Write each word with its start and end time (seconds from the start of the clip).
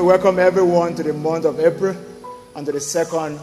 to 0.00 0.06
welcome 0.06 0.38
everyone 0.38 0.94
to 0.94 1.02
the 1.02 1.12
month 1.12 1.44
of 1.44 1.60
April 1.60 1.94
and 2.56 2.64
to 2.64 2.72
the 2.72 2.80
second 2.80 3.38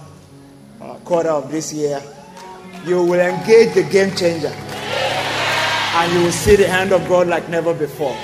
uh, 0.81 0.95
quarter 1.05 1.29
of 1.29 1.51
this 1.51 1.71
year. 1.71 2.01
You 2.83 3.03
will 3.03 3.19
engage 3.19 3.75
the 3.75 3.83
game 3.83 4.09
changer 4.15 4.47
and 4.47 6.13
you 6.13 6.23
will 6.23 6.31
see 6.31 6.55
the 6.55 6.67
hand 6.67 6.93
of 6.93 7.07
God 7.07 7.27
like 7.27 7.47
never 7.49 7.75
before. 7.75 8.17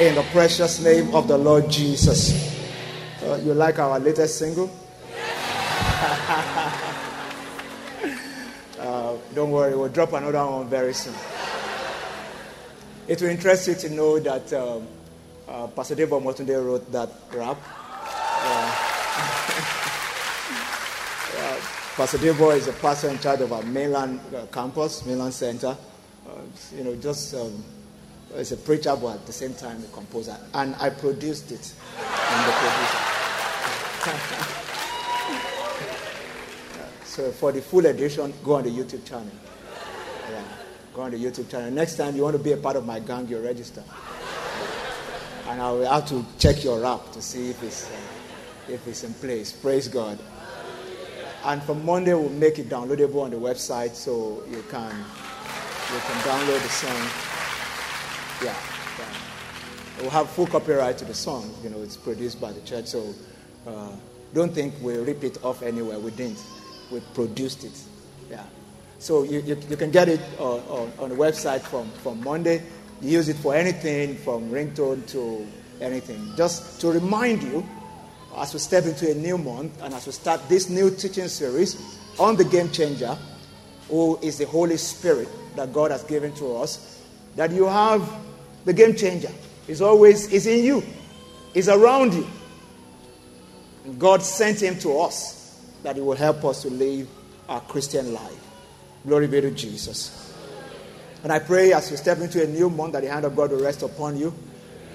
In 0.00 0.16
the 0.16 0.24
precious 0.32 0.82
name 0.82 1.14
of 1.14 1.28
the 1.28 1.38
Lord 1.38 1.70
Jesus. 1.70 2.34
Uh, 3.22 3.40
you 3.44 3.54
like 3.54 3.78
our 3.78 4.00
latest 4.00 4.40
single? 4.40 4.68
uh, 8.80 9.14
don't 9.36 9.52
worry, 9.52 9.76
we'll 9.76 9.88
drop 9.88 10.14
another 10.14 10.44
one 10.44 10.68
very 10.68 10.94
soon. 10.94 11.14
It 13.06 13.22
will 13.22 13.30
interest 13.30 13.68
you 13.68 13.76
to 13.76 13.90
know 13.90 14.18
that 14.18 14.52
um, 14.52 14.88
uh, 15.48 15.66
Pastor 15.68 15.94
Debo 15.94 16.20
Motunde 16.22 16.62
wrote 16.64 16.90
that 16.92 17.08
rap. 17.32 17.56
Uh, 18.42 18.46
uh, 21.38 21.56
Pastor 21.96 22.18
Debo 22.18 22.54
is 22.56 22.68
a 22.68 22.72
pastor 22.72 23.08
in 23.08 23.18
charge 23.18 23.40
of 23.40 23.52
our 23.52 23.62
mainland 23.62 24.20
uh, 24.34 24.44
campus, 24.46 25.04
mainland 25.06 25.32
center. 25.32 25.76
Uh, 26.26 26.30
you 26.76 26.84
know, 26.84 26.94
just 26.96 27.34
um, 27.34 27.64
a 28.34 28.44
preacher, 28.56 28.94
but 28.96 29.14
at 29.14 29.24
the 29.26 29.32
same 29.32 29.54
time 29.54 29.82
a 29.82 29.86
composer. 29.94 30.36
And 30.54 30.74
I 30.76 30.90
produced 30.90 31.50
it. 31.52 31.72
I'm 31.96 32.46
the 32.46 32.52
producer. 32.52 32.98
so 37.04 37.30
for 37.32 37.52
the 37.52 37.62
full 37.62 37.86
edition, 37.86 38.34
go 38.44 38.56
on 38.56 38.64
the 38.64 38.70
YouTube 38.70 39.06
channel. 39.06 39.30
Yeah, 40.30 40.42
go 40.92 41.02
on 41.02 41.12
the 41.12 41.24
YouTube 41.24 41.48
channel. 41.48 41.70
Next 41.70 41.96
time 41.96 42.16
you 42.16 42.22
want 42.22 42.36
to 42.36 42.42
be 42.42 42.50
a 42.52 42.56
part 42.56 42.76
of 42.76 42.84
my 42.84 42.98
gang, 42.98 43.28
you 43.28 43.38
register 43.38 43.84
and 45.48 45.62
I 45.62 45.70
will 45.70 45.88
have 45.88 46.06
to 46.08 46.24
check 46.38 46.64
your 46.64 46.84
app 46.84 47.12
to 47.12 47.22
see 47.22 47.50
if 47.50 47.62
it's, 47.62 47.88
uh, 47.88 47.96
if 48.68 48.86
it's 48.86 49.04
in 49.04 49.14
place. 49.14 49.52
Praise 49.52 49.88
God. 49.88 50.18
And 51.44 51.62
from 51.62 51.84
Monday, 51.84 52.14
we'll 52.14 52.28
make 52.30 52.58
it 52.58 52.68
downloadable 52.68 53.22
on 53.22 53.30
the 53.30 53.36
website 53.36 53.94
so 53.94 54.42
you 54.50 54.64
can, 54.68 54.90
you 54.90 56.00
can 56.00 56.20
download 56.26 56.60
the 56.60 56.68
song. 56.68 57.08
Yeah, 58.44 58.56
yeah. 58.98 60.00
We'll 60.00 60.10
have 60.10 60.28
full 60.28 60.48
copyright 60.48 60.98
to 60.98 61.04
the 61.04 61.14
song. 61.14 61.54
You 61.62 61.70
know, 61.70 61.82
it's 61.82 61.96
produced 61.96 62.40
by 62.40 62.52
the 62.52 62.60
church. 62.62 62.86
So 62.86 63.14
uh, 63.66 63.92
don't 64.34 64.52
think 64.52 64.74
we'll 64.80 65.04
rip 65.04 65.22
it 65.22 65.42
off 65.44 65.62
anywhere. 65.62 66.00
We 66.00 66.10
didn't. 66.10 66.42
We 66.90 67.00
produced 67.14 67.62
it. 67.62 67.80
Yeah. 68.28 68.42
So 68.98 69.22
you, 69.22 69.40
you, 69.42 69.56
you 69.68 69.76
can 69.76 69.92
get 69.92 70.08
it 70.08 70.20
uh, 70.40 70.56
on, 70.56 70.92
on 70.98 71.10
the 71.10 71.14
website 71.14 71.60
from, 71.60 71.88
from 72.02 72.24
Monday 72.24 72.62
use 73.00 73.28
it 73.28 73.36
for 73.36 73.54
anything 73.54 74.16
from 74.16 74.50
ringtone 74.50 75.06
to 75.08 75.46
anything. 75.80 76.32
Just 76.36 76.80
to 76.80 76.88
remind 76.92 77.42
you, 77.42 77.66
as 78.36 78.52
we 78.52 78.58
step 78.58 78.84
into 78.84 79.10
a 79.10 79.14
new 79.14 79.38
month 79.38 79.82
and 79.82 79.94
as 79.94 80.06
we 80.06 80.12
start 80.12 80.46
this 80.48 80.68
new 80.68 80.90
teaching 80.90 81.28
series 81.28 81.98
on 82.18 82.36
the 82.36 82.44
game 82.44 82.70
changer, 82.70 83.16
who 83.88 84.18
is 84.22 84.38
the 84.38 84.46
Holy 84.46 84.76
Spirit 84.76 85.28
that 85.56 85.72
God 85.72 85.90
has 85.90 86.02
given 86.04 86.34
to 86.34 86.56
us, 86.56 87.02
that 87.36 87.50
you 87.50 87.66
have 87.66 88.10
the 88.64 88.72
game 88.72 88.94
changer. 88.94 89.30
Is 89.68 89.82
always 89.82 90.32
is 90.32 90.46
in 90.46 90.64
you, 90.64 90.82
is 91.52 91.68
around 91.68 92.14
you. 92.14 92.26
And 93.84 93.98
God 93.98 94.22
sent 94.22 94.62
him 94.62 94.78
to 94.80 95.00
us 95.00 95.60
that 95.82 95.96
he 95.96 96.02
will 96.02 96.16
help 96.16 96.44
us 96.44 96.62
to 96.62 96.70
live 96.70 97.08
our 97.48 97.60
Christian 97.60 98.12
life. 98.12 98.46
Glory 99.06 99.26
be 99.26 99.40
to 99.40 99.50
Jesus. 99.50 100.25
And 101.26 101.32
I 101.32 101.40
pray 101.40 101.72
as 101.72 101.90
you 101.90 101.96
step 101.96 102.18
into 102.20 102.40
a 102.40 102.46
new 102.46 102.70
month 102.70 102.92
that 102.92 103.02
the 103.02 103.10
hand 103.10 103.24
of 103.24 103.34
God 103.34 103.50
will 103.50 103.60
rest 103.60 103.82
upon 103.82 104.16
you, 104.16 104.32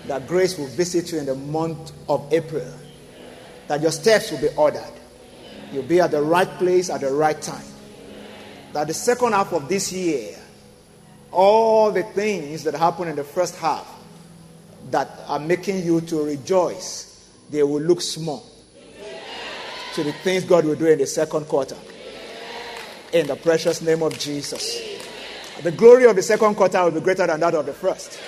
that 0.08 0.30
grace 0.30 0.58
will 0.58 0.68
visit 0.68 1.12
you 1.12 1.20
in 1.20 1.26
the 1.26 1.36
month 1.36 1.92
of 2.08 2.26
April, 2.32 2.74
that 3.68 3.82
your 3.82 3.92
steps 3.92 4.32
will 4.32 4.40
be 4.40 4.48
ordered. 4.56 4.94
You'll 5.74 5.84
be 5.84 6.00
at 6.00 6.12
the 6.12 6.22
right 6.22 6.48
place 6.48 6.90
at 6.90 7.02
the 7.02 7.12
right 7.12 7.42
time. 7.42 7.66
That 8.72 8.88
the 8.88 8.94
second 8.94 9.34
half 9.34 9.52
of 9.52 9.68
this 9.68 9.92
year, 9.92 10.38
all 11.34 11.92
the 11.92 12.04
things 12.04 12.64
that 12.64 12.76
happen 12.76 13.10
in 13.10 13.18
the 13.18 13.26
first 13.26 13.58
half 13.58 13.86
that 14.90 15.10
are 15.28 15.38
making 15.38 15.84
you 15.84 16.00
to 16.00 16.24
rejoice, 16.24 17.30
they 17.50 17.62
will 17.62 17.82
look 17.82 18.00
small 18.00 18.46
to 19.96 20.02
the 20.02 20.14
things 20.24 20.46
God 20.46 20.64
will 20.64 20.76
do 20.76 20.86
in 20.86 21.00
the 21.00 21.08
second 21.08 21.50
quarter. 21.50 21.76
In 23.12 23.28
the 23.28 23.36
precious 23.36 23.82
name 23.82 24.02
of 24.02 24.18
Jesus 24.18 25.01
the 25.64 25.72
glory 25.72 26.06
of 26.06 26.16
the 26.16 26.24
second 26.24 26.56
quarter 26.56 26.84
will 26.84 26.92
be 26.92 27.02
greater 27.02 27.28
than 27.28 27.40
that 27.40 27.54
of 27.54 27.66
the 27.66 27.74
first. 27.74 28.20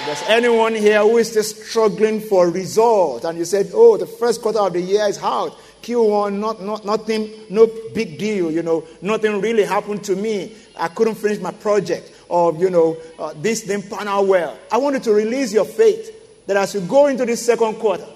If 0.00 0.06
there's 0.06 0.22
anyone 0.28 0.74
here 0.74 1.00
who 1.00 1.18
is 1.18 1.30
still 1.30 1.42
struggling 1.42 2.20
for 2.20 2.48
results, 2.48 3.24
and 3.24 3.36
you 3.36 3.44
said, 3.44 3.70
"Oh, 3.74 3.96
the 3.98 4.06
first 4.06 4.40
quarter 4.40 4.60
of 4.60 4.72
the 4.72 4.80
year 4.80 5.06
is 5.06 5.18
hard. 5.18 5.52
Q1, 5.82 6.38
not, 6.38 6.62
not 6.62 6.84
nothing, 6.84 7.30
no 7.50 7.66
big 7.94 8.18
deal. 8.18 8.50
You 8.50 8.62
know, 8.62 8.84
nothing 9.02 9.40
really 9.40 9.64
happened 9.64 10.02
to 10.04 10.16
me. 10.16 10.54
I 10.76 10.88
couldn't 10.88 11.16
finish 11.16 11.38
my 11.38 11.50
project, 11.52 12.10
or 12.28 12.54
you 12.54 12.70
know, 12.70 12.96
uh, 13.18 13.34
this 13.36 13.62
didn't 13.62 13.90
pan 13.90 14.08
out 14.08 14.26
well." 14.26 14.56
I 14.72 14.78
want 14.78 14.94
you 14.94 15.00
to 15.00 15.12
release 15.12 15.52
your 15.52 15.66
faith 15.66 16.46
that 16.46 16.56
as 16.56 16.74
you 16.74 16.80
go 16.80 17.06
into 17.08 17.26
this 17.26 17.44
second 17.44 17.74
quarter, 17.74 18.06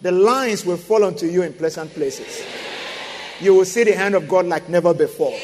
the 0.00 0.12
lines 0.12 0.64
will 0.64 0.76
fall 0.76 1.04
onto 1.04 1.26
you 1.26 1.42
in 1.42 1.52
pleasant 1.52 1.92
places. 1.92 2.42
You 3.40 3.54
will 3.54 3.64
see 3.66 3.84
the 3.84 3.92
hand 3.92 4.14
of 4.14 4.26
God 4.26 4.46
like 4.46 4.68
never 4.68 4.94
before. 4.94 5.36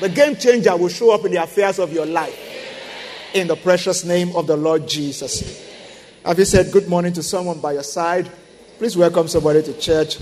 The 0.00 0.08
game 0.08 0.34
changer 0.34 0.76
will 0.76 0.88
show 0.88 1.12
up 1.12 1.24
in 1.24 1.32
the 1.32 1.42
affairs 1.42 1.78
of 1.78 1.92
your 1.92 2.06
life. 2.06 2.40
In 3.32 3.46
the 3.46 3.56
precious 3.56 4.04
name 4.04 4.34
of 4.34 4.46
the 4.46 4.56
Lord 4.56 4.88
Jesus. 4.88 5.62
Have 6.24 6.38
you 6.38 6.44
said 6.44 6.72
good 6.72 6.88
morning 6.88 7.12
to 7.12 7.22
someone 7.22 7.60
by 7.60 7.72
your 7.72 7.82
side? 7.84 8.30
Please 8.78 8.96
welcome 8.96 9.28
somebody 9.28 9.62
to 9.62 9.72
church. 9.78 10.18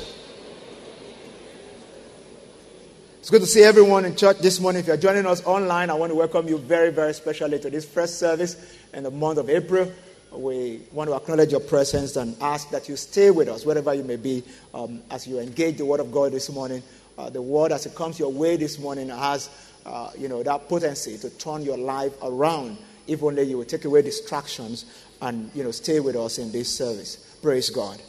It's 3.20 3.30
good 3.30 3.40
to 3.40 3.46
see 3.46 3.62
everyone 3.62 4.04
in 4.04 4.14
church 4.14 4.38
this 4.40 4.60
morning. 4.60 4.80
If 4.80 4.88
you're 4.88 4.96
joining 4.96 5.26
us 5.26 5.42
online, 5.46 5.88
I 5.88 5.94
want 5.94 6.10
to 6.10 6.16
welcome 6.16 6.48
you 6.48 6.58
very, 6.58 6.90
very 6.90 7.14
specially 7.14 7.58
to 7.60 7.70
this 7.70 7.86
first 7.86 8.18
service 8.18 8.76
in 8.92 9.04
the 9.04 9.10
month 9.10 9.38
of 9.38 9.48
April. 9.48 9.90
We 10.32 10.80
want 10.92 11.08
to 11.08 11.16
acknowledge 11.16 11.50
your 11.50 11.60
presence 11.60 12.16
and 12.16 12.36
ask 12.40 12.70
that 12.70 12.88
you 12.88 12.96
stay 12.96 13.30
with 13.30 13.48
us 13.48 13.64
wherever 13.64 13.94
you 13.94 14.02
may 14.02 14.16
be 14.16 14.42
um, 14.74 15.02
as 15.10 15.26
you 15.26 15.38
engage 15.38 15.76
the 15.76 15.84
Word 15.84 16.00
of 16.00 16.10
God 16.10 16.32
this 16.32 16.50
morning 16.50 16.82
uh, 17.18 17.30
the 17.30 17.42
word 17.42 17.72
as 17.72 17.86
it 17.86 17.94
comes 17.94 18.18
your 18.18 18.32
way 18.32 18.56
this 18.56 18.78
morning 18.78 19.08
has, 19.08 19.50
uh, 19.84 20.10
you 20.18 20.28
know, 20.28 20.42
that 20.42 20.68
potency 20.68 21.18
to 21.18 21.30
turn 21.30 21.62
your 21.62 21.78
life 21.78 22.12
around. 22.22 22.78
If 23.06 23.22
only 23.22 23.42
you 23.42 23.58
will 23.58 23.64
take 23.64 23.84
away 23.84 24.02
distractions 24.02 24.84
and, 25.20 25.50
you 25.54 25.62
know, 25.62 25.70
stay 25.70 26.00
with 26.00 26.16
us 26.16 26.38
in 26.38 26.52
this 26.52 26.74
service. 26.74 27.16
Praise 27.42 27.70
God. 27.70 28.00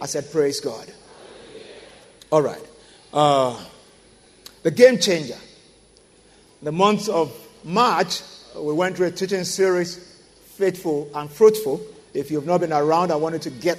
I 0.00 0.06
said, 0.06 0.30
praise 0.30 0.60
God. 0.60 0.92
All 2.30 2.42
right. 2.42 2.64
Uh, 3.12 3.58
the 4.62 4.70
game 4.70 4.98
changer. 4.98 5.38
The 6.62 6.72
month 6.72 7.08
of 7.08 7.32
March, 7.64 8.20
we 8.56 8.72
went 8.72 8.96
through 8.96 9.06
a 9.06 9.10
teaching 9.10 9.44
series, 9.44 9.96
Faithful 10.56 11.08
and 11.14 11.30
Fruitful. 11.30 11.80
If 12.14 12.30
you've 12.30 12.46
not 12.46 12.60
been 12.60 12.72
around, 12.72 13.12
I 13.12 13.16
wanted 13.16 13.42
to 13.42 13.50
get 13.50 13.78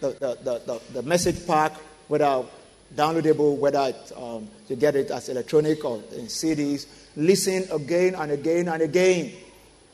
the, 0.00 0.10
the, 0.10 0.38
the, 0.42 0.58
the, 0.66 0.80
the 0.92 1.02
message 1.02 1.46
pack 1.46 1.72
without 2.08 2.50
downloadable, 2.94 3.56
whether 3.56 3.80
it, 3.80 4.12
um, 4.16 4.48
you 4.68 4.76
get 4.76 4.96
it 4.96 5.10
as 5.10 5.28
electronic 5.28 5.84
or 5.84 5.96
in 6.12 6.26
CDs. 6.26 6.86
Listen 7.16 7.66
again 7.70 8.14
and 8.14 8.32
again 8.32 8.68
and 8.68 8.82
again. 8.82 9.32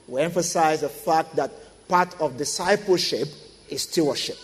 We 0.09 0.23
emphasize 0.23 0.81
the 0.81 0.89
fact 0.89 1.37
that 1.37 1.51
part 1.89 2.21
of 2.21 2.37
discipleship 2.37 3.28
is 3.69 3.83
stewardship. 3.83 4.37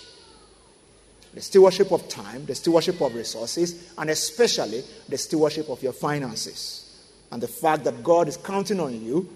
The 1.35 1.43
stewardship 1.43 1.93
of 1.93 2.09
time, 2.09 2.47
the 2.47 2.55
stewardship 2.55 3.01
of 3.01 3.15
resources, 3.15 3.93
and 3.99 4.09
especially 4.09 4.83
the 5.09 5.19
stewardship 5.19 5.69
of 5.69 5.83
your 5.83 5.93
finances. 5.93 6.83
And 7.31 7.43
the 7.43 7.49
fact 7.49 7.85
that 7.85 8.03
God 8.03 8.29
is 8.29 8.37
counting 8.37 8.81
on 8.81 9.05
you 9.05 9.29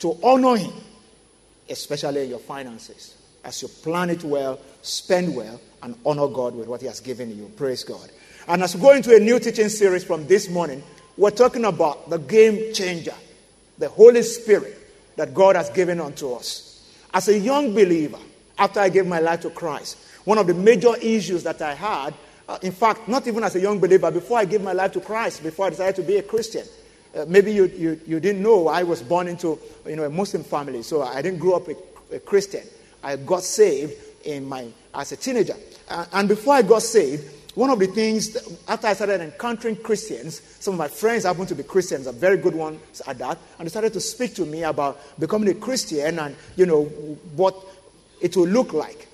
to 0.00 0.18
honor 0.22 0.56
Him, 0.56 0.72
especially 1.70 2.24
in 2.24 2.30
your 2.30 2.38
finances. 2.38 3.14
As 3.44 3.62
you 3.62 3.68
plan 3.68 4.10
it 4.10 4.24
well, 4.24 4.58
spend 4.82 5.34
well, 5.34 5.60
and 5.82 5.96
honor 6.04 6.26
God 6.26 6.54
with 6.54 6.68
what 6.68 6.80
He 6.80 6.86
has 6.86 7.00
given 7.00 7.34
you. 7.36 7.50
Praise 7.56 7.84
God. 7.84 8.10
And 8.48 8.62
as 8.62 8.74
we 8.74 8.80
go 8.80 8.92
into 8.92 9.14
a 9.14 9.20
new 9.20 9.38
teaching 9.38 9.68
series 9.68 10.04
from 10.04 10.26
this 10.26 10.48
morning, 10.48 10.82
we're 11.18 11.30
talking 11.30 11.66
about 11.66 12.08
the 12.08 12.16
game 12.16 12.72
changer, 12.72 13.14
the 13.76 13.90
Holy 13.90 14.22
Spirit 14.22 14.74
that 15.16 15.34
God 15.34 15.54
has 15.54 15.68
given 15.68 16.00
unto 16.00 16.32
us. 16.32 16.82
As 17.12 17.28
a 17.28 17.38
young 17.38 17.74
believer, 17.74 18.18
after 18.58 18.80
I 18.80 18.88
gave 18.88 19.06
my 19.06 19.18
life 19.20 19.42
to 19.42 19.50
Christ, 19.50 19.98
one 20.24 20.38
of 20.38 20.46
the 20.46 20.54
major 20.54 20.96
issues 20.96 21.42
that 21.42 21.60
I 21.60 21.74
had, 21.74 22.14
uh, 22.48 22.58
in 22.62 22.72
fact, 22.72 23.06
not 23.06 23.26
even 23.26 23.44
as 23.44 23.54
a 23.54 23.60
young 23.60 23.80
believer, 23.80 24.10
before 24.10 24.38
I 24.38 24.46
gave 24.46 24.62
my 24.62 24.72
life 24.72 24.92
to 24.92 25.00
Christ, 25.00 25.42
before 25.42 25.66
I 25.66 25.70
decided 25.70 25.96
to 25.96 26.02
be 26.02 26.16
a 26.16 26.22
Christian, 26.22 26.64
uh, 27.14 27.26
maybe 27.28 27.52
you, 27.52 27.66
you, 27.66 28.00
you 28.06 28.18
didn't 28.18 28.42
know 28.42 28.68
I 28.68 28.82
was 28.82 29.02
born 29.02 29.28
into 29.28 29.58
you 29.86 29.96
know, 29.96 30.04
a 30.04 30.10
Muslim 30.10 30.42
family, 30.42 30.82
so 30.82 31.02
I 31.02 31.20
didn't 31.20 31.38
grow 31.38 31.56
up 31.56 31.68
a, 31.68 32.16
a 32.16 32.18
Christian. 32.20 32.62
I 33.02 33.16
got 33.16 33.42
saved 33.42 33.92
in 34.24 34.48
my, 34.48 34.68
as 34.94 35.12
a 35.12 35.16
teenager. 35.16 35.56
Uh, 35.90 36.06
and 36.14 36.28
before 36.28 36.54
I 36.54 36.62
got 36.62 36.80
saved, 36.80 37.34
one 37.54 37.70
of 37.70 37.78
the 37.78 37.86
things, 37.86 38.36
after 38.68 38.86
I 38.86 38.92
started 38.92 39.20
encountering 39.20 39.76
Christians, 39.76 40.40
some 40.60 40.74
of 40.74 40.78
my 40.78 40.88
friends 40.88 41.24
happen 41.24 41.46
to 41.46 41.54
be 41.54 41.62
Christians, 41.62 42.06
are 42.06 42.12
very 42.12 42.36
good 42.36 42.54
ones 42.54 43.02
at 43.06 43.18
that, 43.18 43.38
and 43.58 43.66
they 43.66 43.70
started 43.70 43.92
to 43.94 44.00
speak 44.00 44.34
to 44.36 44.46
me 44.46 44.62
about 44.62 45.00
becoming 45.18 45.48
a 45.48 45.54
Christian 45.54 46.18
and, 46.18 46.36
you 46.56 46.66
know, 46.66 46.84
what 47.34 47.56
it 48.20 48.36
will 48.36 48.46
look 48.46 48.72
like. 48.72 49.08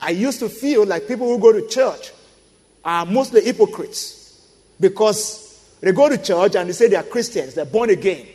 I 0.00 0.10
used 0.10 0.38
to 0.40 0.48
feel 0.48 0.84
like 0.84 1.08
people 1.08 1.26
who 1.26 1.38
go 1.38 1.52
to 1.52 1.66
church 1.66 2.12
are 2.84 3.06
mostly 3.06 3.40
hypocrites 3.40 4.46
because 4.78 5.40
they 5.80 5.92
go 5.92 6.08
to 6.08 6.18
church 6.18 6.56
and 6.56 6.68
they 6.68 6.72
say 6.74 6.88
they 6.88 6.96
are 6.96 7.02
Christians, 7.02 7.54
they're 7.54 7.64
born 7.64 7.90
again. 7.90 8.26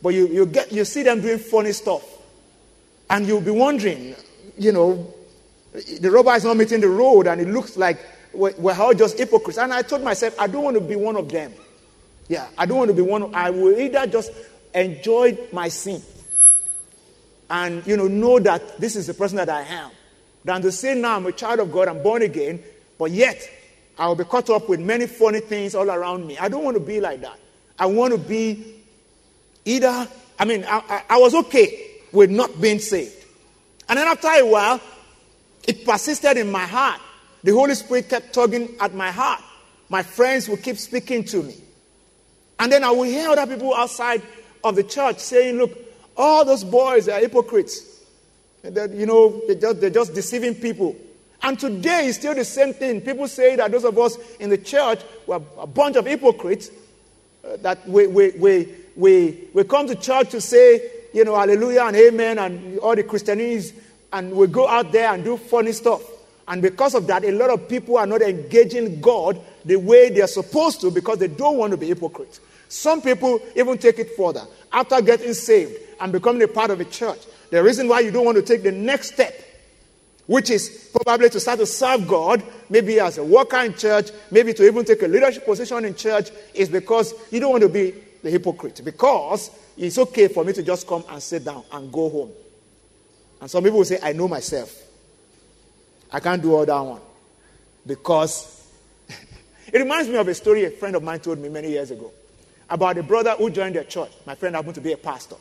But 0.00 0.10
you, 0.10 0.28
you, 0.28 0.46
get, 0.46 0.70
you 0.70 0.84
see 0.84 1.02
them 1.02 1.20
doing 1.20 1.38
funny 1.38 1.72
stuff. 1.72 2.04
And 3.10 3.26
you'll 3.26 3.40
be 3.40 3.50
wondering, 3.50 4.14
you 4.56 4.70
know, 4.72 5.12
the 5.72 6.10
rubber 6.10 6.34
is 6.34 6.44
not 6.44 6.56
meeting 6.56 6.80
the 6.80 6.88
road 6.88 7.26
and 7.26 7.40
it 7.40 7.48
looks 7.48 7.76
like 7.76 7.98
we're, 8.38 8.74
all 8.80 8.94
just 8.94 9.18
hypocrites. 9.18 9.58
And 9.58 9.72
I 9.72 9.82
told 9.82 10.02
myself, 10.02 10.38
I 10.38 10.46
don't 10.46 10.62
want 10.62 10.76
to 10.76 10.80
be 10.80 10.96
one 10.96 11.16
of 11.16 11.28
them. 11.28 11.52
Yeah, 12.28 12.46
I 12.56 12.66
don't 12.66 12.78
want 12.78 12.88
to 12.88 12.94
be 12.94 13.02
one 13.02 13.22
of, 13.22 13.34
I 13.34 13.50
will 13.50 13.78
either 13.78 14.06
just 14.06 14.32
enjoy 14.74 15.36
my 15.52 15.68
sin 15.68 16.02
and, 17.50 17.86
you 17.86 17.96
know, 17.96 18.06
know 18.06 18.38
that 18.38 18.78
this 18.78 18.96
is 18.96 19.06
the 19.06 19.14
person 19.14 19.36
that 19.38 19.48
I 19.48 19.62
am 19.62 19.90
than 20.44 20.62
to 20.62 20.70
say 20.70 20.94
now 20.94 21.16
I'm 21.16 21.26
a 21.26 21.32
child 21.32 21.60
of 21.60 21.72
God, 21.72 21.88
I'm 21.88 22.02
born 22.02 22.22
again, 22.22 22.62
but 22.98 23.10
yet 23.10 23.48
I 23.98 24.06
will 24.06 24.14
be 24.14 24.24
caught 24.24 24.50
up 24.50 24.68
with 24.68 24.80
many 24.80 25.06
funny 25.06 25.40
things 25.40 25.74
all 25.74 25.90
around 25.90 26.26
me. 26.26 26.38
I 26.38 26.48
don't 26.48 26.64
want 26.64 26.76
to 26.76 26.82
be 26.82 27.00
like 27.00 27.22
that. 27.22 27.38
I 27.78 27.86
want 27.86 28.12
to 28.12 28.18
be 28.18 28.82
either, 29.64 30.06
I 30.38 30.44
mean, 30.44 30.64
I, 30.64 30.82
I, 30.88 31.02
I 31.10 31.18
was 31.18 31.34
okay 31.34 31.86
with 32.12 32.30
not 32.30 32.60
being 32.60 32.78
saved. 32.78 33.24
And 33.88 33.98
then 33.98 34.06
after 34.06 34.28
a 34.28 34.42
while, 34.42 34.80
it 35.66 35.84
persisted 35.84 36.36
in 36.36 36.50
my 36.50 36.66
heart. 36.66 37.00
The 37.42 37.52
Holy 37.52 37.74
Spirit 37.74 38.08
kept 38.08 38.32
tugging 38.32 38.74
at 38.80 38.94
my 38.94 39.10
heart. 39.10 39.42
My 39.88 40.02
friends 40.02 40.48
would 40.48 40.62
keep 40.62 40.76
speaking 40.76 41.24
to 41.24 41.42
me. 41.42 41.56
And 42.58 42.72
then 42.72 42.84
I 42.84 42.90
would 42.90 43.08
hear 43.08 43.28
other 43.28 43.46
people 43.46 43.74
outside 43.74 44.22
of 44.64 44.76
the 44.76 44.82
church 44.82 45.18
saying, 45.18 45.56
Look, 45.56 45.78
all 46.16 46.44
those 46.44 46.64
boys 46.64 47.08
are 47.08 47.20
hypocrites. 47.20 48.02
That, 48.62 48.90
you 48.90 49.06
know, 49.06 49.40
they're 49.46 49.54
just, 49.54 49.80
they're 49.80 49.90
just 49.90 50.14
deceiving 50.14 50.54
people. 50.54 50.96
And 51.42 51.58
today 51.58 52.08
it's 52.08 52.18
still 52.18 52.34
the 52.34 52.44
same 52.44 52.74
thing. 52.74 53.00
People 53.00 53.28
say 53.28 53.54
that 53.56 53.70
those 53.70 53.84
of 53.84 53.96
us 53.96 54.16
in 54.40 54.50
the 54.50 54.58
church 54.58 55.00
were 55.26 55.40
a 55.58 55.66
bunch 55.66 55.96
of 55.96 56.06
hypocrites, 56.06 56.70
uh, 57.44 57.56
that 57.58 57.88
we, 57.88 58.08
we, 58.08 58.30
we, 58.32 58.68
we, 58.96 59.48
we 59.54 59.64
come 59.64 59.86
to 59.86 59.94
church 59.94 60.30
to 60.30 60.40
say, 60.40 60.90
you 61.14 61.24
know, 61.24 61.36
hallelujah 61.36 61.84
and 61.84 61.96
amen 61.96 62.38
and 62.38 62.78
all 62.80 62.96
the 62.96 63.04
Christianese, 63.04 63.72
and 64.12 64.32
we 64.32 64.48
go 64.48 64.66
out 64.66 64.90
there 64.90 65.14
and 65.14 65.22
do 65.22 65.36
funny 65.36 65.72
stuff. 65.72 66.02
And 66.48 66.62
because 66.62 66.94
of 66.94 67.06
that, 67.08 67.24
a 67.24 67.30
lot 67.30 67.50
of 67.50 67.68
people 67.68 67.98
are 67.98 68.06
not 68.06 68.22
engaging 68.22 69.00
God 69.00 69.38
the 69.66 69.76
way 69.76 70.08
they're 70.08 70.26
supposed 70.26 70.80
to 70.80 70.90
because 70.90 71.18
they 71.18 71.28
don't 71.28 71.58
want 71.58 71.72
to 71.72 71.76
be 71.76 71.86
hypocrites. 71.86 72.40
Some 72.68 73.02
people 73.02 73.40
even 73.54 73.76
take 73.76 73.98
it 73.98 74.16
further. 74.16 74.42
After 74.72 75.00
getting 75.02 75.34
saved 75.34 75.78
and 76.00 76.10
becoming 76.10 76.42
a 76.42 76.48
part 76.48 76.70
of 76.70 76.80
a 76.80 76.86
church, 76.86 77.18
the 77.50 77.62
reason 77.62 77.86
why 77.86 78.00
you 78.00 78.10
don't 78.10 78.24
want 78.24 78.36
to 78.36 78.42
take 78.42 78.62
the 78.62 78.72
next 78.72 79.12
step, 79.12 79.34
which 80.26 80.48
is 80.48 80.90
probably 81.04 81.28
to 81.28 81.38
start 81.38 81.58
to 81.58 81.66
serve 81.66 82.08
God, 82.08 82.42
maybe 82.70 82.98
as 82.98 83.18
a 83.18 83.24
worker 83.24 83.58
in 83.58 83.74
church, 83.74 84.10
maybe 84.30 84.54
to 84.54 84.66
even 84.66 84.84
take 84.84 85.02
a 85.02 85.08
leadership 85.08 85.44
position 85.44 85.84
in 85.84 85.94
church, 85.94 86.30
is 86.54 86.70
because 86.70 87.14
you 87.30 87.40
don't 87.40 87.52
want 87.52 87.62
to 87.62 87.68
be 87.68 87.94
the 88.22 88.30
hypocrite. 88.30 88.80
Because 88.82 89.50
it's 89.76 89.98
okay 89.98 90.28
for 90.28 90.44
me 90.44 90.54
to 90.54 90.62
just 90.62 90.86
come 90.86 91.04
and 91.10 91.22
sit 91.22 91.44
down 91.44 91.64
and 91.72 91.92
go 91.92 92.08
home. 92.08 92.32
And 93.40 93.50
some 93.50 93.62
people 93.62 93.78
will 93.78 93.84
say, 93.84 93.98
I 94.02 94.12
know 94.12 94.28
myself. 94.28 94.87
I 96.10 96.20
can't 96.20 96.42
do 96.42 96.54
all 96.54 96.66
that 96.66 96.80
one. 96.80 97.00
Because 97.86 98.66
it 99.72 99.78
reminds 99.78 100.08
me 100.08 100.16
of 100.16 100.28
a 100.28 100.34
story 100.34 100.64
a 100.64 100.70
friend 100.70 100.96
of 100.96 101.02
mine 101.02 101.20
told 101.20 101.38
me 101.38 101.48
many 101.48 101.70
years 101.70 101.90
ago 101.90 102.12
about 102.70 102.98
a 102.98 103.02
brother 103.02 103.32
who 103.32 103.50
joined 103.50 103.74
their 103.74 103.84
church. 103.84 104.10
My 104.26 104.34
friend 104.34 104.54
happened 104.54 104.74
to 104.74 104.80
be 104.80 104.92
a 104.92 104.96
pastor. 104.96 105.36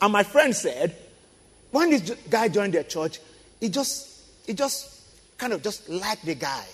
And 0.00 0.12
my 0.12 0.22
friend 0.22 0.54
said, 0.54 0.96
when 1.70 1.90
this 1.90 2.10
guy 2.28 2.48
joined 2.48 2.74
their 2.74 2.84
church, 2.84 3.20
he 3.60 3.68
just, 3.68 4.22
he 4.46 4.54
just 4.54 5.38
kind 5.38 5.52
of 5.52 5.62
just 5.62 5.88
liked 5.88 6.24
the 6.24 6.34
guy. 6.34 6.64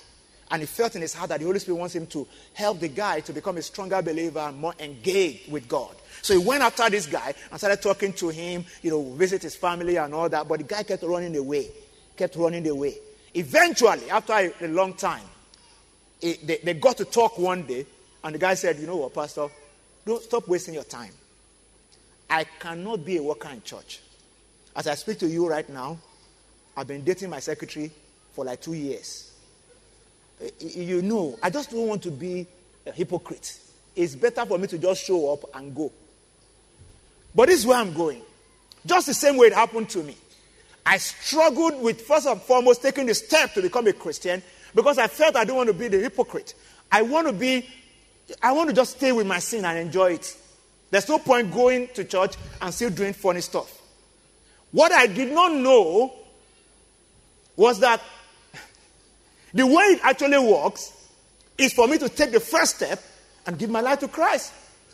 And 0.50 0.62
he 0.62 0.66
felt 0.66 0.94
in 0.94 1.02
his 1.02 1.12
heart 1.12 1.30
that 1.30 1.40
the 1.40 1.46
Holy 1.46 1.58
Spirit 1.58 1.78
wants 1.78 1.94
him 1.94 2.06
to 2.08 2.26
help 2.54 2.78
the 2.78 2.88
guy 2.88 3.20
to 3.20 3.32
become 3.32 3.56
a 3.56 3.62
stronger 3.62 4.00
believer 4.00 4.38
and 4.38 4.56
more 4.56 4.74
engaged 4.78 5.50
with 5.50 5.68
God. 5.68 5.94
So 6.22 6.38
he 6.38 6.44
went 6.44 6.62
after 6.62 6.88
this 6.88 7.06
guy 7.06 7.34
and 7.50 7.58
started 7.58 7.82
talking 7.82 8.12
to 8.14 8.28
him, 8.28 8.64
you 8.82 8.90
know, 8.90 9.02
visit 9.14 9.42
his 9.42 9.56
family 9.56 9.96
and 9.96 10.14
all 10.14 10.28
that. 10.28 10.46
But 10.46 10.58
the 10.58 10.64
guy 10.64 10.84
kept 10.84 11.02
running 11.02 11.36
away, 11.36 11.68
kept 12.16 12.36
running 12.36 12.66
away. 12.68 12.96
Eventually, 13.34 14.10
after 14.10 14.32
a, 14.32 14.68
long 14.68 14.94
time, 14.94 15.24
it, 16.20 16.46
they, 16.46 16.58
they 16.58 16.74
got 16.74 16.96
to 16.98 17.04
talk 17.04 17.38
one 17.38 17.62
day, 17.62 17.86
and 18.24 18.34
the 18.34 18.38
guy 18.38 18.54
said, 18.54 18.78
You 18.78 18.86
know 18.86 18.96
what, 18.96 19.14
Pastor? 19.14 19.48
Don't 20.04 20.22
stop 20.22 20.48
wasting 20.48 20.74
your 20.74 20.84
time. 20.84 21.12
I 22.30 22.44
cannot 22.44 23.04
be 23.04 23.18
a 23.18 23.22
worker 23.22 23.48
in 23.50 23.62
church. 23.62 24.00
As 24.74 24.86
I 24.86 24.94
speak 24.94 25.18
to 25.20 25.28
you 25.28 25.48
right 25.48 25.68
now, 25.68 25.98
I've 26.76 26.86
been 26.86 27.04
dating 27.04 27.30
my 27.30 27.40
secretary 27.40 27.90
for 28.32 28.44
like 28.44 28.60
two 28.60 28.74
years. 28.74 29.32
Eh, 30.40 30.50
you 30.60 31.02
know, 31.02 31.38
I 31.42 31.50
just 31.50 31.70
don't 31.70 31.86
want 31.88 32.02
to 32.02 32.10
be 32.10 32.46
a 32.86 32.92
hypocrite. 32.92 33.58
It's 33.94 34.14
better 34.14 34.44
for 34.44 34.58
me 34.58 34.66
to 34.68 34.78
just 34.78 35.04
show 35.04 35.32
up 35.32 35.44
and 35.54 35.74
go. 35.74 35.90
But 37.34 37.48
this 37.48 37.60
is 37.60 37.66
where 37.66 37.78
I'm 37.78 37.94
going. 37.94 38.22
Just 38.84 39.06
the 39.06 39.14
same 39.14 39.36
way 39.36 39.48
it 39.48 39.54
happened 39.54 39.88
to 39.90 40.02
me. 40.02 40.16
I 40.86 40.98
struggled 40.98 41.82
with, 41.82 42.00
first 42.02 42.26
and 42.26 42.40
foremost, 42.40 42.80
taking 42.80 43.06
the 43.06 43.14
step 43.14 43.52
to 43.54 43.62
become 43.62 43.88
a 43.88 43.92
Christian 43.92 44.40
because 44.72 44.98
I 44.98 45.08
felt 45.08 45.34
I 45.34 45.44
don't 45.44 45.56
want 45.56 45.66
to 45.66 45.74
be 45.74 45.88
the 45.88 45.98
hypocrite. 45.98 46.54
I 46.92 47.02
want 47.02 47.26
to 47.26 47.32
be, 47.32 47.68
I 48.40 48.52
want 48.52 48.70
to 48.70 48.76
just 48.76 48.96
stay 48.96 49.10
with 49.10 49.26
my 49.26 49.40
sin 49.40 49.64
and 49.64 49.76
enjoy 49.76 50.12
it. 50.12 50.36
There's 50.90 51.08
no 51.08 51.18
point 51.18 51.52
going 51.52 51.88
to 51.94 52.04
church 52.04 52.36
and 52.62 52.72
still 52.72 52.90
doing 52.90 53.12
funny 53.14 53.40
stuff. 53.40 53.82
What 54.70 54.92
I 54.92 55.08
did 55.08 55.32
not 55.32 55.52
know 55.52 56.14
was 57.56 57.80
that 57.80 58.00
the 59.52 59.66
way 59.66 59.84
it 59.84 60.00
actually 60.04 60.38
works 60.38 60.92
is 61.58 61.72
for 61.72 61.88
me 61.88 61.98
to 61.98 62.08
take 62.08 62.30
the 62.30 62.40
first 62.40 62.76
step 62.76 63.02
and 63.46 63.58
give 63.58 63.70
my 63.70 63.80
life 63.80 63.98
to 64.00 64.08
Christ. 64.08 64.52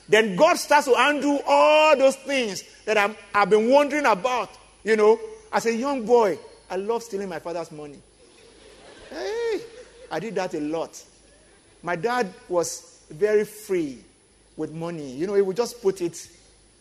Then 0.09 0.37
God 0.37 0.57
starts 0.57 0.87
to 0.87 0.95
undo 0.97 1.41
all 1.47 1.97
those 1.99 2.17
things 2.17 2.65
that 2.87 2.97
i 2.97 3.15
have 3.35 3.51
been 3.51 3.69
wondering 3.69 4.07
about. 4.07 4.51
You 4.85 4.97
know, 4.97 5.19
as 5.53 5.67
a 5.67 5.75
young 5.75 6.05
boy, 6.07 6.39
I 6.71 6.77
love 6.77 7.03
stealing 7.03 7.29
my 7.29 7.39
father's 7.39 7.71
money. 7.71 7.99
Hey, 9.11 9.61
I 10.11 10.19
did 10.19 10.35
that 10.37 10.55
a 10.55 10.61
lot. 10.61 11.03
My 11.83 11.97
dad 11.97 12.33
was 12.49 13.03
very 13.11 13.45
free 13.45 13.99
with 14.57 14.73
money. 14.73 15.11
You 15.13 15.27
know, 15.27 15.35
he 15.35 15.43
would 15.43 15.57
just 15.57 15.83
put 15.83 16.01
it, 16.01 16.29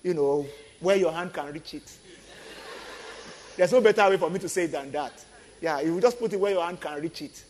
you 0.03 0.13
know, 0.13 0.45
where 0.79 0.95
your 0.95 1.12
hand 1.12 1.33
can 1.33 1.51
reach 1.51 1.73
it. 1.73 1.91
There's 3.57 3.71
no 3.71 3.81
better 3.81 4.09
way 4.09 4.18
for 4.18 4.30
me 4.30 4.40
to 4.40 4.49
say 4.49 4.63
it 4.63 4.71
than 4.71 4.92
that. 4.92 5.11
Yeah, 5.59 5.81
you 5.81 5.94
would 5.94 6.01
just 6.01 6.18
put 6.19 6.31
it 6.33 6.40
where 6.40 6.51
your 6.51 6.63
hand 6.63 6.80
can 6.80 7.01
reach 7.01 7.21
it. 7.21 7.44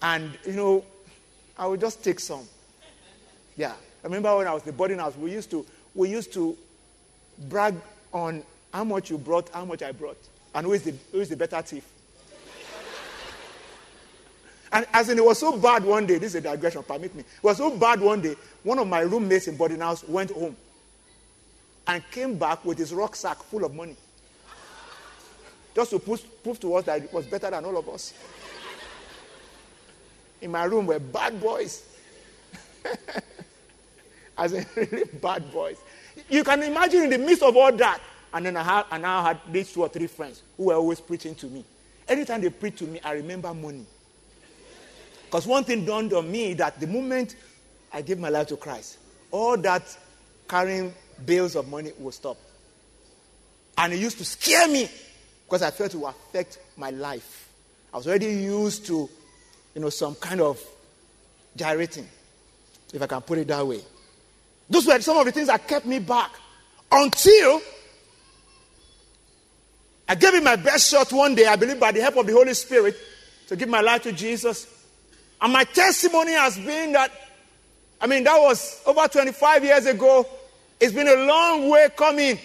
And, 0.00 0.36
you 0.46 0.52
know, 0.54 0.84
I 1.58 1.66
would 1.66 1.80
just 1.80 2.02
take 2.02 2.18
some. 2.20 2.46
Yeah. 3.56 3.72
I 4.02 4.06
remember 4.06 4.36
when 4.36 4.46
I 4.46 4.54
was 4.54 4.62
the 4.62 4.72
boarding 4.72 4.98
house, 4.98 5.16
we 5.16 5.32
used 5.32 5.50
to, 5.50 5.64
we 5.94 6.10
used 6.10 6.32
to 6.34 6.56
brag 7.48 7.74
on 8.12 8.42
how 8.72 8.84
much 8.84 9.10
you 9.10 9.18
brought, 9.18 9.48
how 9.50 9.64
much 9.64 9.82
I 9.82 9.92
brought, 9.92 10.18
and 10.54 10.66
who 10.66 10.72
is 10.72 10.82
the, 10.82 10.94
who 11.12 11.20
is 11.20 11.28
the 11.28 11.36
better 11.36 11.60
thief. 11.62 11.84
And 14.72 14.86
as 14.92 15.08
in, 15.08 15.18
it 15.18 15.24
was 15.24 15.38
so 15.38 15.56
bad 15.56 15.84
one 15.84 16.04
day, 16.04 16.18
this 16.18 16.34
is 16.34 16.36
a 16.36 16.40
digression, 16.40 16.82
permit 16.82 17.14
me. 17.14 17.20
It 17.20 17.44
was 17.44 17.58
so 17.58 17.76
bad 17.76 18.00
one 18.00 18.20
day, 18.20 18.34
one 18.64 18.78
of 18.78 18.88
my 18.88 19.00
roommates 19.00 19.46
in 19.46 19.56
boarding 19.56 19.80
house 19.80 20.02
went 20.02 20.32
home 20.32 20.56
and 21.86 22.02
came 22.10 22.36
back 22.36 22.64
with 22.64 22.78
his 22.78 22.92
rucksack 22.92 23.36
full 23.44 23.64
of 23.64 23.74
money. 23.74 23.96
Just 25.76 25.90
to 25.90 25.98
prove, 25.98 26.24
prove 26.42 26.58
to 26.60 26.74
us 26.74 26.84
that 26.86 27.02
it 27.02 27.12
was 27.12 27.26
better 27.26 27.50
than 27.50 27.64
all 27.64 27.76
of 27.76 27.88
us. 27.88 28.14
In 30.40 30.50
my 30.50 30.64
room 30.64 30.86
were 30.86 30.98
bad 30.98 31.40
boys. 31.40 31.84
As 34.38 34.52
in, 34.52 34.66
really 34.74 35.04
bad 35.04 35.52
boys. 35.52 35.76
You 36.28 36.42
can 36.42 36.62
imagine 36.62 37.04
in 37.04 37.10
the 37.10 37.18
midst 37.18 37.42
of 37.42 37.56
all 37.56 37.72
that. 37.72 38.00
And 38.34 38.44
then 38.44 38.56
I, 38.56 38.64
had, 38.64 38.84
I 38.90 38.98
now 38.98 39.22
had 39.22 39.38
these 39.50 39.72
two 39.72 39.82
or 39.82 39.88
three 39.88 40.08
friends 40.08 40.42
who 40.56 40.64
were 40.64 40.74
always 40.74 41.00
preaching 41.00 41.36
to 41.36 41.46
me. 41.46 41.64
Anytime 42.08 42.40
they 42.40 42.50
preach 42.50 42.78
to 42.80 42.84
me, 42.84 43.00
I 43.02 43.12
remember 43.12 43.54
money. 43.54 43.86
Because 45.24 45.46
one 45.46 45.62
thing 45.62 45.84
dawned 45.84 46.12
on 46.12 46.30
me 46.30 46.52
that 46.54 46.80
the 46.80 46.88
moment 46.88 47.36
I 47.92 48.02
gave 48.02 48.18
my 48.18 48.30
life 48.30 48.48
to 48.48 48.56
Christ, 48.56 48.98
all 49.30 49.56
that 49.58 49.82
carrying 50.48 50.92
bales 51.24 51.54
of 51.54 51.68
money 51.68 51.92
will 51.96 52.10
stop. 52.10 52.36
And 53.78 53.92
it 53.92 54.00
used 54.00 54.18
to 54.18 54.24
scare 54.24 54.66
me 54.66 54.88
because 55.44 55.62
I 55.62 55.70
felt 55.70 55.94
it 55.94 55.98
would 55.98 56.08
affect 56.08 56.58
my 56.76 56.90
life. 56.90 57.48
I 57.92 57.98
was 57.98 58.08
already 58.08 58.26
used 58.26 58.84
to, 58.86 59.08
you 59.76 59.80
know, 59.80 59.90
some 59.90 60.16
kind 60.16 60.40
of 60.40 60.60
gyrating, 61.54 62.08
if 62.92 63.00
I 63.00 63.06
can 63.06 63.20
put 63.20 63.38
it 63.38 63.46
that 63.46 63.64
way. 63.64 63.80
Those 64.68 64.86
were 64.88 65.00
some 65.00 65.18
of 65.18 65.24
the 65.24 65.30
things 65.30 65.46
that 65.46 65.68
kept 65.68 65.86
me 65.86 66.00
back 66.00 66.32
until 66.90 67.60
I 70.08 70.14
gave 70.14 70.34
it 70.34 70.42
my 70.42 70.56
best 70.56 70.90
shot 70.90 71.12
one 71.12 71.34
day, 71.34 71.46
I 71.46 71.56
believe 71.56 71.80
by 71.80 71.92
the 71.92 72.00
help 72.00 72.16
of 72.16 72.26
the 72.26 72.32
Holy 72.32 72.54
Spirit, 72.54 72.96
to 73.48 73.56
give 73.56 73.68
my 73.68 73.80
life 73.80 74.02
to 74.02 74.12
Jesus. 74.12 74.66
And 75.40 75.52
my 75.52 75.64
testimony 75.64 76.32
has 76.32 76.56
been 76.58 76.92
that, 76.92 77.10
I 78.00 78.06
mean, 78.06 78.24
that 78.24 78.36
was 78.36 78.82
over 78.86 79.06
25 79.08 79.64
years 79.64 79.86
ago. 79.86 80.26
It's 80.80 80.92
been 80.92 81.08
a 81.08 81.26
long 81.26 81.68
way 81.70 81.88
coming. 81.96 82.38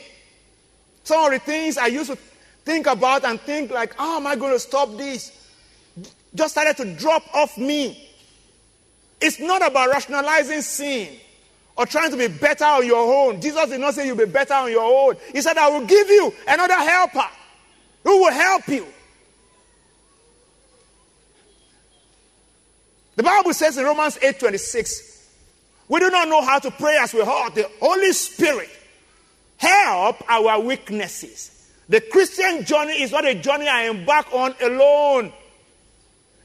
Some 1.03 1.25
of 1.25 1.31
the 1.31 1.39
things 1.39 1.77
I 1.77 1.87
used 1.87 2.09
to 2.09 2.17
think 2.63 2.87
about 2.87 3.25
and 3.25 3.39
think 3.41 3.71
like, 3.71 3.95
how 3.95 4.17
am 4.17 4.27
I 4.27 4.35
going 4.35 4.53
to 4.53 4.59
stop 4.59 4.95
this? 4.95 5.35
just 6.35 6.53
started 6.53 6.77
to 6.77 6.93
drop 6.95 7.23
off 7.33 7.57
me. 7.57 8.07
It's 9.21 9.39
not 9.39 9.65
about 9.65 9.89
rationalizing 9.89 10.61
sin 10.61 11.17
or 11.75 11.85
trying 11.85 12.11
to 12.11 12.17
be 12.17 12.27
better 12.27 12.65
on 12.65 12.85
your 12.85 13.13
own. 13.13 13.41
Jesus 13.41 13.69
did 13.69 13.81
not 13.81 13.93
say 13.93 14.05
you'll 14.05 14.15
be 14.15 14.25
better 14.25 14.53
on 14.53 14.71
your 14.71 14.83
own. 14.83 15.17
He 15.33 15.41
said, 15.41 15.57
I 15.57 15.69
will 15.69 15.85
give 15.85 16.07
you 16.07 16.33
another 16.47 16.75
helper 16.75 17.25
who 18.03 18.23
will 18.23 18.31
help 18.31 18.67
you. 18.67 18.87
The 23.15 23.23
Bible 23.23 23.53
says 23.53 23.77
in 23.77 23.83
Romans 23.83 24.17
8 24.21 24.39
26, 24.39 25.09
we 25.89 25.99
do 25.99 26.09
not 26.09 26.27
know 26.29 26.41
how 26.41 26.59
to 26.59 26.71
pray 26.71 26.97
as 27.01 27.13
we 27.13 27.21
ought. 27.21 27.55
The 27.55 27.69
Holy 27.81 28.13
Spirit 28.13 28.69
help 29.57 30.23
our 30.29 30.59
weaknesses. 30.61 31.69
The 31.89 31.99
Christian 31.99 32.63
journey 32.63 33.01
is 33.01 33.11
not 33.11 33.25
a 33.25 33.35
journey 33.35 33.67
I 33.67 33.89
embark 33.89 34.31
on 34.31 34.53
alone. 34.61 35.33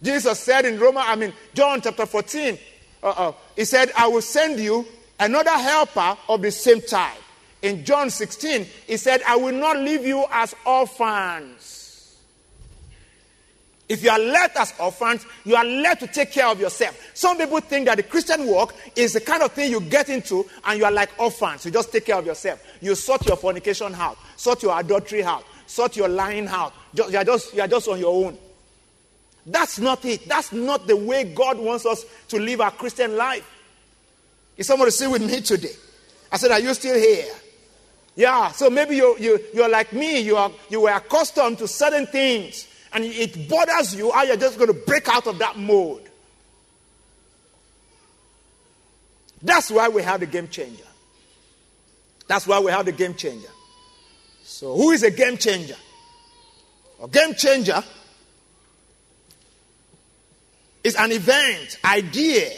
Jesus 0.02 0.40
said 0.40 0.64
in 0.64 0.80
Romans, 0.80 1.06
I 1.08 1.16
mean, 1.16 1.32
John 1.54 1.80
chapter 1.80 2.06
14, 2.06 2.58
uh-uh, 3.02 3.32
he 3.54 3.64
said, 3.64 3.92
I 3.96 4.08
will 4.08 4.22
send 4.22 4.58
you 4.58 4.86
another 5.20 5.50
helper 5.50 6.16
of 6.28 6.42
the 6.42 6.50
same 6.50 6.80
type. 6.80 7.12
In 7.64 7.82
John 7.82 8.10
16, 8.10 8.66
he 8.86 8.98
said, 8.98 9.22
I 9.26 9.36
will 9.36 9.54
not 9.54 9.78
leave 9.78 10.04
you 10.04 10.26
as 10.30 10.54
orphans. 10.66 12.14
If 13.88 14.04
you 14.04 14.10
are 14.10 14.18
left 14.18 14.58
as 14.58 14.74
orphans, 14.78 15.24
you 15.46 15.56
are 15.56 15.64
left 15.64 16.02
to 16.02 16.06
take 16.06 16.30
care 16.30 16.46
of 16.46 16.60
yourself. 16.60 17.00
Some 17.14 17.38
people 17.38 17.60
think 17.60 17.86
that 17.86 17.96
the 17.96 18.02
Christian 18.02 18.46
walk 18.46 18.74
is 18.94 19.14
the 19.14 19.20
kind 19.22 19.42
of 19.42 19.52
thing 19.52 19.70
you 19.70 19.80
get 19.80 20.10
into 20.10 20.44
and 20.62 20.78
you 20.78 20.84
are 20.84 20.92
like 20.92 21.18
orphans. 21.18 21.64
You 21.64 21.70
just 21.70 21.90
take 21.90 22.04
care 22.04 22.16
of 22.16 22.26
yourself. 22.26 22.62
You 22.82 22.94
sort 22.94 23.26
your 23.26 23.38
fornication 23.38 23.94
out, 23.94 24.18
sort 24.36 24.62
your 24.62 24.78
adultery 24.78 25.24
out, 25.24 25.44
sort 25.66 25.96
your 25.96 26.08
lying 26.08 26.48
out. 26.48 26.74
You 26.92 27.16
are 27.16 27.24
just, 27.24 27.54
you 27.54 27.62
are 27.62 27.68
just 27.68 27.88
on 27.88 27.98
your 27.98 28.26
own. 28.26 28.36
That's 29.46 29.78
not 29.78 30.04
it. 30.04 30.28
That's 30.28 30.52
not 30.52 30.86
the 30.86 30.96
way 30.96 31.32
God 31.32 31.58
wants 31.58 31.86
us 31.86 32.04
to 32.28 32.38
live 32.38 32.60
our 32.60 32.72
Christian 32.72 33.16
life. 33.16 33.50
Is 34.58 34.66
somebody 34.66 34.90
still 34.90 35.12
with 35.12 35.26
me 35.26 35.40
today? 35.40 35.72
I 36.30 36.36
said, 36.36 36.50
Are 36.50 36.60
you 36.60 36.74
still 36.74 36.98
here? 36.98 37.32
Yeah, 38.16 38.52
so 38.52 38.70
maybe 38.70 38.96
you, 38.96 39.16
you, 39.18 39.40
you're 39.52 39.68
like 39.68 39.92
me. 39.92 40.20
You, 40.20 40.36
are, 40.36 40.50
you 40.70 40.82
were 40.82 40.92
accustomed 40.92 41.58
to 41.58 41.68
certain 41.68 42.06
things 42.06 42.68
and 42.92 43.04
it 43.04 43.48
bothers 43.48 43.94
you, 43.94 44.12
how 44.12 44.22
you're 44.22 44.36
just 44.36 44.56
going 44.56 44.72
to 44.72 44.80
break 44.86 45.08
out 45.08 45.26
of 45.26 45.38
that 45.38 45.58
mode. 45.58 46.02
That's 49.42 49.70
why 49.70 49.88
we 49.88 50.02
have 50.02 50.20
the 50.20 50.26
game 50.26 50.48
changer. 50.48 50.84
That's 52.28 52.46
why 52.46 52.60
we 52.60 52.70
have 52.70 52.86
the 52.86 52.92
game 52.92 53.14
changer. 53.14 53.48
So, 54.44 54.74
who 54.74 54.92
is 54.92 55.02
a 55.02 55.10
game 55.10 55.36
changer? 55.36 55.76
A 57.02 57.08
game 57.08 57.34
changer 57.34 57.82
is 60.82 60.94
an 60.94 61.12
event, 61.12 61.78
idea, 61.84 62.50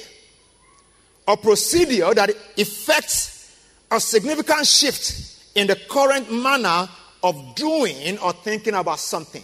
or 1.26 1.36
procedure 1.36 2.12
that 2.12 2.30
effects 2.56 3.56
a 3.90 3.98
significant 3.98 4.66
shift 4.66 5.35
in 5.56 5.66
the 5.66 5.74
current 5.74 6.30
manner 6.30 6.88
of 7.22 7.54
doing 7.56 8.18
or 8.18 8.32
thinking 8.32 8.74
about 8.74 9.00
something 9.00 9.42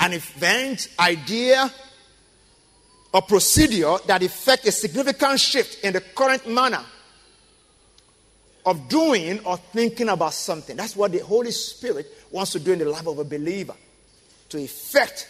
an 0.00 0.12
event, 0.12 0.88
idea, 1.00 1.72
or 3.12 3.22
procedure 3.22 3.96
that 4.06 4.22
effect 4.22 4.66
a 4.66 4.70
significant 4.70 5.40
shift 5.40 5.82
in 5.82 5.92
the 5.92 6.00
current 6.00 6.48
manner 6.48 6.84
of 8.64 8.88
doing 8.88 9.40
or 9.40 9.56
thinking 9.56 10.08
about 10.08 10.34
something. 10.34 10.76
That's 10.76 10.94
what 10.94 11.10
the 11.10 11.18
Holy 11.18 11.50
Spirit 11.50 12.06
wants 12.30 12.52
to 12.52 12.60
do 12.60 12.74
in 12.74 12.78
the 12.78 12.84
life 12.84 13.06
of 13.06 13.18
a 13.18 13.24
believer 13.24 13.74
to 14.50 14.58
effect 14.58 15.28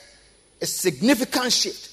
a 0.61 0.67
significant 0.67 1.53
shift. 1.53 1.93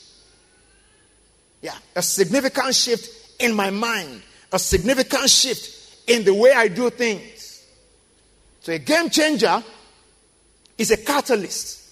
Yeah, 1.62 1.78
a 1.96 2.02
significant 2.02 2.76
shift 2.76 3.40
in 3.40 3.54
my 3.54 3.70
mind, 3.70 4.22
a 4.52 4.60
significant 4.60 5.30
shift 5.30 5.75
in 6.08 6.24
the 6.24 6.34
way 6.34 6.52
I 6.52 6.68
do 6.68 6.90
things. 6.90 7.66
So, 8.62 8.72
a 8.74 8.80
game 8.80 9.10
changer 9.10 9.64
is 10.78 10.92
a 10.92 10.98
catalyst 10.98 11.86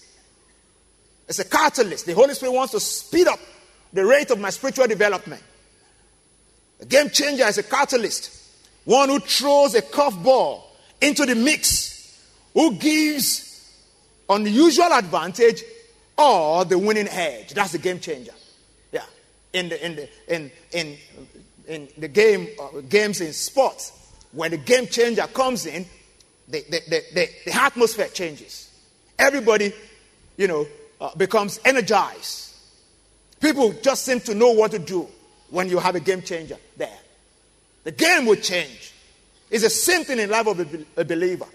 it's 1.28 1.38
a 1.38 1.44
catalyst. 1.44 2.06
The 2.06 2.14
Holy 2.14 2.34
Spirit 2.34 2.52
wants 2.52 2.72
to 2.72 2.80
speed 2.80 3.28
up 3.28 3.40
the 3.92 4.04
rate 4.04 4.30
of 4.30 4.38
my 4.38 4.50
spiritual 4.50 4.86
development. 4.86 5.42
A 6.80 6.84
game 6.84 7.08
changer 7.08 7.44
is 7.44 7.58
a 7.58 7.62
catalyst. 7.62 8.30
One 8.84 9.08
who 9.08 9.18
throws 9.20 9.74
a 9.74 9.82
curveball 9.82 10.62
into 11.00 11.24
the 11.24 11.34
mix, 11.34 12.20
who 12.52 12.74
gives 12.74 13.72
unusual 14.28 14.92
advantage 14.92 15.62
or 16.18 16.64
the 16.64 16.78
winning 16.78 17.08
edge. 17.08 17.54
That's 17.54 17.72
the 17.72 17.78
game 17.78 18.00
changer. 18.00 18.32
Yeah. 18.92 19.04
In 19.52 19.68
the 19.70 19.84
in 19.84 19.96
the 19.96 20.08
in 20.28 20.50
in 20.72 20.98
in 21.66 21.88
the 21.96 22.08
game 22.08 22.48
uh, 22.60 22.80
games 22.80 23.20
in 23.20 23.32
sports, 23.32 23.92
when 24.34 24.50
the 24.50 24.56
game 24.56 24.86
changer 24.86 25.26
comes 25.26 25.66
in, 25.66 25.86
the, 26.48 26.62
the, 26.68 26.80
the, 27.14 27.28
the, 27.46 27.54
atmosphere 27.54 28.08
changes. 28.08 28.70
Everybody, 29.18 29.72
you 30.36 30.46
know, 30.46 30.66
uh, 31.00 31.14
becomes 31.14 31.60
energized. 31.64 32.54
People 33.40 33.72
just 33.82 34.04
seem 34.04 34.20
to 34.20 34.34
know 34.34 34.50
what 34.52 34.72
to 34.72 34.78
do 34.78 35.06
when 35.50 35.68
you 35.68 35.78
have 35.78 35.94
a 35.94 36.00
game 36.00 36.22
changer 36.22 36.56
there. 36.76 36.98
The 37.84 37.92
game 37.92 38.26
will 38.26 38.36
change. 38.36 38.92
It's 39.50 39.62
the 39.62 39.70
same 39.70 40.04
thing 40.04 40.18
in 40.18 40.30
life 40.30 40.46
of 40.46 40.60
a, 40.60 41.00
a 41.00 41.04
believer. 41.04 41.46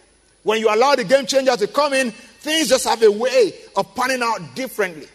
When 0.44 0.60
you 0.60 0.74
allow 0.74 0.96
the 0.96 1.04
game 1.04 1.26
changer 1.26 1.56
to 1.56 1.68
come 1.68 1.94
in, 1.94 2.12
things 2.12 2.70
just 2.70 2.88
have 2.88 3.04
a 3.04 3.12
way 3.12 3.54
of 3.76 3.94
panning 3.96 4.24
out 4.24 4.56
differently. 4.56 5.08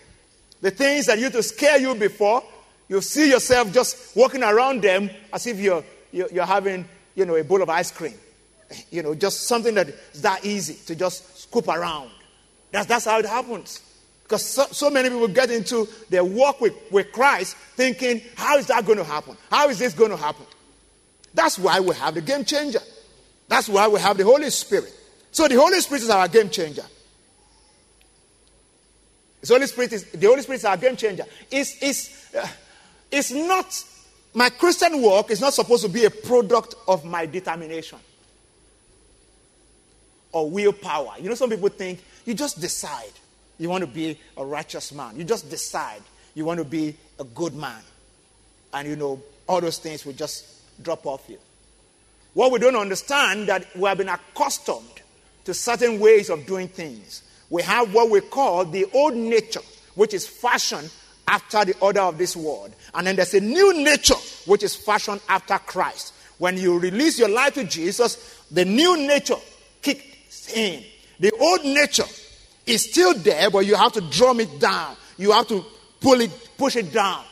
The 0.61 0.71
things 0.71 1.06
that 1.06 1.18
used 1.18 1.33
to 1.33 1.42
scare 1.42 1.78
you 1.78 1.94
before, 1.94 2.42
you 2.88 3.00
see 3.00 3.30
yourself 3.30 3.73
just 3.73 4.16
walking 4.16 4.42
around 4.42 4.83
them 4.83 5.11
as 5.33 5.47
if 5.47 5.59
you're, 5.59 5.85
you're, 6.12 6.28
you're 6.30 6.47
having, 6.47 6.87
you 7.14 7.25
know, 7.25 7.37
a 7.37 7.44
bowl 7.44 7.62
of 7.62 7.68
ice 7.68 7.90
cream. 7.90 8.14
You 8.90 9.02
know, 9.02 9.14
just 9.14 9.47
something 9.47 9.75
that 9.75 9.88
is 9.88 10.23
that 10.23 10.44
easy 10.44 10.75
to 10.87 10.94
just 10.94 11.38
scoop 11.38 11.68
around. 11.68 12.11
That's, 12.73 12.87
that's 12.87 13.04
how 13.04 13.18
it 13.18 13.26
happens. 13.26 13.83
Because 14.25 14.44
so, 14.44 14.64
so, 14.71 14.90
many 14.90 15.11
people 15.11 15.28
get 15.28 15.50
into 15.50 15.87
their 16.09 16.25
walk 16.25 16.61
with, 16.61 16.73
with 16.90 17.12
Christ 17.12 17.56
thinking, 17.76 18.23
how 18.37 18.56
is 18.56 18.66
that 18.66 18.87
going 18.87 18.99
to 18.99 19.04
happen? 19.04 19.37
How 19.50 19.68
is 19.68 19.78
this 19.78 19.92
going 19.92 20.11
to 20.11 20.16
happen? 20.16 20.47
That's 21.35 21.59
why 21.59 21.78
we 21.80 21.94
have 21.97 22.14
the 22.14 22.23
game 22.23 22.44
changer. 22.44 22.80
That's 23.49 23.68
why 23.68 23.87
we 23.87 24.00
have 24.00 24.16
the 24.16 24.25
Holy 24.25 24.49
Spirit. 24.50 24.92
So 25.30 25.47
the 25.47 25.56
Holy 25.56 25.78
Spirit 25.80 26.04
is 26.04 26.11
our 26.11 26.26
game 26.26 26.49
changer. 26.49 26.85
The 29.42 29.54
Holy 29.54 29.66
Spirit 29.66 29.92
is, 29.92 30.04
the 30.04 30.26
Holy 30.26 30.40
Spirit 30.40 30.56
is 30.56 30.64
our 30.64 30.76
game 30.78 30.97
changer. 30.97 31.26
It's, 31.50 31.76
it's, 31.83 32.35
uh, 32.35 32.49
it's 33.11 33.30
not, 33.30 33.85
my 34.34 34.50
Christian 34.50 35.00
walk 35.00 35.30
is 35.30 35.40
not 35.40 35.54
supposed 35.54 35.84
to 35.84 35.88
be 35.88 36.04
a 36.04 36.10
product 36.10 36.74
of 36.88 37.04
my 37.04 37.24
determination 37.24 37.98
or 40.32 40.50
willpower. 40.50 41.14
You 41.20 41.28
know, 41.28 41.36
some 41.36 41.50
people 41.50 41.68
think 41.68 42.02
you 42.24 42.34
just 42.34 42.60
decide. 42.60 43.12
You 43.58 43.68
want 43.70 43.82
to 43.82 43.86
be 43.86 44.18
a 44.36 44.44
righteous 44.44 44.92
man. 44.92 45.16
You 45.16 45.22
just 45.22 45.48
decide 45.48 46.02
you 46.34 46.44
want 46.44 46.58
to 46.58 46.64
be 46.64 46.96
a 47.20 47.24
good 47.24 47.54
man. 47.54 47.80
And 48.72 48.88
you 48.88 48.96
know, 48.96 49.22
all 49.48 49.60
those 49.60 49.78
things 49.78 50.04
will 50.04 50.14
just 50.14 50.82
drop 50.82 51.06
off 51.06 51.24
you. 51.28 51.38
What 52.32 52.50
we 52.50 52.58
don't 52.58 52.74
understand 52.74 53.48
that 53.48 53.64
we 53.76 53.88
have 53.88 53.98
been 53.98 54.08
accustomed 54.08 55.02
to 55.44 55.54
certain 55.54 56.00
ways 56.00 56.30
of 56.30 56.44
doing 56.46 56.66
things. 56.66 57.22
We 57.50 57.62
have 57.62 57.94
what 57.94 58.10
we 58.10 58.20
call 58.20 58.64
the 58.64 58.86
old 58.92 59.14
nature, 59.14 59.60
which 59.94 60.12
is 60.12 60.26
fashioned 60.26 60.90
after 61.26 61.64
the 61.64 61.76
order 61.80 62.00
of 62.00 62.18
this 62.18 62.36
world. 62.36 62.74
And 62.94 63.06
then 63.06 63.16
there's 63.16 63.34
a 63.34 63.40
new 63.40 63.82
nature, 63.82 64.14
which 64.46 64.62
is 64.62 64.76
fashioned 64.76 65.20
after 65.28 65.58
Christ. 65.58 66.14
When 66.38 66.56
you 66.56 66.78
release 66.78 67.18
your 67.18 67.28
life 67.28 67.54
to 67.54 67.64
Jesus, 67.64 68.44
the 68.50 68.64
new 68.64 68.96
nature 68.96 69.36
kicks 69.82 70.54
in. 70.54 70.82
The 71.20 71.32
old 71.32 71.64
nature 71.64 72.04
is 72.66 72.90
still 72.90 73.14
there, 73.14 73.50
but 73.50 73.66
you 73.66 73.76
have 73.76 73.92
to 73.92 74.00
drum 74.00 74.40
it 74.40 74.58
down. 74.58 74.96
You 75.16 75.32
have 75.32 75.48
to 75.48 75.64
pull 76.00 76.20
it, 76.20 76.30
push 76.58 76.76
it 76.76 76.92
down. 76.92 77.24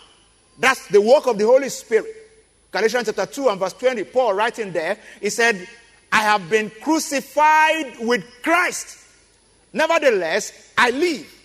That's 0.58 0.86
the 0.88 1.00
work 1.00 1.26
of 1.26 1.38
the 1.38 1.44
Holy 1.44 1.68
Spirit. 1.68 2.14
Galatians 2.70 3.06
chapter 3.06 3.26
2 3.26 3.48
and 3.48 3.60
verse 3.60 3.72
20, 3.74 4.04
Paul 4.04 4.34
writing 4.34 4.72
there, 4.72 4.96
he 5.20 5.30
said, 5.30 5.68
I 6.10 6.20
have 6.22 6.48
been 6.48 6.70
crucified 6.82 7.96
with 8.00 8.24
Christ. 8.42 8.98
Nevertheless, 9.72 10.72
I 10.76 10.90
live. 10.90 11.41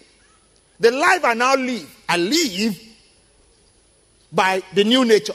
The 0.79 0.91
life 0.91 1.25
I 1.25 1.33
now 1.33 1.55
live, 1.55 1.95
I 2.07 2.17
live 2.17 2.79
by 4.31 4.61
the 4.73 4.83
new 4.83 5.05
nature. 5.05 5.33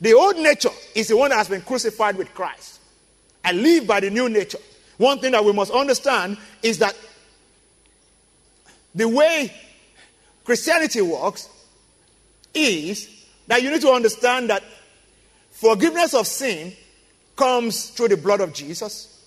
The 0.00 0.14
old 0.14 0.36
nature 0.36 0.70
is 0.94 1.08
the 1.08 1.16
one 1.16 1.30
that 1.30 1.36
has 1.36 1.48
been 1.48 1.62
crucified 1.62 2.16
with 2.16 2.32
Christ. 2.34 2.80
I 3.44 3.52
live 3.52 3.86
by 3.86 4.00
the 4.00 4.10
new 4.10 4.28
nature. 4.28 4.58
One 4.96 5.18
thing 5.18 5.32
that 5.32 5.44
we 5.44 5.52
must 5.52 5.72
understand 5.72 6.36
is 6.62 6.78
that 6.78 6.94
the 8.94 9.08
way 9.08 9.52
Christianity 10.44 11.00
works 11.00 11.48
is 12.52 13.08
that 13.46 13.62
you 13.62 13.70
need 13.70 13.80
to 13.80 13.90
understand 13.90 14.50
that 14.50 14.62
forgiveness 15.50 16.12
of 16.12 16.26
sin 16.26 16.72
comes 17.36 17.90
through 17.90 18.08
the 18.08 18.16
blood 18.16 18.40
of 18.40 18.52
Jesus. 18.52 19.24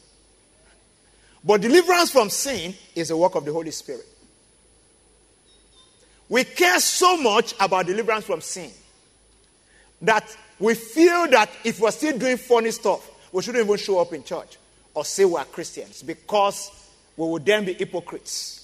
But 1.43 1.61
deliverance 1.61 2.11
from 2.11 2.29
sin 2.29 2.75
is 2.95 3.09
the 3.09 3.17
work 3.17 3.35
of 3.35 3.45
the 3.45 3.51
Holy 3.51 3.71
Spirit. 3.71 4.05
We 6.29 6.43
care 6.43 6.79
so 6.79 7.17
much 7.17 7.53
about 7.59 7.85
deliverance 7.85 8.25
from 8.25 8.41
sin 8.41 8.71
that 10.01 10.35
we 10.59 10.75
feel 10.75 11.27
that 11.29 11.49
if 11.63 11.79
we're 11.79 11.91
still 11.91 12.17
doing 12.17 12.37
funny 12.37 12.71
stuff, 12.71 13.09
we 13.31 13.41
shouldn't 13.41 13.65
even 13.65 13.77
show 13.77 13.99
up 13.99 14.13
in 14.13 14.23
church 14.23 14.57
or 14.93 15.03
say 15.03 15.25
we're 15.25 15.43
Christians 15.45 16.03
because 16.03 16.69
we 17.17 17.27
would 17.27 17.45
then 17.45 17.65
be 17.65 17.73
hypocrites. 17.73 18.59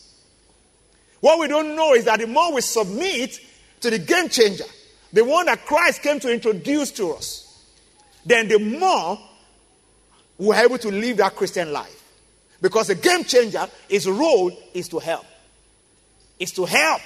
What 1.20 1.40
we 1.40 1.48
don't 1.48 1.76
know 1.76 1.94
is 1.94 2.06
that 2.06 2.20
the 2.20 2.28
more 2.28 2.54
we 2.54 2.62
submit 2.62 3.40
to 3.82 3.90
the 3.90 4.00
game 4.00 4.30
changer, 4.30 4.66
the 5.12 5.26
one 5.26 5.46
that 5.48 5.66
Christ 5.66 6.02
came 6.02 6.20
to 6.20 6.32
introduce 6.32 6.92
to 6.92 7.12
us, 7.12 7.46
then 8.26 8.48
the 8.48 8.60
more 8.60 9.20
we're 10.38 10.56
able 10.56 10.78
to 10.78 10.90
live 10.90 11.18
that 11.18 11.36
Christian 11.36 11.74
life. 11.74 11.96
Because 12.62 12.88
the 12.88 12.96
game 12.96 13.24
changer, 13.24 13.68
his 13.90 14.08
role 14.08 14.52
is 14.74 14.88
to 14.90 15.00
help. 15.00 15.26
Is 16.38 16.52
to 16.54 16.66
help 16.66 17.02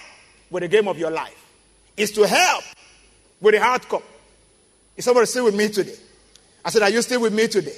with 0.53 0.61
the 0.61 0.69
game 0.69 0.87
of 0.87 0.97
your 0.97 1.11
life. 1.11 1.39
Is 1.97 2.11
to 2.11 2.25
help 2.25 2.63
with 3.41 3.55
the 3.55 3.61
outcome. 3.61 4.03
Is 4.95 5.05
somebody 5.05 5.25
still 5.25 5.45
with 5.45 5.55
me 5.55 5.67
today? 5.67 5.95
I 6.63 6.69
said, 6.69 6.83
Are 6.83 6.89
you 6.89 7.01
still 7.01 7.21
with 7.21 7.33
me 7.33 7.47
today? 7.47 7.75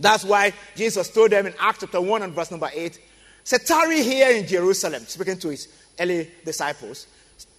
That's 0.00 0.24
why 0.24 0.52
Jesus 0.74 1.10
told 1.10 1.30
them 1.30 1.46
in 1.46 1.54
Acts 1.58 1.80
chapter 1.80 2.00
1 2.00 2.22
and 2.22 2.32
verse 2.32 2.50
number 2.50 2.70
8, 2.72 2.98
said, 3.44 3.66
Tarry 3.66 4.02
here 4.02 4.30
in 4.30 4.46
Jerusalem, 4.46 5.04
speaking 5.06 5.38
to 5.38 5.50
his 5.50 5.68
early 6.00 6.30
disciples. 6.44 7.06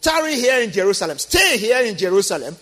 Tarry 0.01 0.35
here 0.35 0.61
in 0.61 0.71
Jerusalem. 0.71 1.17
Stay 1.17 1.57
here 1.57 1.81
in 1.81 1.97
Jerusalem. 1.97 2.55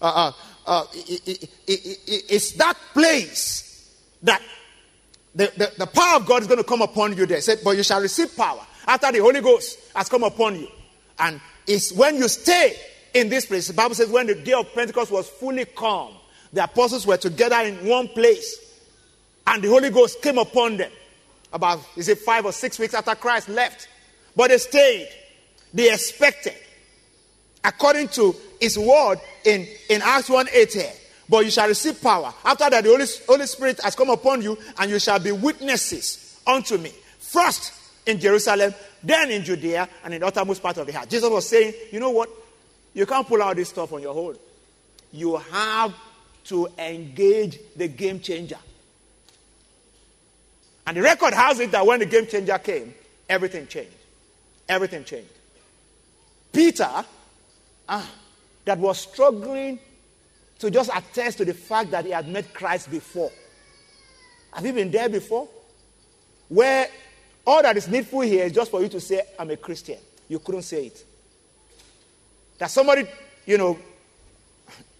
Uh, 0.00 0.04
uh, 0.04 0.32
uh, 0.66 0.84
it, 0.92 1.28
it, 1.28 1.50
it, 1.66 2.24
it's 2.30 2.52
that 2.52 2.76
place 2.92 3.96
that 4.22 4.40
the, 5.34 5.52
the, 5.56 5.72
the, 5.78 5.86
power 5.86 6.16
of 6.16 6.26
God 6.26 6.42
is 6.42 6.48
going 6.48 6.58
to 6.58 6.64
come 6.64 6.82
upon 6.82 7.16
you 7.16 7.26
there. 7.26 7.40
said, 7.40 7.60
But 7.62 7.76
you 7.76 7.82
shall 7.82 8.00
receive 8.00 8.36
power 8.36 8.66
after 8.86 9.12
the 9.12 9.18
Holy 9.18 9.40
Ghost 9.40 9.78
has 9.94 10.08
come 10.08 10.24
upon 10.24 10.56
you. 10.56 10.68
And 11.20 11.40
it's 11.66 11.92
when 11.92 12.16
you 12.16 12.28
stay 12.28 12.76
in 13.14 13.28
this 13.28 13.46
place. 13.46 13.68
The 13.68 13.74
Bible 13.74 13.94
says, 13.94 14.08
when 14.08 14.26
the 14.26 14.34
day 14.34 14.52
of 14.52 14.72
Pentecost 14.74 15.10
was 15.10 15.28
fully 15.28 15.64
come, 15.66 16.14
the 16.52 16.64
apostles 16.64 17.06
were 17.06 17.16
together 17.16 17.60
in 17.60 17.86
one 17.86 18.08
place, 18.08 18.58
and 19.46 19.62
the 19.62 19.68
Holy 19.68 19.90
Ghost 19.90 20.22
came 20.22 20.38
upon 20.38 20.76
them. 20.76 20.90
About, 21.52 21.80
is 21.96 22.08
it 22.08 22.18
five 22.18 22.44
or 22.44 22.52
six 22.52 22.78
weeks 22.78 22.94
after 22.94 23.14
Christ 23.14 23.48
left? 23.48 23.88
But 24.36 24.48
they 24.48 24.58
stayed. 24.58 25.08
They 25.74 25.92
expected. 25.92 26.54
According 27.64 28.08
to 28.08 28.34
his 28.60 28.78
word 28.78 29.18
in, 29.44 29.66
in 29.88 30.00
Acts 30.02 30.28
1 30.28 30.48
8 30.52 30.72
here. 30.72 30.92
But 31.28 31.44
you 31.44 31.50
shall 31.50 31.68
receive 31.68 32.00
power. 32.00 32.32
After 32.44 32.70
that, 32.70 32.82
the 32.82 32.90
Holy, 32.90 33.06
Holy 33.28 33.46
Spirit 33.46 33.80
has 33.82 33.94
come 33.94 34.10
upon 34.10 34.42
you, 34.42 34.58
and 34.78 34.90
you 34.90 34.98
shall 34.98 35.18
be 35.18 35.32
witnesses 35.32 36.40
unto 36.46 36.78
me. 36.78 36.92
First 37.18 37.72
in 38.06 38.18
Jerusalem, 38.18 38.74
then 39.02 39.30
in 39.30 39.44
Judea, 39.44 39.88
and 40.04 40.14
in 40.14 40.20
the 40.20 40.26
uttermost 40.26 40.62
part 40.62 40.76
of 40.78 40.86
the 40.86 40.96
earth. 40.96 41.08
Jesus 41.08 41.28
was 41.28 41.48
saying, 41.48 41.74
you 41.90 42.00
know 42.00 42.10
what? 42.10 42.28
You 42.92 43.06
can't 43.06 43.26
pull 43.26 43.42
out 43.42 43.56
this 43.56 43.68
stuff 43.68 43.92
on 43.92 44.02
your 44.02 44.14
own. 44.14 44.36
You 45.12 45.36
have 45.36 45.94
to 46.44 46.68
engage 46.78 47.58
the 47.76 47.88
game 47.88 48.20
changer. 48.20 48.58
And 50.86 50.96
the 50.96 51.02
record 51.02 51.34
has 51.34 51.60
it 51.60 51.70
that 51.70 51.86
when 51.86 52.00
the 52.00 52.06
game 52.06 52.26
changer 52.26 52.58
came, 52.58 52.94
everything 53.28 53.66
changed. 53.66 53.94
Everything 54.68 55.04
changed. 55.04 55.30
Peter, 56.52 57.04
ah, 57.88 58.10
that 58.64 58.78
was 58.78 58.98
struggling 58.98 59.78
to 60.58 60.70
just 60.70 60.90
attest 60.94 61.38
to 61.38 61.44
the 61.44 61.54
fact 61.54 61.90
that 61.92 62.04
he 62.04 62.10
had 62.10 62.28
met 62.28 62.52
Christ 62.52 62.90
before. 62.90 63.30
Have 64.52 64.66
you 64.66 64.72
been 64.72 64.90
there 64.90 65.08
before? 65.08 65.48
Where 66.48 66.88
all 67.50 67.62
that 67.62 67.76
is 67.76 67.88
needful 67.88 68.20
here 68.20 68.44
is 68.44 68.52
just 68.52 68.70
for 68.70 68.80
you 68.80 68.88
to 68.88 69.00
say, 69.00 69.22
I'm 69.36 69.50
a 69.50 69.56
Christian. 69.56 69.98
You 70.28 70.38
couldn't 70.38 70.62
say 70.62 70.86
it. 70.86 71.04
That 72.58 72.70
somebody, 72.70 73.06
you 73.44 73.58
know, 73.58 73.76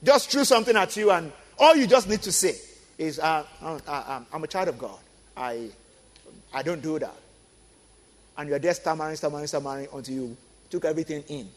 just 0.03 0.33
threw 0.33 0.45
something 0.45 0.77
at 0.77 0.97
you, 0.97 1.13
and 1.13 1.31
all 1.57 1.77
you 1.77 1.87
just 1.87 2.09
need 2.09 2.23
to 2.23 2.33
say 2.33 2.57
is, 2.99 3.21
uh, 3.21 3.45
uh, 3.63 4.21
I'm 4.33 4.43
a 4.43 4.49
child 4.49 4.67
of 4.67 4.79
God. 4.79 4.99
I, 5.37 5.69
I 6.53 6.65
don't 6.65 6.83
do 6.83 6.99
that. 6.99 7.15
And 8.37 8.49
you're 8.49 8.59
there 8.59 8.75
stammering, 8.75 9.15
stammering, 9.15 9.47
stammering 9.47 9.87
until 9.95 10.15
you 10.15 10.37
took 10.71 10.85
everything 10.87 11.23
in. 11.29 11.49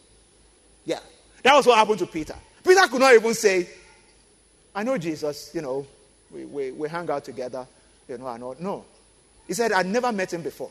Yeah. 0.85 0.99
That 1.41 1.55
was 1.55 1.65
what 1.65 1.79
happened 1.79 1.99
to 1.99 2.05
Peter. 2.05 2.35
Peter 2.63 2.87
could 2.87 2.99
not 2.99 3.15
even 3.15 3.33
say, 3.33 3.67
I 4.75 4.83
know 4.83 4.99
Jesus, 4.99 5.49
you 5.55 5.63
know, 5.63 5.87
we, 6.29 6.45
we, 6.45 6.71
we 6.71 6.87
hang 6.87 7.09
out 7.09 7.25
together, 7.25 7.65
you 8.07 8.19
know, 8.19 8.27
and 8.27 8.43
all. 8.43 8.55
No. 8.59 8.85
He 9.47 9.55
said, 9.55 9.71
I'd 9.71 9.87
never 9.87 10.11
met 10.11 10.31
him 10.31 10.43
before. 10.43 10.69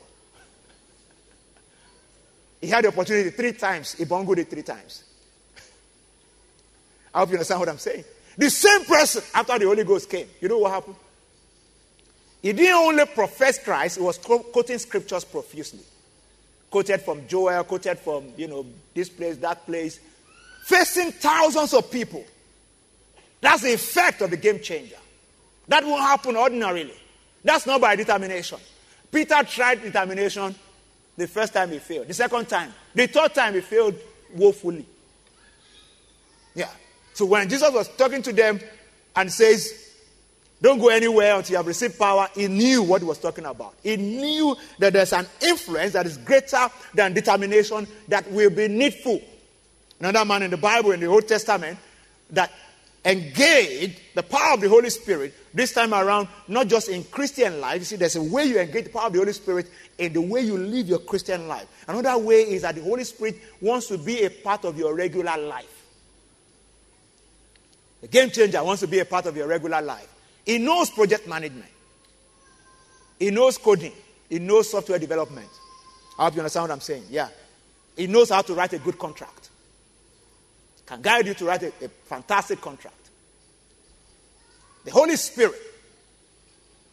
He 2.62 2.68
had 2.68 2.84
the 2.84 2.88
opportunity 2.88 3.30
three 3.30 3.52
times. 3.52 3.94
He 3.94 4.04
bungled 4.04 4.38
it 4.38 4.48
three 4.48 4.62
times. 4.62 5.02
I 7.12 7.18
hope 7.18 7.30
you 7.30 7.34
understand 7.34 7.60
what 7.60 7.68
I'm 7.68 7.78
saying. 7.78 8.04
The 8.38 8.48
same 8.48 8.84
person, 8.84 9.22
after 9.34 9.58
the 9.58 9.66
Holy 9.66 9.84
Ghost 9.84 10.08
came, 10.08 10.28
you 10.40 10.48
know 10.48 10.58
what 10.58 10.70
happened? 10.70 10.96
He 12.40 12.52
didn't 12.52 12.74
only 12.74 13.04
profess 13.06 13.62
Christ, 13.62 13.98
he 13.98 14.02
was 14.02 14.16
quoting 14.16 14.78
scriptures 14.78 15.24
profusely. 15.24 15.80
Quoted 16.70 17.02
from 17.02 17.26
Joel, 17.28 17.64
quoted 17.64 17.98
from, 17.98 18.28
you 18.36 18.48
know, 18.48 18.64
this 18.94 19.10
place, 19.10 19.36
that 19.38 19.66
place, 19.66 20.00
facing 20.64 21.12
thousands 21.12 21.74
of 21.74 21.90
people. 21.90 22.24
That's 23.40 23.62
the 23.62 23.74
effect 23.74 24.22
of 24.22 24.30
the 24.30 24.36
game 24.36 24.60
changer. 24.60 24.96
That 25.68 25.84
won't 25.84 26.00
happen 26.00 26.36
ordinarily. 26.36 26.94
That's 27.44 27.66
not 27.66 27.80
by 27.80 27.96
determination. 27.96 28.58
Peter 29.10 29.42
tried 29.42 29.82
determination 29.82 30.54
the 31.16 31.26
first 31.26 31.52
time 31.52 31.70
he 31.70 31.78
failed. 31.78 32.08
The 32.08 32.14
second 32.14 32.48
time. 32.48 32.72
The 32.94 33.06
third 33.06 33.34
time 33.34 33.54
he 33.54 33.60
failed 33.60 33.94
woefully. 34.34 34.86
Yeah. 36.54 36.70
So 37.14 37.26
when 37.26 37.48
Jesus 37.48 37.70
was 37.72 37.88
talking 37.96 38.22
to 38.22 38.32
them 38.32 38.60
and 39.14 39.30
says, 39.30 39.94
Don't 40.60 40.78
go 40.78 40.88
anywhere 40.88 41.36
until 41.36 41.52
you 41.52 41.56
have 41.56 41.66
received 41.66 41.98
power, 41.98 42.28
he 42.34 42.48
knew 42.48 42.82
what 42.82 43.02
he 43.02 43.06
was 43.06 43.18
talking 43.18 43.44
about. 43.44 43.74
He 43.82 43.96
knew 43.96 44.56
that 44.78 44.92
there's 44.92 45.12
an 45.12 45.26
influence 45.42 45.92
that 45.92 46.06
is 46.06 46.16
greater 46.18 46.68
than 46.94 47.12
determination 47.12 47.86
that 48.08 48.30
will 48.30 48.50
be 48.50 48.68
needful. 48.68 49.20
Another 50.00 50.24
man 50.24 50.42
in 50.42 50.50
the 50.50 50.56
Bible, 50.56 50.92
in 50.92 51.00
the 51.00 51.06
Old 51.06 51.28
Testament, 51.28 51.78
that 52.30 52.50
engaged 53.04 54.00
the 54.14 54.22
power 54.22 54.54
of 54.54 54.60
the 54.60 54.68
Holy 54.68 54.90
Spirit 54.90 55.34
this 55.52 55.72
time 55.72 55.92
around, 55.92 56.28
not 56.48 56.68
just 56.68 56.88
in 56.88 57.02
Christian 57.04 57.60
life. 57.60 57.80
You 57.80 57.84
see, 57.84 57.96
there's 57.96 58.16
a 58.16 58.22
way 58.22 58.44
you 58.44 58.58
engage 58.58 58.84
the 58.84 58.90
power 58.90 59.06
of 59.06 59.12
the 59.12 59.18
Holy 59.18 59.32
Spirit 59.32 59.68
in 59.98 60.12
the 60.12 60.20
way 60.20 60.40
you 60.42 60.56
live 60.56 60.88
your 60.88 61.00
Christian 61.00 61.48
life. 61.48 61.66
Another 61.88 62.16
way 62.18 62.42
is 62.42 62.62
that 62.62 62.76
the 62.76 62.82
Holy 62.82 63.04
Spirit 63.04 63.36
wants 63.60 63.88
to 63.88 63.98
be 63.98 64.22
a 64.22 64.30
part 64.30 64.64
of 64.64 64.78
your 64.78 64.94
regular 64.94 65.36
life. 65.36 65.82
The 68.02 68.08
game 68.08 68.30
changer 68.30 68.62
wants 68.62 68.80
to 68.80 68.88
be 68.88 68.98
a 68.98 69.04
part 69.04 69.26
of 69.26 69.36
your 69.36 69.46
regular 69.46 69.80
life. 69.80 70.08
He 70.44 70.58
knows 70.58 70.90
project 70.90 71.28
management, 71.28 71.70
he 73.18 73.30
knows 73.30 73.58
coding, 73.58 73.92
he 74.28 74.38
knows 74.38 74.70
software 74.70 74.98
development. 74.98 75.48
I 76.18 76.24
hope 76.24 76.34
you 76.34 76.40
understand 76.40 76.64
what 76.64 76.72
I'm 76.72 76.80
saying. 76.80 77.04
Yeah. 77.08 77.28
He 77.96 78.06
knows 78.06 78.30
how 78.30 78.42
to 78.42 78.54
write 78.54 78.72
a 78.72 78.78
good 78.78 78.98
contract, 78.98 79.50
can 80.86 81.00
guide 81.00 81.26
you 81.26 81.34
to 81.34 81.44
write 81.44 81.62
a, 81.62 81.72
a 81.84 81.88
fantastic 81.88 82.60
contract. 82.60 82.96
The 84.84 84.90
Holy 84.90 85.16
Spirit 85.16 85.60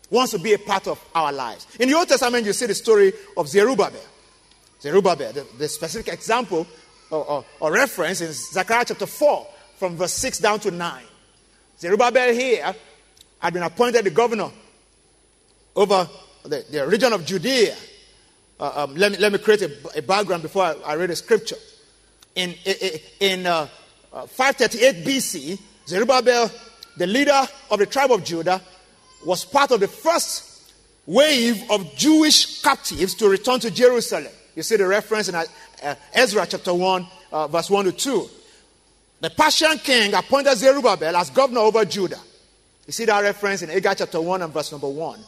wants 0.10 0.32
to 0.32 0.40
be 0.40 0.54
a 0.54 0.60
part 0.60 0.88
of 0.88 1.04
our 1.14 1.32
lives. 1.32 1.68
In 1.80 1.90
the 1.90 1.96
Old 1.96 2.08
Testament, 2.08 2.46
you 2.46 2.54
see 2.54 2.66
the 2.66 2.76
story 2.76 3.14
of 3.38 3.48
Zerubbabel. 3.48 4.02
Zerubbabel, 4.82 5.34
the, 5.34 5.46
the 5.58 5.68
specific 5.68 6.14
example 6.14 6.66
or, 7.10 7.26
or, 7.26 7.46
or 7.60 7.74
reference 7.74 8.22
in 8.22 8.32
Zechariah 8.32 8.86
chapter 8.88 9.06
4 9.06 9.48
from 9.78 9.96
verse 9.96 10.14
6 10.14 10.40
down 10.40 10.60
to 10.62 10.72
9. 10.72 11.04
Zerubbabel 11.80 12.34
here 12.34 12.74
had 13.40 13.54
been 13.54 13.64
appointed 13.64 14.06
the 14.06 14.10
governor 14.10 14.52
over 15.76 16.08
the, 16.44 16.66
the 16.70 16.88
region 16.88 17.14
of 17.14 17.26
Judea. 17.26 17.76
Uh, 18.60 18.84
um, 18.84 18.96
let, 18.96 19.12
me, 19.12 19.18
let 19.18 19.32
me 19.32 19.38
create 19.38 19.62
a, 19.62 19.98
a 19.98 20.02
background 20.02 20.44
before 20.44 20.64
I, 20.64 20.76
I, 20.86 20.96
read 20.96 21.10
the 21.10 21.16
scripture. 21.16 21.56
In, 22.36 22.54
in 23.22 23.46
uh, 23.46 23.68
uh, 24.14 24.26
538 24.26 25.06
BC, 25.06 25.60
Zerubbabel, 25.88 26.52
the 26.98 27.08
leader 27.08 27.48
of 27.72 27.80
the 27.80 27.86
tribe 27.86 28.12
of 28.12 28.24
Judah, 28.24 28.62
was 29.26 29.46
part 29.46 29.72
of 29.72 29.80
the 29.80 29.88
first 29.88 30.74
wave 31.06 31.70
of 31.70 31.96
Jewish 31.96 32.62
captives 32.62 33.16
to 33.16 33.30
return 33.30 33.60
to 33.62 33.72
Jerusalem. 33.72 34.32
You 34.56 34.64
see 34.64 34.76
the 34.76 34.88
reference 34.88 35.30
in 35.30 35.36
uh, 35.36 35.46
Ezra 36.14 36.46
chapter 36.48 36.74
1, 36.74 37.08
uh, 37.32 37.48
verse 37.48 37.70
1 37.70 37.86
to 37.86 37.92
2. 37.92 38.30
The 39.22 39.30
Persian 39.30 39.78
king 39.80 40.14
appointed 40.14 40.58
Zerubbabel 40.58 41.16
as 41.16 41.30
governor 41.30 41.62
over 41.62 41.84
Judah. 41.86 42.20
You 42.88 42.94
see 42.94 43.06
that 43.06 43.20
reference 43.22 43.62
in 43.62 43.70
Haggai 43.70 43.94
chapter 43.96 44.22
1 44.22 44.42
and 44.42 44.54
verse 44.54 44.72
number 44.72 44.88
1. 44.88 45.20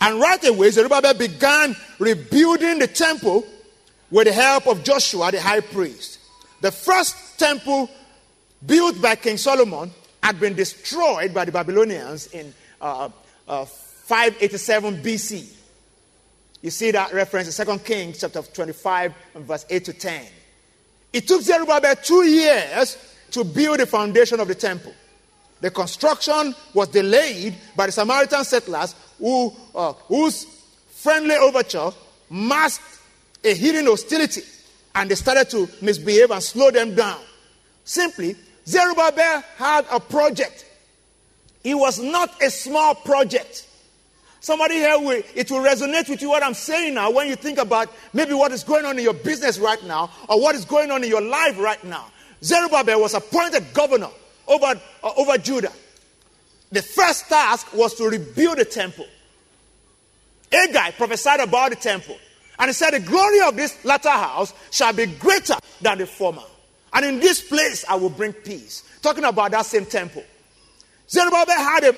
And 0.00 0.20
right 0.20 0.44
away, 0.48 0.70
Zerubbabel 0.70 1.14
began 1.14 1.76
rebuilding 1.98 2.78
the 2.78 2.86
temple 2.86 3.44
with 4.10 4.26
the 4.26 4.32
help 4.32 4.66
of 4.66 4.82
Joshua, 4.82 5.30
the 5.30 5.40
high 5.40 5.60
priest. 5.60 6.18
The 6.60 6.72
first 6.72 7.38
temple 7.38 7.90
built 8.66 9.00
by 9.00 9.16
King 9.16 9.36
Solomon 9.36 9.90
had 10.22 10.38
been 10.38 10.54
destroyed 10.54 11.34
by 11.34 11.44
the 11.44 11.52
Babylonians 11.52 12.28
in 12.28 12.52
uh, 12.80 13.08
uh, 13.48 13.64
587 13.64 15.02
BC. 15.02 15.52
You 16.60 16.70
see 16.70 16.92
that 16.92 17.12
reference 17.12 17.58
in 17.58 17.66
2 17.66 17.78
Kings 17.80 18.20
chapter 18.20 18.42
25 18.42 19.14
and 19.34 19.44
verse 19.44 19.66
8 19.68 19.84
to 19.86 19.92
10. 19.92 20.26
It 21.12 21.28
took 21.28 21.42
Zerubbabel 21.42 21.96
two 21.96 22.24
years 22.24 22.96
to 23.32 23.44
build 23.44 23.80
the 23.80 23.86
foundation 23.86 24.40
of 24.40 24.48
the 24.48 24.54
temple. 24.54 24.94
The 25.60 25.70
construction 25.70 26.54
was 26.74 26.88
delayed 26.88 27.54
by 27.76 27.86
the 27.86 27.92
Samaritan 27.92 28.44
settlers 28.44 28.94
who, 29.18 29.52
uh, 29.74 29.92
whose 29.92 30.44
friendly 30.90 31.34
overture 31.34 31.90
masked 32.30 33.00
a 33.44 33.54
hidden 33.54 33.86
hostility 33.86 34.42
and 34.94 35.10
they 35.10 35.14
started 35.14 35.50
to 35.50 35.68
misbehave 35.80 36.30
and 36.30 36.42
slow 36.42 36.70
them 36.70 36.94
down. 36.94 37.18
Simply, 37.84 38.36
Zerubbabel 38.66 39.42
had 39.56 39.86
a 39.90 40.00
project. 40.00 40.66
It 41.64 41.74
was 41.74 41.98
not 41.98 42.42
a 42.42 42.50
small 42.50 42.94
project. 42.94 43.68
Somebody 44.40 44.74
here, 44.74 44.98
will, 44.98 45.22
it 45.34 45.50
will 45.50 45.60
resonate 45.60 46.08
with 46.08 46.20
you 46.20 46.28
what 46.28 46.42
I'm 46.42 46.54
saying 46.54 46.94
now 46.94 47.12
when 47.12 47.28
you 47.28 47.36
think 47.36 47.58
about 47.58 47.88
maybe 48.12 48.34
what 48.34 48.50
is 48.50 48.64
going 48.64 48.84
on 48.84 48.98
in 48.98 49.04
your 49.04 49.14
business 49.14 49.58
right 49.58 49.82
now 49.84 50.10
or 50.28 50.40
what 50.40 50.56
is 50.56 50.64
going 50.64 50.90
on 50.90 51.04
in 51.04 51.08
your 51.08 51.20
life 51.20 51.58
right 51.58 51.82
now. 51.84 52.06
Zerubbabel 52.42 53.00
was 53.00 53.14
appointed 53.14 53.72
governor 53.72 54.10
over, 54.48 54.80
uh, 55.04 55.10
over 55.16 55.38
Judah. 55.38 55.72
The 56.72 56.82
first 56.82 57.28
task 57.28 57.72
was 57.72 57.94
to 57.94 58.08
rebuild 58.08 58.58
the 58.58 58.64
temple. 58.64 59.06
Haggai 60.50 60.90
prophesied 60.92 61.40
about 61.40 61.70
the 61.70 61.76
temple. 61.76 62.18
And 62.58 62.68
he 62.68 62.72
said, 62.72 62.90
The 62.90 63.00
glory 63.00 63.40
of 63.42 63.56
this 63.56 63.84
latter 63.84 64.10
house 64.10 64.52
shall 64.70 64.92
be 64.92 65.06
greater 65.06 65.54
than 65.80 65.98
the 65.98 66.06
former. 66.06 66.42
And 66.92 67.04
in 67.04 67.20
this 67.20 67.40
place 67.40 67.84
I 67.88 67.94
will 67.96 68.10
bring 68.10 68.32
peace. 68.32 68.82
Talking 69.02 69.24
about 69.24 69.50
that 69.52 69.66
same 69.66 69.86
temple. 69.86 70.24
Zerubbabel 71.08 71.56
had 71.56 71.84
a 71.84 71.96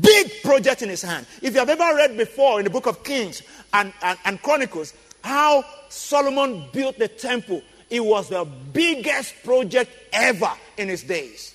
big 0.00 0.42
project 0.42 0.82
in 0.82 0.88
his 0.88 1.02
hand. 1.02 1.26
If 1.42 1.54
you 1.54 1.60
have 1.60 1.68
ever 1.68 1.96
read 1.96 2.16
before 2.16 2.58
in 2.60 2.64
the 2.64 2.70
book 2.70 2.86
of 2.86 3.02
Kings 3.04 3.42
and, 3.72 3.92
and, 4.02 4.18
and 4.24 4.42
Chronicles 4.42 4.94
how 5.22 5.64
Solomon 5.88 6.66
built 6.72 6.98
the 6.98 7.08
temple, 7.08 7.62
it 7.88 8.00
was 8.00 8.28
the 8.28 8.46
biggest 8.72 9.42
project 9.44 9.90
ever 10.12 10.50
in 10.76 10.88
his 10.88 11.02
days. 11.02 11.54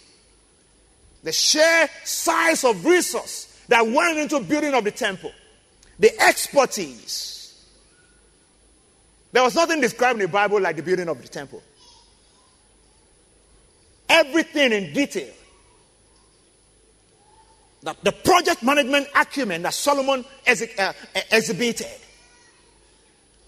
The 1.24 1.32
sheer 1.32 1.90
size 2.04 2.64
of 2.64 2.86
resource 2.86 3.60
that 3.70 3.86
went 3.88 4.20
into 4.20 4.40
building 4.42 4.74
of 4.74 4.84
the 4.84 4.92
temple, 4.92 5.32
the 5.98 6.12
expertise. 6.22 7.66
There 9.32 9.44
was 9.44 9.56
nothing 9.56 9.82
described 9.82 10.20
in 10.20 10.28
the 10.28 10.32
Bible 10.32 10.62
like 10.62 10.76
the 10.76 10.84
building 10.84 11.10
of 11.10 11.22
the 11.22 11.28
temple. 11.28 11.64
Everything 14.10 14.72
in 14.72 14.94
detail. 14.94 15.34
That 17.84 18.04
the 18.04 18.12
project 18.12 18.64
management 18.64 19.08
acumen 19.16 19.62
that 19.62 19.74
Solomon 19.74 20.26
uh, 20.48 20.94
exhibited. 21.32 21.88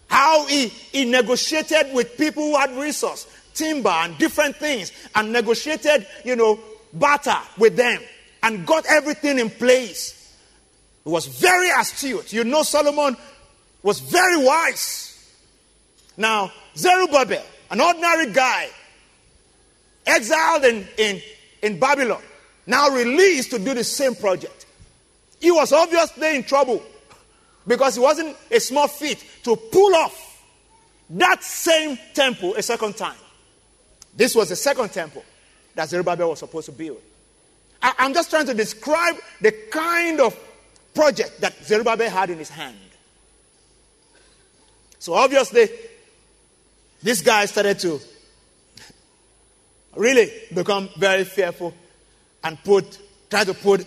How 0.08 0.46
he, 0.46 0.68
he 0.68 1.06
negotiated 1.06 1.94
with 1.94 2.18
people 2.18 2.44
who 2.44 2.56
had 2.58 2.72
resource, 2.78 3.28
timber 3.54 3.90
and 3.90 4.18
different 4.18 4.56
things, 4.56 4.92
and 5.16 5.34
negotiated, 5.34 6.08
you 6.24 6.36
know, 6.36 6.60
barter 6.94 7.38
with 7.58 7.76
them 7.76 8.00
and 8.44 8.66
got 8.66 8.86
everything 8.88 9.40
in 9.40 9.50
place. 9.50 10.36
He 11.04 11.10
was 11.10 11.26
very 11.26 11.70
astute. 11.70 12.32
You 12.32 12.44
know, 12.44 12.64
Solomon 12.64 13.18
was 13.84 14.00
very 14.00 14.44
wise. 14.44 15.34
Now, 16.16 16.52
Zerubbabel, 16.76 17.44
an 17.72 17.82
ordinary 17.82 18.32
guy, 18.32 18.70
exiled 20.08 20.64
in, 20.64 20.88
in, 20.98 21.22
in 21.62 21.80
Babylon, 21.80 22.22
now 22.66 22.90
released 22.90 23.52
to 23.52 23.60
do 23.60 23.74
the 23.74 23.84
same 23.84 24.16
project. 24.16 24.66
He 25.40 25.52
was 25.52 25.72
obviously 25.72 26.36
in 26.36 26.44
trouble 26.44 26.82
because 27.68 27.98
it 27.98 28.02
wasn't 28.02 28.36
a 28.50 28.60
small 28.60 28.88
feat 28.88 29.24
to 29.44 29.56
pull 29.56 29.96
off 29.96 30.24
that 31.12 31.44
same 31.44 31.98
temple 32.14 32.56
a 32.56 32.62
second 32.62 32.96
time. 32.98 33.16
This 34.16 34.36
was 34.36 34.50
the 34.50 34.56
second 34.56 34.92
temple 34.92 35.24
that 35.76 35.90
Zerubbabel 35.90 36.30
was 36.30 36.40
supposed 36.40 36.66
to 36.66 36.72
build. 36.72 37.02
I, 37.82 37.94
I'm 38.00 38.14
just 38.14 38.30
trying 38.30 38.48
to 38.48 38.54
describe 38.54 39.16
the 39.42 39.52
kind 39.70 40.20
of 40.20 40.38
project 40.96 41.40
that 41.42 41.54
Zerubbabel 41.64 42.10
had 42.10 42.30
in 42.30 42.40
his 42.40 42.50
hand. 42.50 42.76
So 45.00 45.14
obviously, 45.14 45.70
this 47.04 47.22
guy 47.22 47.46
started 47.46 47.80
to 47.80 48.02
really 49.96 50.32
become 50.54 50.90
very 50.98 51.24
fearful 51.24 51.74
and 52.44 52.62
put 52.64 53.00
try 53.30 53.44
to 53.44 53.54
put 53.54 53.86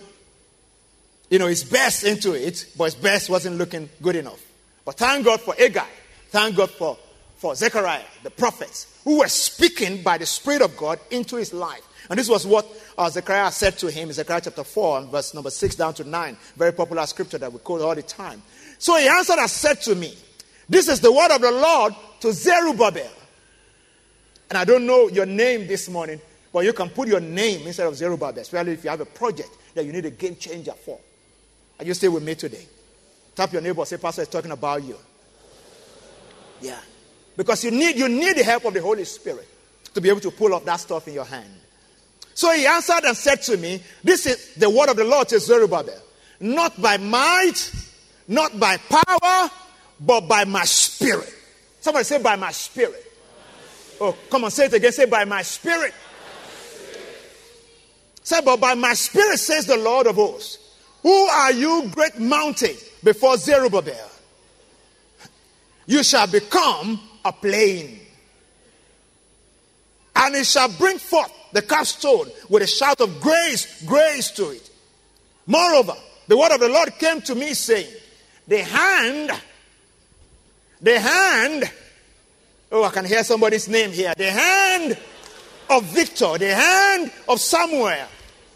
you 1.30 1.38
know 1.38 1.46
his 1.46 1.64
best 1.64 2.04
into 2.04 2.32
it, 2.32 2.66
but 2.76 2.84
his 2.84 2.94
best 2.94 3.30
wasn't 3.30 3.56
looking 3.56 3.88
good 4.02 4.16
enough. 4.16 4.40
But 4.84 4.96
thank 4.96 5.24
God 5.24 5.40
for 5.40 5.54
Haggai. 5.54 5.86
Thank 6.30 6.56
God 6.56 6.70
for, 6.70 6.96
for 7.36 7.54
Zechariah, 7.54 8.04
the 8.22 8.30
prophets, 8.30 9.00
who 9.04 9.18
were 9.18 9.28
speaking 9.28 10.02
by 10.02 10.18
the 10.18 10.26
Spirit 10.26 10.62
of 10.62 10.76
God 10.76 11.00
into 11.10 11.36
his 11.36 11.52
life. 11.52 11.82
And 12.08 12.18
this 12.18 12.28
was 12.28 12.46
what 12.46 12.66
uh, 12.96 13.08
Zechariah 13.10 13.50
said 13.50 13.78
to 13.78 13.90
him 13.90 14.08
in 14.08 14.14
Zechariah 14.14 14.40
chapter 14.44 14.64
4, 14.64 14.98
and 14.98 15.10
verse 15.10 15.34
number 15.34 15.50
6 15.50 15.74
down 15.74 15.94
to 15.94 16.04
9. 16.04 16.36
Very 16.56 16.72
popular 16.72 17.06
scripture 17.06 17.38
that 17.38 17.52
we 17.52 17.58
quote 17.58 17.82
all 17.82 17.94
the 17.94 18.02
time. 18.02 18.42
So 18.78 18.96
he 18.96 19.08
answered 19.08 19.38
and 19.38 19.50
said 19.50 19.80
to 19.82 19.94
me, 19.94 20.14
This 20.68 20.88
is 20.88 21.00
the 21.00 21.12
word 21.12 21.30
of 21.32 21.40
the 21.40 21.50
Lord 21.50 21.94
to 22.20 22.32
Zerubbabel. 22.32 23.10
And 24.50 24.58
I 24.58 24.64
don't 24.64 24.84
know 24.84 25.08
your 25.08 25.26
name 25.26 25.68
this 25.68 25.88
morning, 25.88 26.20
but 26.52 26.64
you 26.64 26.72
can 26.72 26.90
put 26.90 27.08
your 27.08 27.20
name 27.20 27.66
instead 27.66 27.86
of 27.86 27.94
Zerubbabel, 27.94 28.42
especially 28.42 28.72
if 28.72 28.82
you 28.82 28.90
have 28.90 29.00
a 29.00 29.06
project 29.06 29.50
that 29.74 29.86
you 29.86 29.92
need 29.92 30.04
a 30.04 30.10
game 30.10 30.34
changer 30.34 30.72
for. 30.72 30.98
Are 31.78 31.84
you 31.84 31.94
still 31.94 32.12
with 32.12 32.24
me 32.24 32.34
today? 32.34 32.66
Tap 33.36 33.52
your 33.52 33.62
neighbor, 33.62 33.84
say, 33.84 33.96
Pastor 33.96 34.22
is 34.22 34.28
talking 34.28 34.50
about 34.50 34.82
you. 34.82 34.96
Yeah. 36.60 36.80
Because 37.36 37.64
you 37.64 37.70
need, 37.70 37.96
you 37.96 38.08
need 38.08 38.36
the 38.36 38.42
help 38.42 38.64
of 38.64 38.74
the 38.74 38.82
Holy 38.82 39.04
Spirit 39.04 39.48
to 39.94 40.00
be 40.00 40.08
able 40.08 40.20
to 40.20 40.30
pull 40.32 40.52
off 40.52 40.64
that 40.64 40.80
stuff 40.80 41.06
in 41.06 41.14
your 41.14 41.24
hand. 41.24 41.48
So 42.34 42.52
he 42.52 42.66
answered 42.66 43.04
and 43.04 43.16
said 43.16 43.42
to 43.42 43.56
me, 43.56 43.82
This 44.02 44.26
is 44.26 44.54
the 44.56 44.68
word 44.68 44.88
of 44.88 44.96
the 44.96 45.04
Lord 45.04 45.28
to 45.28 45.38
Zerubbabel. 45.38 46.02
Not 46.40 46.80
by 46.80 46.96
might, 46.96 47.72
not 48.26 48.58
by 48.58 48.76
power, 48.78 49.50
but 50.00 50.22
by 50.22 50.44
my 50.44 50.64
spirit. 50.64 51.32
Somebody 51.80 52.04
say, 52.04 52.20
By 52.20 52.36
my 52.36 52.50
spirit. 52.50 53.09
Oh, 54.00 54.16
come 54.30 54.44
on, 54.44 54.50
say 54.50 54.66
it 54.66 54.72
again. 54.72 54.92
Say, 54.92 55.04
by 55.04 55.24
my 55.24 55.42
spirit. 55.42 55.92
Say, 58.22 58.40
but 58.44 58.60
by 58.60 58.74
my 58.74 58.94
spirit, 58.94 59.38
says 59.38 59.66
the 59.66 59.76
Lord 59.76 60.06
of 60.06 60.16
hosts. 60.16 60.58
Who 61.02 61.12
are 61.12 61.52
you, 61.52 61.90
great 61.92 62.18
mountain, 62.18 62.76
before 63.02 63.36
Zerubbabel? 63.36 64.10
You 65.86 66.02
shall 66.02 66.26
become 66.26 67.00
a 67.24 67.32
plain. 67.32 68.00
And 70.14 70.34
it 70.34 70.46
shall 70.46 70.68
bring 70.68 70.98
forth 70.98 71.32
the 71.52 71.62
capstone 71.62 72.30
with 72.48 72.62
a 72.62 72.66
shout 72.66 73.00
of 73.00 73.20
grace, 73.20 73.82
grace 73.84 74.30
to 74.32 74.50
it. 74.50 74.70
Moreover, 75.46 75.94
the 76.28 76.36
word 76.36 76.52
of 76.52 76.60
the 76.60 76.68
Lord 76.68 76.92
came 76.98 77.20
to 77.22 77.34
me 77.34 77.54
saying, 77.54 77.92
The 78.46 78.62
hand, 78.62 79.32
the 80.80 81.00
hand 81.00 81.70
Oh, 82.72 82.84
I 82.84 82.90
can 82.90 83.04
hear 83.04 83.24
somebody's 83.24 83.68
name 83.68 83.90
here. 83.90 84.12
The 84.16 84.30
hand 84.30 84.98
of 85.68 85.84
Victor, 85.84 86.38
the 86.38 86.54
hand 86.54 87.10
of 87.28 87.40
Samuel. 87.40 88.06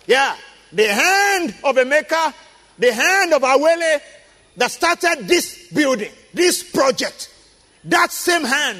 Yeah, 0.07 0.37
the 0.73 0.87
hand 0.87 1.55
of 1.65 1.77
Emeka, 1.77 2.33
the 2.79 2.93
hand 2.93 3.33
of 3.33 3.43
Awele 3.43 4.01
that 4.57 4.71
started 4.71 5.27
this 5.27 5.69
building, 5.73 6.13
this 6.33 6.63
project. 6.63 7.31
That 7.85 8.13
same 8.13 8.45
hand 8.45 8.79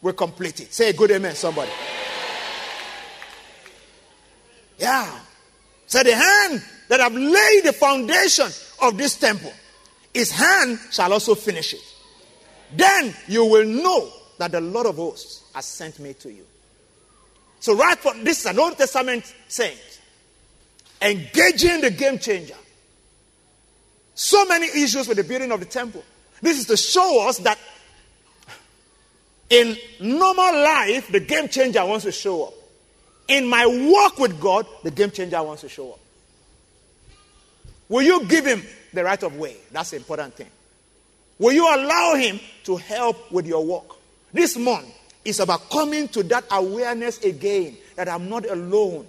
will 0.00 0.14
complete 0.14 0.60
it. 0.60 0.72
Say 0.72 0.90
a 0.90 0.92
good 0.92 1.10
amen, 1.10 1.34
somebody. 1.34 1.70
Yeah. 4.78 5.18
So 5.86 6.02
the 6.02 6.14
hand 6.14 6.62
that 6.88 7.00
have 7.00 7.14
laid 7.14 7.64
the 7.64 7.72
foundation 7.72 8.48
of 8.82 8.96
this 8.96 9.16
temple, 9.16 9.52
his 10.12 10.30
hand 10.30 10.78
shall 10.90 11.12
also 11.12 11.34
finish 11.34 11.74
it. 11.74 11.80
Then 12.74 13.14
you 13.28 13.44
will 13.44 13.66
know 13.66 14.10
that 14.38 14.52
the 14.52 14.60
Lord 14.60 14.86
of 14.86 14.96
hosts 14.96 15.44
has 15.54 15.66
sent 15.66 15.98
me 15.98 16.14
to 16.14 16.32
you. 16.32 16.44
So, 17.60 17.76
right 17.76 17.98
from 17.98 18.24
this 18.24 18.40
is 18.40 18.46
an 18.46 18.58
Old 18.58 18.76
Testament 18.76 19.32
saint 19.48 19.94
engaging 21.04 21.80
the 21.80 21.90
game 21.90 22.18
changer. 22.18 22.56
So 24.14 24.44
many 24.46 24.66
issues 24.66 25.08
with 25.08 25.16
the 25.16 25.24
building 25.24 25.52
of 25.52 25.60
the 25.60 25.66
temple. 25.66 26.02
This 26.40 26.58
is 26.58 26.66
to 26.66 26.76
show 26.76 27.28
us 27.28 27.38
that 27.38 27.58
in 29.50 29.76
normal 30.00 30.52
life, 30.52 31.08
the 31.10 31.20
game 31.20 31.48
changer 31.48 31.84
wants 31.84 32.04
to 32.04 32.12
show 32.12 32.44
up. 32.44 32.54
In 33.28 33.46
my 33.46 33.66
walk 33.66 34.18
with 34.18 34.40
God, 34.40 34.66
the 34.82 34.90
game 34.90 35.10
changer 35.10 35.42
wants 35.42 35.62
to 35.62 35.68
show 35.68 35.92
up. 35.92 36.00
Will 37.88 38.02
you 38.02 38.24
give 38.26 38.46
him 38.46 38.62
the 38.92 39.04
right 39.04 39.22
of 39.22 39.36
way? 39.36 39.56
That's 39.72 39.90
the 39.90 39.96
important 39.96 40.34
thing. 40.34 40.48
Will 41.38 41.52
you 41.52 41.64
allow 41.64 42.14
him 42.14 42.40
to 42.64 42.76
help 42.76 43.30
with 43.30 43.46
your 43.46 43.64
work? 43.64 43.96
This 44.34 44.56
month 44.56 44.86
is 45.24 45.38
about 45.38 45.70
coming 45.70 46.08
to 46.08 46.24
that 46.24 46.44
awareness 46.50 47.22
again 47.22 47.76
that 47.94 48.08
I'm 48.08 48.28
not 48.28 48.44
alone. 48.50 49.06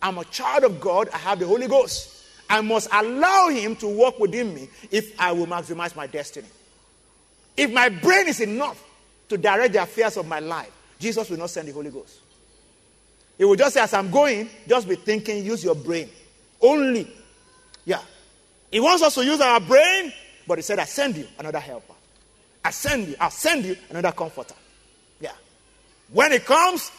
I'm 0.00 0.16
a 0.16 0.24
child 0.26 0.62
of 0.62 0.80
God. 0.80 1.08
I 1.12 1.18
have 1.18 1.40
the 1.40 1.46
Holy 1.46 1.66
Ghost. 1.66 2.24
I 2.48 2.60
must 2.60 2.88
allow 2.92 3.48
Him 3.48 3.74
to 3.76 3.88
work 3.88 4.20
within 4.20 4.54
me 4.54 4.68
if 4.92 5.20
I 5.20 5.32
will 5.32 5.46
maximize 5.46 5.94
my 5.96 6.06
destiny. 6.06 6.46
If 7.56 7.72
my 7.72 7.88
brain 7.88 8.28
is 8.28 8.40
enough 8.40 8.82
to 9.28 9.36
direct 9.36 9.72
the 9.72 9.82
affairs 9.82 10.16
of 10.16 10.28
my 10.28 10.38
life, 10.38 10.70
Jesus 11.00 11.28
will 11.28 11.38
not 11.38 11.50
send 11.50 11.66
the 11.66 11.72
Holy 11.72 11.90
Ghost. 11.90 12.20
He 13.36 13.44
will 13.44 13.56
just 13.56 13.74
say, 13.74 13.80
as 13.80 13.92
I'm 13.92 14.10
going, 14.10 14.48
just 14.68 14.88
be 14.88 14.94
thinking, 14.94 15.44
use 15.44 15.64
your 15.64 15.74
brain. 15.74 16.08
Only. 16.60 17.10
Yeah. 17.84 18.02
He 18.70 18.78
wants 18.78 19.02
us 19.02 19.14
to 19.16 19.24
use 19.24 19.40
our 19.40 19.58
brain, 19.58 20.12
but 20.46 20.58
he 20.58 20.62
said, 20.62 20.78
I 20.78 20.84
send 20.84 21.16
you 21.16 21.26
another 21.38 21.58
helper. 21.58 21.94
I 22.64 22.70
send 22.70 23.08
you, 23.08 23.16
I'll 23.18 23.30
send 23.30 23.64
you 23.64 23.76
another 23.88 24.12
comforter. 24.12 24.54
When 26.12 26.32
it 26.32 26.44
comes, 26.44 26.90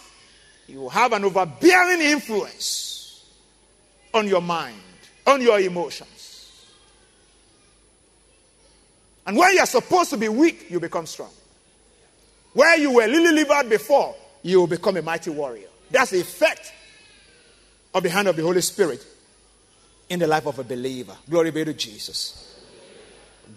you 0.68 0.88
have 0.90 1.14
an 1.14 1.26
overbearing 1.26 2.02
influence 2.02 3.26
on 4.14 4.28
your 4.28 4.42
mind, 4.42 4.82
on 5.28 5.42
your 5.42 5.60
emotions. 5.60 6.66
And 9.26 9.38
when 9.38 9.56
you're 9.56 9.66
supposed 9.66 10.10
to 10.12 10.18
be 10.18 10.30
weak, 10.30 10.70
you 10.70 10.80
become 10.80 11.06
strong. 11.06 11.30
Where 12.54 12.78
you 12.78 12.92
were 12.94 13.08
lily 13.08 13.32
livered 13.32 13.70
before, 13.70 14.16
you 14.44 14.60
will 14.60 14.68
become 14.68 14.98
a 14.98 15.02
mighty 15.02 15.30
warrior. 15.30 15.68
That's 15.90 16.12
the 16.12 16.22
effect 16.22 16.74
of 17.94 18.04
the 18.04 18.10
hand 18.10 18.28
of 18.28 18.36
the 18.36 18.44
Holy 18.44 18.62
Spirit 18.62 19.06
in 20.10 20.20
the 20.20 20.28
life 20.28 20.46
of 20.46 20.60
a 20.60 20.64
believer. 20.64 21.16
Glory 21.30 21.52
be 21.52 21.66
to 21.66 21.74
Jesus. 21.74 22.48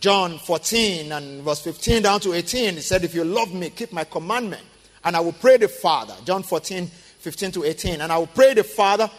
John 0.00 0.38
14 0.38 1.12
and 1.12 1.42
verse 1.42 1.60
15 1.60 2.02
down 2.02 2.20
to 2.20 2.32
18, 2.32 2.74
he 2.74 2.80
said, 2.80 3.04
If 3.04 3.14
you 3.14 3.24
love 3.24 3.54
me, 3.54 3.70
keep 3.70 3.92
my 3.92 4.04
commandment, 4.04 4.62
and 5.04 5.16
I 5.16 5.20
will 5.20 5.32
pray 5.32 5.56
the 5.56 5.68
Father. 5.68 6.14
John 6.24 6.42
14, 6.42 6.86
15 6.86 7.52
to 7.52 7.64
18. 7.64 8.00
And 8.00 8.10
I 8.10 8.18
will 8.18 8.26
pray 8.26 8.54
the 8.54 8.64
Father, 8.64 9.10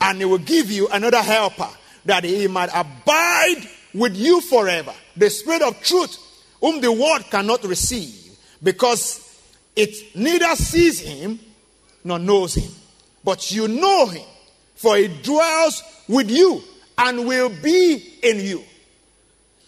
and 0.00 0.18
he 0.18 0.24
will 0.24 0.38
give 0.38 0.70
you 0.70 0.88
another 0.88 1.22
helper, 1.22 1.68
that 2.04 2.24
he 2.24 2.46
might 2.46 2.70
abide 2.74 3.68
with 3.92 4.16
you 4.16 4.40
forever. 4.40 4.92
The 5.16 5.30
Spirit 5.30 5.62
of 5.62 5.80
truth, 5.82 6.18
whom 6.60 6.80
the 6.80 6.92
world 6.92 7.24
cannot 7.30 7.64
receive, 7.64 8.36
because 8.62 9.20
it 9.76 10.16
neither 10.16 10.54
sees 10.56 11.00
him 11.00 11.38
nor 12.04 12.18
knows 12.18 12.54
him. 12.54 12.70
But 13.22 13.50
you 13.50 13.68
know 13.68 14.06
him, 14.06 14.26
for 14.74 14.96
he 14.96 15.08
dwells 15.22 15.82
with 16.08 16.30
you 16.30 16.62
and 16.98 17.26
will 17.26 17.48
be 17.48 18.18
in 18.22 18.40
you. 18.40 18.62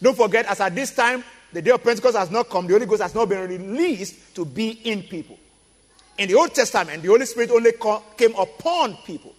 Don't 0.03 0.17
forget, 0.17 0.47
as 0.47 0.61
at 0.61 0.75
this 0.75 0.95
time, 0.95 1.25
the 1.53 1.63
day 1.63 1.71
of 1.71 1.83
Pentecost 1.83 2.17
has 2.17 2.31
not 2.31 2.51
come, 2.51 2.67
the 2.67 2.75
Holy 2.75 2.87
Ghost 2.87 3.03
has 3.03 3.15
not 3.15 3.29
been 3.29 3.49
released 3.49 4.35
to 4.35 4.45
be 4.45 4.71
in 4.71 5.03
people. 5.03 5.39
In 6.19 6.29
the 6.29 6.35
Old 6.35 6.55
Testament, 6.55 7.03
the 7.03 7.09
Holy 7.09 7.27
Spirit 7.27 7.51
only 7.51 7.73
came 8.17 8.35
upon 8.37 8.97
people. 9.05 9.35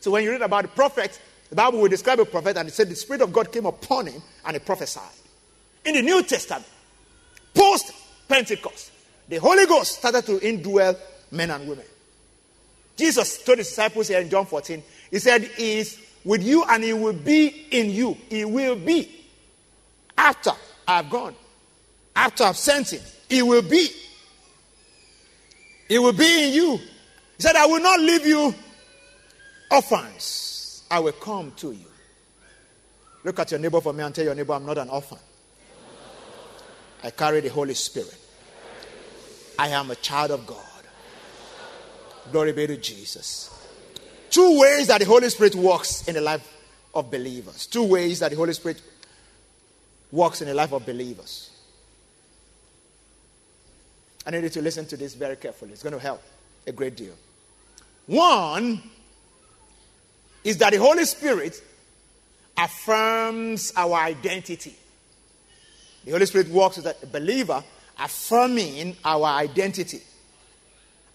So 0.00 0.10
when 0.10 0.24
you 0.24 0.30
read 0.30 0.42
about 0.42 0.62
the 0.62 0.68
prophets, 0.68 1.20
the 1.48 1.56
Bible 1.56 1.80
will 1.80 1.88
describe 1.88 2.18
a 2.20 2.24
prophet 2.24 2.56
and 2.56 2.68
it 2.68 2.72
said 2.72 2.88
the 2.88 2.96
Spirit 2.96 3.22
of 3.22 3.32
God 3.32 3.52
came 3.52 3.66
upon 3.66 4.06
him 4.06 4.22
and 4.44 4.54
he 4.54 4.60
prophesied. 4.60 5.04
In 5.84 5.94
the 5.94 6.02
New 6.02 6.22
Testament, 6.22 6.66
post 7.54 7.92
Pentecost, 8.28 8.92
the 9.28 9.36
Holy 9.36 9.66
Ghost 9.66 9.98
started 9.98 10.26
to 10.26 10.38
indwell 10.38 10.96
men 11.30 11.50
and 11.50 11.68
women. 11.68 11.84
Jesus 12.96 13.42
told 13.44 13.58
his 13.58 13.68
disciples 13.68 14.08
here 14.08 14.20
in 14.20 14.28
John 14.28 14.46
14, 14.46 14.82
He 15.10 15.18
said, 15.18 15.42
He 15.42 15.78
is 15.78 15.98
with 16.24 16.42
you 16.42 16.64
and 16.68 16.84
He 16.84 16.92
will 16.92 17.12
be 17.12 17.66
in 17.70 17.90
you. 17.90 18.16
He 18.28 18.44
will 18.44 18.76
be. 18.76 19.08
After 20.16 20.50
I've 20.86 21.08
gone, 21.08 21.34
after 22.14 22.44
I've 22.44 22.56
sent 22.56 22.92
Him, 22.92 23.02
He 23.28 23.42
will 23.42 23.62
be. 23.62 23.88
He 25.90 25.98
will 25.98 26.12
be 26.12 26.44
in 26.46 26.54
you. 26.54 26.76
He 26.76 27.42
said, 27.42 27.56
I 27.56 27.66
will 27.66 27.80
not 27.80 27.98
leave 27.98 28.24
you 28.24 28.54
orphans. 29.72 30.84
I 30.88 31.00
will 31.00 31.10
come 31.10 31.52
to 31.56 31.72
you. 31.72 31.86
Look 33.24 33.40
at 33.40 33.50
your 33.50 33.58
neighbor 33.58 33.80
for 33.80 33.92
me 33.92 34.04
and 34.04 34.14
tell 34.14 34.24
your 34.24 34.36
neighbor, 34.36 34.52
I'm 34.52 34.64
not 34.64 34.78
an 34.78 34.88
orphan. 34.88 35.18
I 37.02 37.10
carry 37.10 37.40
the 37.40 37.48
Holy 37.48 37.74
Spirit. 37.74 38.16
I 39.58 39.70
am 39.70 39.90
a 39.90 39.96
child 39.96 40.30
of 40.30 40.46
God. 40.46 40.58
Glory 42.30 42.52
be 42.52 42.68
to 42.68 42.76
Jesus. 42.76 43.50
Two 44.30 44.60
ways 44.60 44.86
that 44.86 45.00
the 45.00 45.06
Holy 45.06 45.28
Spirit 45.28 45.56
works 45.56 46.06
in 46.06 46.14
the 46.14 46.20
life 46.20 46.56
of 46.94 47.10
believers. 47.10 47.66
Two 47.66 47.82
ways 47.82 48.20
that 48.20 48.30
the 48.30 48.36
Holy 48.36 48.52
Spirit 48.52 48.80
works 50.12 50.40
in 50.40 50.46
the 50.46 50.54
life 50.54 50.72
of 50.72 50.86
believers. 50.86 51.50
I 54.30 54.34
need 54.34 54.44
you 54.44 54.50
to 54.50 54.62
listen 54.62 54.86
to 54.86 54.96
this 54.96 55.14
very 55.14 55.34
carefully. 55.34 55.72
It's 55.72 55.82
going 55.82 55.92
to 55.92 55.98
help 55.98 56.22
a 56.64 56.70
great 56.70 56.96
deal. 56.96 57.14
One 58.06 58.80
is 60.44 60.56
that 60.58 60.72
the 60.72 60.78
Holy 60.78 61.04
Spirit 61.04 61.60
affirms 62.56 63.72
our 63.76 63.94
identity. 63.94 64.76
The 66.04 66.12
Holy 66.12 66.26
Spirit 66.26 66.48
works 66.48 66.76
with 66.76 66.86
a 66.86 67.06
believer, 67.08 67.64
affirming 67.98 68.96
our 69.04 69.24
identity. 69.24 70.00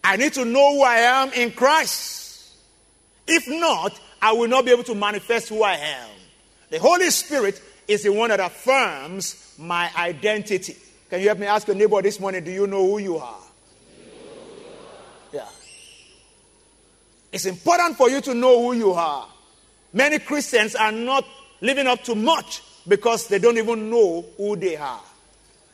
I 0.04 0.18
need 0.18 0.34
to 0.34 0.44
know 0.44 0.74
who 0.74 0.84
I 0.84 0.98
am 0.98 1.32
in 1.32 1.54
Christ. 1.54 2.54
If 3.26 3.48
not, 3.48 3.98
I 4.22 4.34
will 4.34 4.50
not 4.50 4.66
be 4.66 4.72
able 4.72 4.84
to 4.84 4.96
manifest 4.96 5.48
who 5.48 5.64
I 5.64 5.76
am. 5.76 6.10
The 6.70 6.80
Holy 6.80 7.10
Spirit 7.12 7.62
is 7.88 8.04
the 8.04 8.12
one 8.12 8.30
that 8.30 8.42
affirms 8.42 9.54
my 9.58 9.90
identity. 9.96 10.76
Can 11.16 11.22
you 11.22 11.30
help 11.30 11.40
me 11.40 11.48
ask 11.48 11.66
your 11.66 11.78
neighbor 11.78 12.02
this 12.02 12.20
morning, 12.20 12.44
do 12.44 12.52
you 12.52 12.68
know 12.68 12.86
who 12.86 12.98
you 12.98 13.16
are? 13.16 13.40
Yeah. 15.32 15.48
It's 17.32 17.46
important 17.46 17.96
for 17.96 18.10
you 18.10 18.20
to 18.20 18.34
know 18.34 18.62
who 18.62 18.74
you 18.74 18.92
are. 18.92 19.26
Many 19.94 20.20
Christians 20.20 20.76
are 20.76 20.92
not 20.92 21.26
living 21.62 21.88
up 21.88 22.04
to 22.04 22.16
much 22.16 22.62
because 22.86 23.30
they 23.30 23.40
don't 23.40 23.58
even 23.58 23.90
know 23.90 24.26
who 24.36 24.58
they 24.58 24.76
are. 24.76 25.00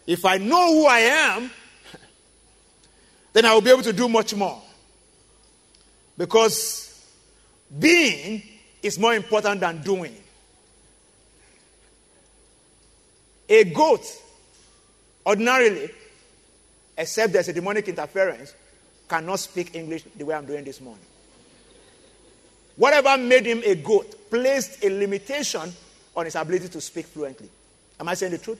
If 0.06 0.26
I 0.26 0.38
know 0.38 0.76
who 0.76 0.86
I 0.86 1.00
am, 1.00 1.50
then 3.34 3.44
I 3.44 3.56
will 3.56 3.62
be 3.62 3.72
able 3.72 3.82
to 3.82 3.94
do 3.94 4.08
much 4.08 4.36
more. 4.36 4.62
Because 6.20 7.04
being 7.80 8.44
is 8.84 9.00
more 9.00 9.16
important 9.16 9.62
than 9.62 9.82
doing. 9.82 10.16
A 13.50 13.64
goat, 13.64 14.06
ordinarily, 15.26 15.90
except 16.98 17.34
there's 17.34 17.48
a 17.48 17.54
demonic 17.54 17.88
interference, 17.88 18.54
cannot 19.08 19.40
speak 19.40 19.76
English 19.76 20.04
the 20.16 20.26
way 20.26 20.36
I'm 20.36 20.46
doing 20.46 20.64
this 20.64 20.80
morning. 20.80 21.06
Whatever 22.78 23.18
made 23.18 23.46
him 23.46 23.62
a 23.66 23.76
goat 23.76 24.30
placed 24.30 24.84
a 24.84 24.90
limitation 24.90 25.72
on 26.16 26.26
his 26.26 26.36
ability 26.36 26.70
to 26.70 26.82
speak 26.82 27.06
fluently. 27.06 27.50
Am 28.00 28.08
I 28.08 28.14
saying 28.14 28.32
the 28.32 28.38
truth? 28.38 28.60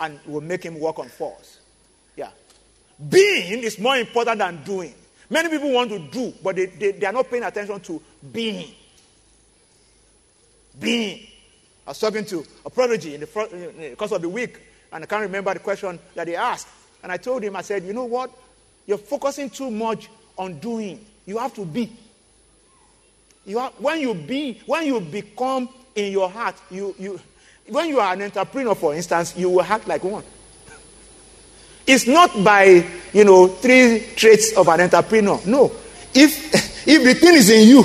And 0.00 0.18
will 0.26 0.40
make 0.40 0.62
him 0.64 0.78
walk 0.78 0.98
on 0.98 1.08
force. 1.08 1.60
Yeah. 2.16 2.30
Being 3.08 3.62
is 3.62 3.78
more 3.78 3.96
important 3.96 4.38
than 4.38 4.62
doing. 4.64 4.94
Many 5.28 5.48
people 5.48 5.72
want 5.72 5.90
to 5.90 5.98
do, 5.98 6.34
but 6.42 6.56
they, 6.56 6.66
they, 6.66 6.92
they 6.92 7.06
are 7.06 7.12
not 7.12 7.30
paying 7.30 7.44
attention 7.44 7.80
to 7.80 8.02
being. 8.32 8.74
Being. 10.78 11.26
I 11.86 11.90
was 11.90 12.00
talking 12.00 12.24
to 12.26 12.44
a 12.66 12.70
prodigy 12.70 13.14
in 13.14 13.20
the, 13.20 13.26
front, 13.26 13.52
in 13.52 13.76
the 13.78 13.96
course 13.96 14.12
of 14.12 14.22
the 14.22 14.28
week, 14.28 14.60
and 14.92 15.04
I 15.04 15.06
can't 15.06 15.22
remember 15.22 15.54
the 15.54 15.60
question 15.60 15.98
that 16.14 16.26
he 16.26 16.36
asked. 16.36 16.68
And 17.02 17.10
I 17.12 17.16
told 17.16 17.42
him, 17.42 17.56
I 17.56 17.62
said, 17.62 17.84
you 17.84 17.92
know 17.92 18.04
what? 18.04 18.30
You're 18.86 18.98
focusing 18.98 19.50
too 19.50 19.70
much 19.70 20.08
on 20.36 20.58
doing. 20.58 21.04
You 21.26 21.38
have 21.38 21.54
to 21.54 21.64
be. 21.64 21.92
You 23.46 23.58
have, 23.58 23.72
when 23.74 24.00
you 24.00 24.14
be, 24.14 24.60
when 24.66 24.86
you 24.86 25.00
become 25.00 25.68
in 25.94 26.12
your 26.12 26.28
heart, 26.28 26.56
you, 26.70 26.94
you, 26.98 27.20
when 27.68 27.88
you 27.88 28.00
are 28.00 28.12
an 28.12 28.22
entrepreneur, 28.22 28.74
for 28.74 28.94
instance, 28.94 29.36
you 29.36 29.48
will 29.48 29.62
act 29.62 29.86
like 29.86 30.04
one. 30.04 30.24
It's 31.86 32.06
not 32.06 32.44
by, 32.44 32.84
you 33.12 33.24
know, 33.24 33.48
three 33.48 34.04
traits 34.16 34.56
of 34.56 34.68
an 34.68 34.80
entrepreneur. 34.82 35.40
No. 35.46 35.72
If, 36.14 36.54
if 36.86 37.04
the 37.04 37.14
thing 37.14 37.34
is 37.34 37.50
in 37.50 37.68
you, 37.68 37.84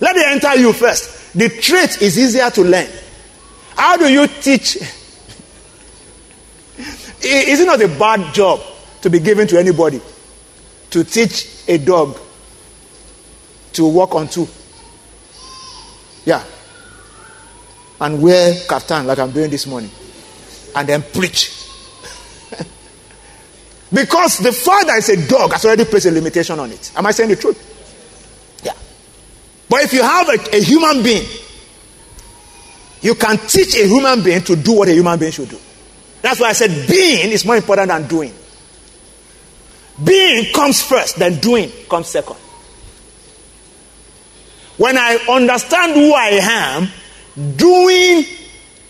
let 0.00 0.16
it 0.16 0.26
enter 0.26 0.58
you 0.58 0.72
first. 0.72 1.32
The 1.34 1.48
trait 1.48 2.00
is 2.00 2.18
easier 2.18 2.50
to 2.50 2.62
learn. 2.62 2.88
How 3.76 3.96
do 3.96 4.08
you 4.10 4.26
teach? 4.26 4.78
Is 7.20 7.60
it 7.60 7.66
not 7.66 7.80
a 7.82 7.88
bad 7.88 8.32
job 8.32 8.60
to 9.02 9.10
be 9.10 9.18
given 9.18 9.46
to 9.48 9.58
anybody 9.58 10.00
to 10.90 11.04
teach 11.04 11.48
a 11.66 11.78
dog 11.78 12.16
to 13.72 13.86
walk 13.86 14.14
on 14.14 14.28
two? 14.28 14.46
Yeah. 16.24 16.44
And 18.00 18.22
wear 18.22 18.52
kaftan 18.54 19.06
like 19.06 19.18
I'm 19.18 19.32
doing 19.32 19.50
this 19.50 19.66
morning. 19.66 19.90
And 20.76 20.88
then 20.88 21.02
preach. 21.02 21.54
Because 23.92 24.38
the 24.38 24.52
father 24.52 24.92
is 24.94 25.08
a 25.08 25.28
dog 25.28 25.52
has 25.52 25.64
already 25.64 25.86
placed 25.86 26.06
a 26.06 26.10
limitation 26.10 26.58
on 26.60 26.70
it. 26.70 26.92
Am 26.94 27.06
I 27.06 27.10
saying 27.10 27.30
the 27.30 27.36
truth? 27.36 27.56
Yeah. 28.62 28.74
But 29.68 29.82
if 29.82 29.92
you 29.94 30.02
have 30.02 30.28
a, 30.28 30.56
a 30.56 30.60
human 30.62 31.02
being, 31.02 31.26
you 33.00 33.14
can 33.14 33.38
teach 33.38 33.74
a 33.76 33.86
human 33.86 34.22
being 34.22 34.42
to 34.42 34.56
do 34.56 34.72
what 34.72 34.88
a 34.88 34.92
human 34.92 35.18
being 35.18 35.32
should 35.32 35.48
do. 35.48 35.58
That's 36.22 36.40
why 36.40 36.48
I 36.48 36.52
said 36.52 36.88
being 36.88 37.30
is 37.30 37.44
more 37.44 37.56
important 37.56 37.88
than 37.88 38.06
doing. 38.06 38.34
Being 40.02 40.52
comes 40.52 40.82
first, 40.82 41.16
then 41.16 41.40
doing 41.40 41.70
comes 41.88 42.08
second. 42.08 42.36
When 44.76 44.96
I 44.96 45.16
understand 45.28 45.94
who 45.94 46.14
I 46.14 46.38
am, 46.40 46.88
doing 47.56 48.24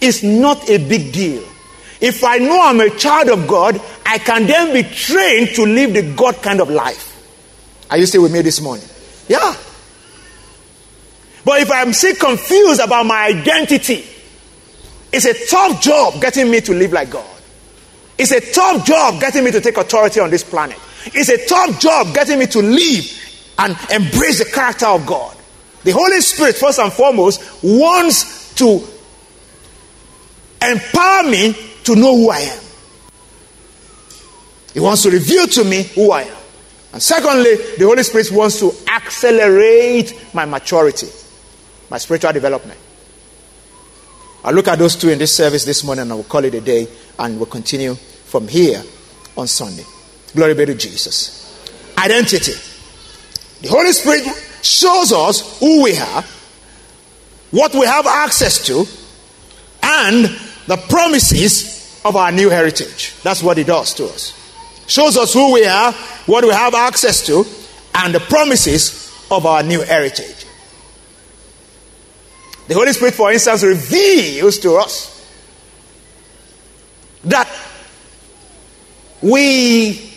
is 0.00 0.22
not 0.22 0.68
a 0.68 0.78
big 0.78 1.12
deal. 1.12 1.42
If 2.00 2.22
I 2.22 2.38
know 2.38 2.60
I'm 2.62 2.80
a 2.80 2.90
child 2.90 3.28
of 3.28 3.48
God, 3.48 3.80
I 4.06 4.18
can 4.18 4.46
then 4.46 4.72
be 4.72 4.88
trained 4.88 5.50
to 5.56 5.64
live 5.64 5.94
the 5.94 6.14
God 6.14 6.42
kind 6.42 6.60
of 6.60 6.70
life. 6.70 7.06
Are 7.90 7.96
you 7.98 8.06
still 8.06 8.22
with 8.22 8.32
me 8.32 8.42
this 8.42 8.60
morning? 8.60 8.86
Yeah. 9.28 9.56
But 11.44 11.62
if 11.62 11.70
I'm 11.72 11.92
still 11.94 12.14
confused 12.14 12.80
about 12.80 13.06
my 13.06 13.26
identity, 13.26 14.04
it's 15.12 15.24
a 15.24 15.46
tough 15.48 15.80
job 15.80 16.20
getting 16.20 16.50
me 16.50 16.60
to 16.60 16.74
live 16.74 16.92
like 16.92 17.10
God. 17.10 17.38
It's 18.18 18.32
a 18.32 18.40
tough 18.52 18.84
job 18.84 19.20
getting 19.20 19.44
me 19.44 19.50
to 19.52 19.60
take 19.60 19.76
authority 19.76 20.20
on 20.20 20.30
this 20.30 20.42
planet. 20.42 20.78
It's 21.06 21.28
a 21.28 21.46
tough 21.46 21.80
job 21.80 22.14
getting 22.14 22.38
me 22.38 22.46
to 22.46 22.60
live 22.60 23.54
and 23.58 23.76
embrace 23.90 24.38
the 24.38 24.50
character 24.52 24.86
of 24.86 25.06
God. 25.06 25.36
The 25.84 25.92
Holy 25.92 26.20
Spirit, 26.20 26.56
first 26.56 26.78
and 26.78 26.92
foremost, 26.92 27.40
wants 27.62 28.54
to 28.54 28.84
empower 30.60 31.22
me 31.22 31.54
to 31.84 31.94
know 31.94 32.16
who 32.16 32.30
I 32.30 32.40
am. 32.40 32.62
He 34.74 34.80
wants 34.80 35.02
to 35.04 35.10
reveal 35.10 35.46
to 35.46 35.64
me 35.64 35.84
who 35.84 36.10
I 36.10 36.22
am. 36.22 36.36
And 36.92 37.02
secondly, 37.02 37.56
the 37.78 37.84
Holy 37.84 38.02
Spirit 38.02 38.30
wants 38.32 38.58
to 38.60 38.72
accelerate 38.88 40.34
my 40.34 40.44
maturity, 40.44 41.08
my 41.90 41.98
spiritual 41.98 42.32
development. 42.32 42.78
I'll 44.48 44.54
look 44.54 44.68
at 44.68 44.78
those 44.78 44.96
two 44.96 45.10
in 45.10 45.18
this 45.18 45.36
service 45.36 45.66
this 45.66 45.84
morning 45.84 46.00
and 46.00 46.12
I 46.12 46.14
will 46.14 46.24
call 46.24 46.42
it 46.42 46.54
a 46.54 46.62
day 46.62 46.88
and 47.18 47.36
we'll 47.36 47.44
continue 47.44 47.94
from 47.94 48.48
here 48.48 48.82
on 49.36 49.46
Sunday. 49.46 49.84
Glory 50.34 50.54
be 50.54 50.64
to 50.64 50.74
Jesus. 50.74 51.94
Identity. 51.98 52.54
The 53.60 53.68
Holy 53.68 53.92
Spirit 53.92 54.24
shows 54.62 55.12
us 55.12 55.60
who 55.60 55.84
we 55.84 55.98
are, 55.98 56.24
what 57.50 57.74
we 57.74 57.84
have 57.84 58.06
access 58.06 58.64
to, 58.68 58.86
and 59.82 60.24
the 60.66 60.78
promises 60.88 62.00
of 62.06 62.16
our 62.16 62.32
new 62.32 62.48
heritage. 62.48 63.16
That's 63.22 63.42
what 63.42 63.58
He 63.58 63.64
does 63.64 63.92
to 63.96 64.06
us. 64.06 64.32
Shows 64.86 65.18
us 65.18 65.34
who 65.34 65.52
we 65.52 65.66
are, 65.66 65.92
what 66.24 66.42
we 66.42 66.52
have 66.52 66.74
access 66.74 67.26
to, 67.26 67.44
and 67.96 68.14
the 68.14 68.20
promises 68.20 69.14
of 69.30 69.44
our 69.44 69.62
new 69.62 69.82
heritage. 69.82 70.46
The 72.68 72.74
Holy 72.74 72.92
Spirit, 72.92 73.14
for 73.14 73.32
instance, 73.32 73.62
reveals 73.62 74.58
to 74.58 74.74
us 74.76 75.14
that 77.24 77.48
we 79.22 80.12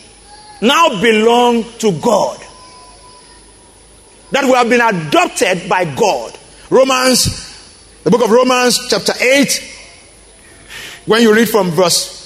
now 0.61 1.01
belong 1.01 1.63
to 1.79 1.93
God. 1.93 2.39
That 4.31 4.43
we 4.43 4.51
have 4.51 4.69
been 4.69 4.81
adopted 4.81 5.69
by 5.69 5.85
God. 5.95 6.37
Romans, 6.69 8.01
the 8.03 8.11
book 8.11 8.23
of 8.23 8.29
Romans, 8.29 8.79
chapter 8.89 9.13
8, 9.19 9.77
when 11.05 11.21
you 11.21 11.33
read 11.33 11.49
from 11.49 11.71
verse 11.71 12.19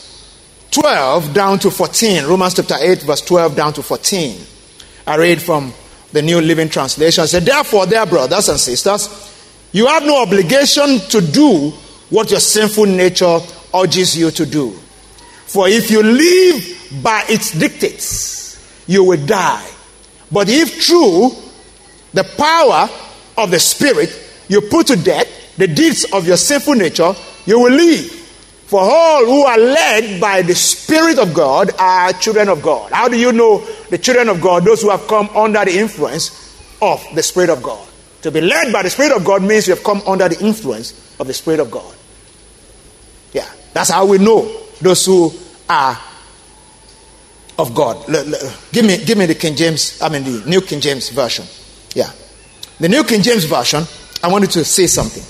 12 0.71 1.33
down 1.35 1.59
to 1.59 1.71
14, 1.71 2.25
Romans 2.25 2.55
chapter 2.55 2.75
8, 2.79 3.03
verse 3.03 3.21
12 3.21 3.55
down 3.55 3.73
to 3.73 3.83
14, 3.83 4.41
I 5.05 5.17
read 5.17 5.39
from 5.39 5.71
the 6.11 6.21
New 6.23 6.41
Living 6.41 6.69
Translation. 6.69 7.23
It 7.23 7.27
said, 7.27 7.43
Therefore, 7.43 7.85
dear 7.85 8.05
brothers 8.05 8.49
and 8.49 8.59
sisters, 8.59 9.34
you 9.75 9.87
have 9.87 10.05
no 10.05 10.21
obligation 10.21 10.99
to 11.09 11.19
do 11.19 11.71
what 12.09 12.31
your 12.31 12.39
sinful 12.39 12.85
nature 12.85 13.39
urges 13.75 14.17
you 14.17 14.31
to 14.31 14.45
do. 14.45 14.71
For 14.71 15.67
if 15.67 15.91
you 15.91 16.01
live 16.01 17.01
by 17.03 17.25
its 17.27 17.51
dictates, 17.51 18.85
you 18.87 19.03
will 19.03 19.25
die. 19.25 19.69
But 20.31 20.47
if 20.47 20.81
through 20.81 21.31
the 22.13 22.23
power 22.37 22.87
of 23.37 23.51
the 23.51 23.59
Spirit 23.59 24.17
you 24.47 24.61
put 24.61 24.87
to 24.87 24.95
death 24.95 25.27
the 25.57 25.67
deeds 25.67 26.05
of 26.13 26.25
your 26.25 26.37
sinful 26.37 26.75
nature, 26.75 27.13
you 27.45 27.59
will 27.59 27.73
live. 27.73 28.09
For 28.67 28.79
all 28.79 29.25
who 29.25 29.43
are 29.43 29.57
led 29.57 30.21
by 30.21 30.41
the 30.41 30.55
Spirit 30.55 31.19
of 31.19 31.33
God 31.33 31.71
are 31.77 32.13
children 32.13 32.47
of 32.47 32.61
God. 32.61 32.93
How 32.93 33.09
do 33.09 33.19
you 33.19 33.33
know 33.33 33.59
the 33.89 33.97
children 33.97 34.29
of 34.29 34.39
God? 34.39 34.63
Those 34.63 34.83
who 34.83 34.89
have 34.89 35.05
come 35.09 35.27
under 35.35 35.65
the 35.65 35.77
influence 35.77 36.31
of 36.81 37.05
the 37.13 37.21
Spirit 37.21 37.49
of 37.49 37.61
God. 37.61 37.85
To 38.25 38.31
be 38.31 38.41
led 38.41 38.73
by 38.73 38.81
the 38.81 38.89
Spirit 38.89 39.15
of 39.15 39.23
God 39.23 39.43
means 39.43 39.67
you 39.67 39.75
have 39.75 39.83
come 39.83 40.01
under 40.07 40.27
the 40.27 40.43
influence 40.43 41.15
of 41.19 41.27
the 41.27 41.33
Spirit 41.35 41.59
of 41.59 41.69
God. 41.69 41.95
Yeah, 43.33 43.47
that's 43.71 43.91
how 43.91 44.07
we 44.07 44.17
know 44.17 44.51
those 44.81 45.05
who 45.05 45.31
are 45.69 45.95
of 47.59 47.75
God. 47.75 48.03
give 48.71 48.83
me, 48.83 49.05
give 49.05 49.19
me 49.19 49.27
the 49.27 49.35
King 49.35 49.55
James, 49.55 50.01
I 50.01 50.09
mean 50.09 50.23
the 50.23 50.49
New 50.49 50.61
King 50.61 50.81
James 50.81 51.09
Version. 51.09 51.45
Yeah. 51.93 52.09
The 52.79 52.89
New 52.89 53.03
King 53.03 53.21
James 53.21 53.43
Version, 53.43 53.83
I 54.23 54.27
wanted 54.27 54.49
to 54.53 54.65
say 54.65 54.87
something. 54.87 55.21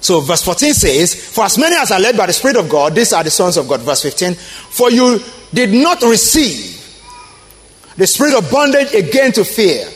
So 0.00 0.18
verse 0.18 0.42
14 0.42 0.74
says, 0.74 1.14
For 1.14 1.44
as 1.44 1.56
many 1.58 1.76
as 1.76 1.92
are 1.92 2.00
led 2.00 2.16
by 2.16 2.26
the 2.26 2.32
Spirit 2.32 2.56
of 2.56 2.68
God, 2.68 2.92
these 2.92 3.12
are 3.12 3.22
the 3.22 3.30
sons 3.30 3.56
of 3.56 3.68
God. 3.68 3.82
Verse 3.82 4.02
15, 4.02 4.34
For 4.34 4.90
you 4.90 5.20
did 5.52 5.70
not 5.70 6.02
receive 6.02 6.74
the 7.96 8.06
spirit 8.08 8.34
of 8.34 8.50
bondage 8.50 8.92
again 8.94 9.30
to 9.30 9.44
fear, 9.44 9.86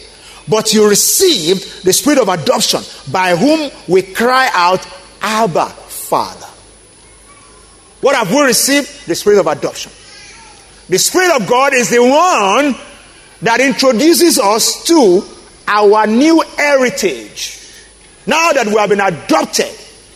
but 0.48 0.72
you 0.72 0.88
received 0.88 1.84
the 1.84 1.92
spirit 1.92 2.18
of 2.18 2.28
adoption, 2.28 2.80
by 3.10 3.36
whom 3.36 3.70
we 3.86 4.02
cry 4.02 4.50
out, 4.52 4.86
Abba, 5.20 5.66
Father. 5.66 6.46
What 8.00 8.14
have 8.14 8.30
we 8.30 8.42
received? 8.42 9.06
The 9.06 9.14
spirit 9.14 9.40
of 9.40 9.46
adoption. 9.46 9.92
The 10.88 10.98
spirit 10.98 11.40
of 11.40 11.48
God 11.48 11.74
is 11.74 11.90
the 11.90 12.00
one 12.00 12.74
that 13.42 13.60
introduces 13.60 14.38
us 14.38 14.84
to 14.84 15.22
our 15.66 16.06
new 16.06 16.40
heritage. 16.56 17.60
Now 18.26 18.52
that 18.52 18.66
we 18.66 18.74
have 18.74 18.88
been 18.88 19.00
adopted 19.00 19.70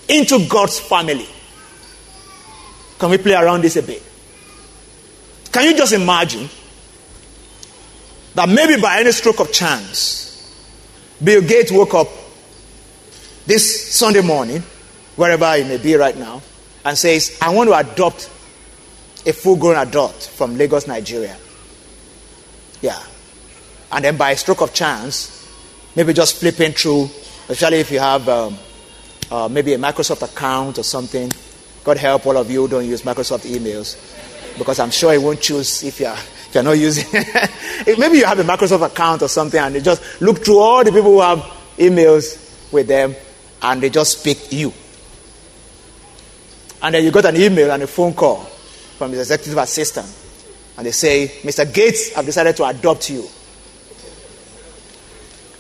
into 0.09 0.47
God's 0.49 0.79
family. 0.79 1.27
Can 2.99 3.11
we 3.11 3.19
play 3.19 3.35
around 3.35 3.63
this 3.63 3.77
a 3.77 3.83
bit? 3.83 4.03
Can 5.51 5.65
you 5.65 5.77
just 5.77 5.93
imagine 5.93 6.49
that 8.35 8.49
maybe 8.49 8.81
by 8.81 9.01
any 9.01 9.13
stroke 9.13 9.41
of 9.41 9.53
chance, 9.53 10.23
Bill 11.23 11.43
Gates 11.43 11.71
woke 11.71 11.95
up 11.95 12.09
this 13.47 13.95
Sunday 13.95 14.23
morning, 14.23 14.63
wherever 15.17 15.55
he 15.57 15.65
may 15.65 15.77
be 15.77 15.95
right 15.95 16.17
now, 16.17 16.43
and 16.85 16.97
says, 16.97 17.39
I 17.41 17.55
want 17.55 17.69
to 17.69 17.77
adopt 17.77 18.31
a 19.27 19.33
full 19.33 19.57
grown 19.57 19.77
adult 19.77 20.15
from 20.15 20.57
Lagos, 20.57 20.87
Nigeria. 20.87 21.37
Yeah. 22.81 23.01
And 23.91 24.05
then 24.05 24.17
by 24.17 24.33
a 24.33 24.37
stroke 24.37 24.63
of 24.63 24.73
chance, 24.73 25.49
maybe 25.95 26.13
just 26.13 26.37
flipping 26.37 26.73
through, 26.73 27.05
especially 27.49 27.79
if 27.79 27.91
you 27.91 28.01
have 28.01 28.29
um, 28.29 28.59
uh, 29.31 29.49
maybe 29.49 29.75
a 29.75 29.79
Microsoft 29.79 30.23
account 30.23 30.79
or 30.79 30.83
something. 30.83 31.31
God 31.85 31.97
help 31.97 32.27
all 32.27 32.37
of 32.37 32.51
you 32.51 32.63
who 32.63 32.69
don't 32.69 32.87
use 32.87 33.03
Microsoft 33.03 33.45
emails 33.51 33.97
because 34.59 34.79
I'm 34.79 34.91
sure 34.91 35.13
He 35.13 35.19
won't 35.19 35.41
choose 35.41 35.83
if 35.83 36.01
you're, 36.01 36.17
if 36.55 36.55
you're 36.55 36.65
not 36.65 36.73
using 36.73 37.07
Maybe 37.99 38.19
you 38.19 38.27
have 38.27 38.39
a 38.39 38.45
Microsoft 38.45 38.87
account 38.87 39.23
or 39.23 39.29
something 39.29 39.59
and 39.59 39.75
they 39.75 39.81
just 39.81 40.21
look 40.21 40.45
through 40.45 40.59
all 40.59 40.85
the 40.85 40.93
people 40.93 41.13
who 41.13 41.21
have 41.21 41.39
emails 41.79 42.71
with 42.71 42.87
them 42.87 43.15
and 43.63 43.83
they 43.83 43.89
just 43.89 44.23
pick 44.23 44.53
you. 44.53 44.73
And 46.83 46.95
then 46.95 47.05
you 47.05 47.11
got 47.11 47.25
an 47.25 47.37
email 47.37 47.71
and 47.71 47.83
a 47.83 47.87
phone 47.87 48.13
call 48.13 48.41
from 48.99 49.13
his 49.13 49.21
executive 49.21 49.57
assistant. 49.57 50.07
And 50.77 50.87
they 50.87 50.91
say, 50.91 51.29
Mr. 51.43 51.73
Gates, 51.73 52.17
I've 52.17 52.27
decided 52.27 52.57
to 52.57 52.65
adopt 52.67 53.09
you. 53.09 53.23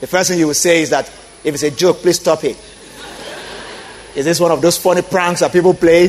The 0.00 0.06
first 0.06 0.30
thing 0.30 0.38
you 0.38 0.48
will 0.48 0.54
say 0.54 0.82
is 0.82 0.90
that 0.90 1.06
if 1.44 1.54
it's 1.54 1.62
a 1.62 1.70
joke, 1.70 1.98
please 1.98 2.18
stop 2.18 2.42
it. 2.44 2.56
Is 4.16 4.24
this 4.24 4.40
one 4.40 4.50
of 4.50 4.60
those 4.60 4.76
funny 4.78 5.02
pranks 5.02 5.40
that 5.40 5.52
people 5.52 5.74
play? 5.74 6.06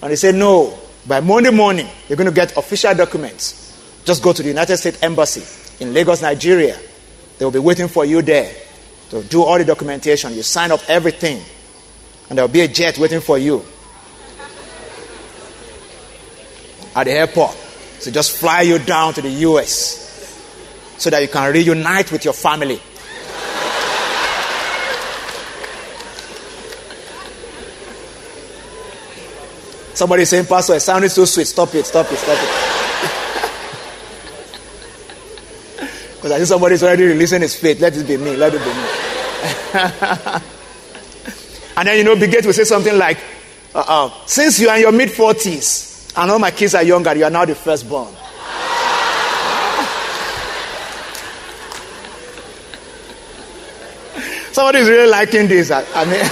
And 0.00 0.12
they 0.12 0.16
say, 0.16 0.32
No. 0.32 0.78
By 1.06 1.20
Monday 1.20 1.50
morning, 1.50 1.88
you're 2.08 2.16
going 2.16 2.28
to 2.28 2.34
get 2.34 2.56
official 2.56 2.94
documents. 2.94 3.67
Just 4.08 4.22
go 4.22 4.32
to 4.32 4.42
the 4.42 4.48
United 4.48 4.78
States 4.78 5.02
Embassy 5.02 5.44
in 5.84 5.92
Lagos, 5.92 6.22
Nigeria. 6.22 6.78
They 7.36 7.44
will 7.44 7.52
be 7.52 7.58
waiting 7.58 7.88
for 7.88 8.06
you 8.06 8.22
there 8.22 8.50
to 9.10 9.22
do 9.22 9.42
all 9.42 9.58
the 9.58 9.66
documentation. 9.66 10.32
You 10.32 10.42
sign 10.42 10.72
up 10.72 10.80
everything, 10.88 11.42
and 12.30 12.38
there 12.38 12.46
will 12.46 12.52
be 12.52 12.62
a 12.62 12.68
jet 12.68 12.96
waiting 12.96 13.20
for 13.20 13.36
you 13.36 13.62
at 16.96 17.04
the 17.04 17.10
airport 17.10 17.54
to 18.00 18.10
just 18.10 18.38
fly 18.38 18.62
you 18.62 18.78
down 18.78 19.12
to 19.12 19.20
the 19.20 19.28
US 19.28 20.40
so 20.96 21.10
that 21.10 21.20
you 21.20 21.28
can 21.28 21.52
reunite 21.52 22.10
with 22.10 22.24
your 22.24 22.32
family. 22.32 22.80
Somebody 29.92 30.24
saying, 30.24 30.46
Pastor, 30.46 30.76
it 30.76 30.80
sounded 30.80 31.10
so 31.10 31.26
sweet. 31.26 31.46
Stop 31.46 31.74
it, 31.74 31.84
stop 31.84 32.10
it, 32.10 32.16
stop 32.16 32.38
it. 32.42 32.68
Because 36.28 36.34
I 36.34 36.38
think 36.40 36.48
somebody's 36.48 36.82
already 36.82 37.04
releasing 37.04 37.40
his 37.40 37.56
faith. 37.56 37.80
Let 37.80 37.96
it 37.96 38.06
be 38.06 38.18
me, 38.18 38.36
let 38.36 38.52
it 38.52 38.58
be 38.58 38.66
me. 38.66 38.72
and 41.74 41.88
then, 41.88 41.96
you 41.96 42.04
know, 42.04 42.16
Bill 42.16 42.30
Gates 42.30 42.44
will 42.44 42.52
say 42.52 42.64
something 42.64 42.98
like, 42.98 43.16
uh-uh, 43.74 44.10
since 44.26 44.60
you 44.60 44.68
are 44.68 44.76
in 44.76 44.82
your 44.82 44.92
mid 44.92 45.08
40s 45.08 46.12
and 46.18 46.30
all 46.30 46.38
my 46.38 46.50
kids 46.50 46.74
are 46.74 46.82
younger, 46.82 47.16
you 47.16 47.24
are 47.24 47.30
now 47.30 47.46
the 47.46 47.54
firstborn. 47.54 48.08
Somebody 54.52 54.80
is 54.80 54.88
really 54.90 55.08
liking 55.08 55.48
this. 55.48 55.70
I 55.70 56.04
mean, 56.04 56.20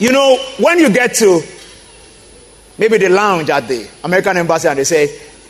You 0.00 0.12
know, 0.12 0.38
when 0.60 0.78
you 0.78 0.90
get 0.90 1.14
to 1.16 1.42
maybe 2.78 2.98
the 2.98 3.08
lounge 3.08 3.50
at 3.50 3.66
the 3.68 3.88
American 4.04 4.36
embassy 4.36 4.68
and 4.68 4.78
they 4.78 4.84
say, 4.84 5.06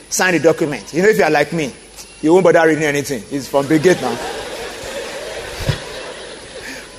sign 0.08 0.34
the 0.34 0.40
document. 0.40 0.92
You 0.94 1.02
know, 1.02 1.08
if 1.08 1.18
you 1.18 1.24
are 1.24 1.30
like 1.30 1.52
me, 1.52 1.72
you 2.22 2.32
won't 2.32 2.44
bother 2.44 2.66
reading 2.66 2.84
anything. 2.84 3.22
It's 3.30 3.48
from 3.48 3.68
Big 3.68 3.82
Gate 3.82 4.00
now. 4.00 4.14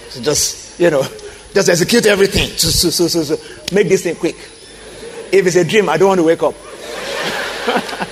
so 0.10 0.22
just, 0.22 0.80
you 0.80 0.90
know, 0.90 1.02
just 1.54 1.70
execute 1.70 2.06
everything. 2.06 2.48
So, 2.50 2.70
so, 2.70 3.08
so, 3.08 3.24
so, 3.24 3.36
Make 3.74 3.90
this 3.90 4.04
thing 4.04 4.16
quick. 4.16 4.36
If 5.32 5.46
it's 5.46 5.56
a 5.56 5.64
dream, 5.64 5.90
I 5.90 5.98
don't 5.98 6.08
want 6.10 6.20
to 6.20 6.24
wake 6.24 6.42
up. 6.42 6.56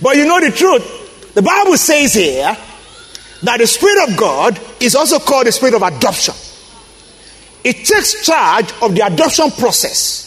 but 0.00 0.16
you 0.16 0.26
know 0.26 0.40
the 0.40 0.50
truth. 0.54 1.34
The 1.34 1.42
Bible 1.42 1.76
says 1.76 2.14
here 2.14 2.56
that 3.42 3.58
the 3.58 3.66
Spirit 3.66 4.08
of 4.08 4.16
God 4.16 4.60
is 4.80 4.94
also 4.94 5.18
called 5.18 5.46
the 5.46 5.52
Spirit 5.52 5.74
of 5.74 5.82
adoption. 5.82 6.34
It 7.64 7.84
takes 7.84 8.24
charge 8.24 8.72
of 8.82 8.94
the 8.94 9.04
adoption 9.04 9.50
process. 9.50 10.23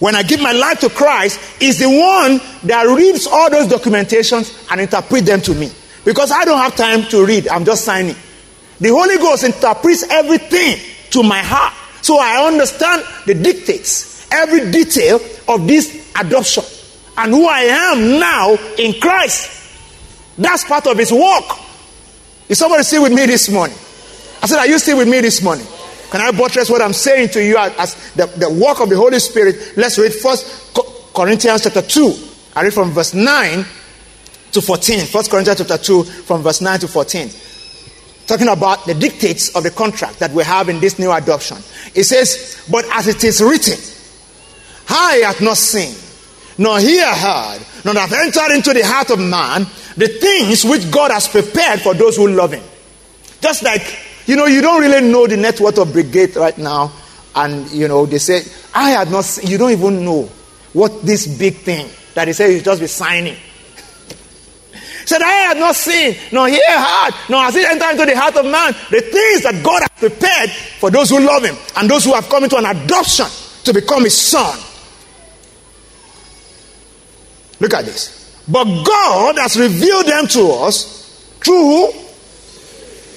When 0.00 0.16
I 0.16 0.22
give 0.22 0.40
my 0.40 0.52
life 0.52 0.80
to 0.80 0.88
Christ, 0.88 1.38
is 1.62 1.78
the 1.78 1.88
one 1.88 2.40
that 2.66 2.82
reads 2.84 3.26
all 3.26 3.50
those 3.50 3.68
documentations 3.68 4.66
and 4.70 4.80
interpret 4.80 5.26
them 5.26 5.40
to 5.42 5.54
me. 5.54 5.70
Because 6.04 6.32
I 6.32 6.44
don't 6.44 6.58
have 6.58 6.74
time 6.74 7.02
to 7.10 7.24
read, 7.24 7.46
I'm 7.48 7.64
just 7.64 7.84
signing. 7.84 8.16
The 8.80 8.88
Holy 8.88 9.18
Ghost 9.18 9.44
interprets 9.44 10.04
everything 10.10 10.78
to 11.10 11.22
my 11.22 11.40
heart. 11.40 11.74
So 12.02 12.18
I 12.18 12.46
understand 12.46 13.04
the 13.26 13.34
dictates, 13.34 14.26
every 14.32 14.70
detail 14.70 15.20
of 15.46 15.66
this 15.68 16.10
adoption 16.18 16.64
and 17.18 17.32
who 17.32 17.46
I 17.46 17.60
am 17.60 18.18
now 18.18 18.56
in 18.78 18.98
Christ. 18.98 19.58
That's 20.38 20.64
part 20.64 20.86
of 20.86 20.96
his 20.96 21.12
work. 21.12 21.44
Is 22.48 22.58
somebody 22.58 22.82
still 22.84 23.02
with 23.02 23.12
me 23.12 23.26
this 23.26 23.50
morning? 23.50 23.76
I 24.42 24.46
said, 24.46 24.58
Are 24.58 24.66
you 24.66 24.78
still 24.78 24.96
with 24.96 25.08
me 25.08 25.20
this 25.20 25.42
morning? 25.42 25.66
Can 26.10 26.20
I 26.20 26.30
buttress 26.32 26.68
what 26.68 26.82
I'm 26.82 26.92
saying 26.92 27.28
to 27.30 27.44
you 27.44 27.56
as 27.56 28.12
the, 28.14 28.26
the 28.26 28.50
work 28.50 28.80
of 28.80 28.88
the 28.88 28.96
Holy 28.96 29.18
Spirit? 29.18 29.74
Let's 29.76 29.98
read 29.98 30.12
first 30.12 30.76
Corinthians 31.14 31.62
chapter 31.62 31.82
2. 31.82 32.14
I 32.56 32.62
read 32.62 32.74
from 32.74 32.90
verse 32.90 33.14
9 33.14 33.64
to 34.52 34.60
14. 34.60 35.06
First 35.06 35.30
Corinthians 35.30 35.58
chapter 35.58 35.78
2 35.78 36.02
from 36.04 36.42
verse 36.42 36.60
9 36.60 36.80
to 36.80 36.88
14 36.88 37.30
talking 38.30 38.48
about 38.48 38.86
the 38.86 38.94
dictates 38.94 39.56
of 39.56 39.64
the 39.64 39.70
contract 39.72 40.20
that 40.20 40.30
we 40.30 40.44
have 40.44 40.68
in 40.68 40.78
this 40.78 41.00
new 41.00 41.10
adoption. 41.10 41.56
It 41.96 42.04
says, 42.04 42.64
But 42.70 42.84
as 42.92 43.08
it 43.08 43.24
is 43.24 43.42
written, 43.42 43.76
I 44.88 45.22
have 45.26 45.40
not 45.40 45.56
seen, 45.56 45.92
nor 46.56 46.78
ear 46.78 47.12
heard, 47.12 47.58
nor 47.84 47.94
have 47.94 48.12
entered 48.12 48.54
into 48.54 48.72
the 48.72 48.86
heart 48.86 49.10
of 49.10 49.18
man 49.18 49.66
the 49.96 50.06
things 50.06 50.64
which 50.64 50.88
God 50.92 51.10
has 51.10 51.26
prepared 51.26 51.80
for 51.80 51.92
those 51.92 52.16
who 52.16 52.28
love 52.28 52.52
him. 52.52 52.62
Just 53.40 53.64
like, 53.64 53.82
you 54.30 54.36
know, 54.36 54.46
you 54.46 54.60
don't 54.60 54.80
really 54.80 55.06
know 55.10 55.26
the 55.26 55.36
network 55.36 55.76
of 55.78 55.92
brigade 55.92 56.36
right 56.36 56.56
now, 56.56 56.92
and 57.34 57.70
you 57.70 57.88
know, 57.88 58.06
they 58.06 58.18
say, 58.18 58.42
I 58.74 58.90
had 58.90 59.10
not 59.10 59.38
you 59.42 59.58
don't 59.58 59.72
even 59.72 60.04
know 60.04 60.30
what 60.72 61.02
this 61.02 61.26
big 61.26 61.56
thing 61.56 61.90
that 62.14 62.28
he 62.28 62.32
said 62.32 62.52
you 62.52 62.60
just 62.60 62.80
be 62.80 62.86
signing 62.86 63.36
said, 65.10 65.22
I 65.22 65.32
had 65.50 65.56
not 65.58 65.74
seen, 65.74 66.16
nor 66.32 66.48
ear 66.48 66.60
heard, 66.66 67.14
nor 67.28 67.42
has 67.42 67.56
it 67.56 67.68
entered 67.68 67.90
into 67.90 68.06
the 68.06 68.16
heart 68.18 68.36
of 68.36 68.44
man 68.44 68.72
the 68.90 69.00
things 69.00 69.42
that 69.42 69.60
God 69.62 69.82
has 69.82 69.90
prepared 69.98 70.50
for 70.78 70.90
those 70.90 71.10
who 71.10 71.20
love 71.20 71.44
him 71.44 71.56
and 71.76 71.90
those 71.90 72.04
who 72.04 72.14
have 72.14 72.28
come 72.28 72.44
into 72.44 72.56
an 72.56 72.66
adoption 72.66 73.26
to 73.64 73.74
become 73.74 74.04
his 74.04 74.16
son. 74.16 74.56
Look 77.58 77.74
at 77.74 77.84
this. 77.84 78.40
But 78.48 78.64
God 78.84 79.38
has 79.38 79.58
revealed 79.58 80.06
them 80.06 80.26
to 80.28 80.50
us 80.62 81.36
through? 81.42 81.90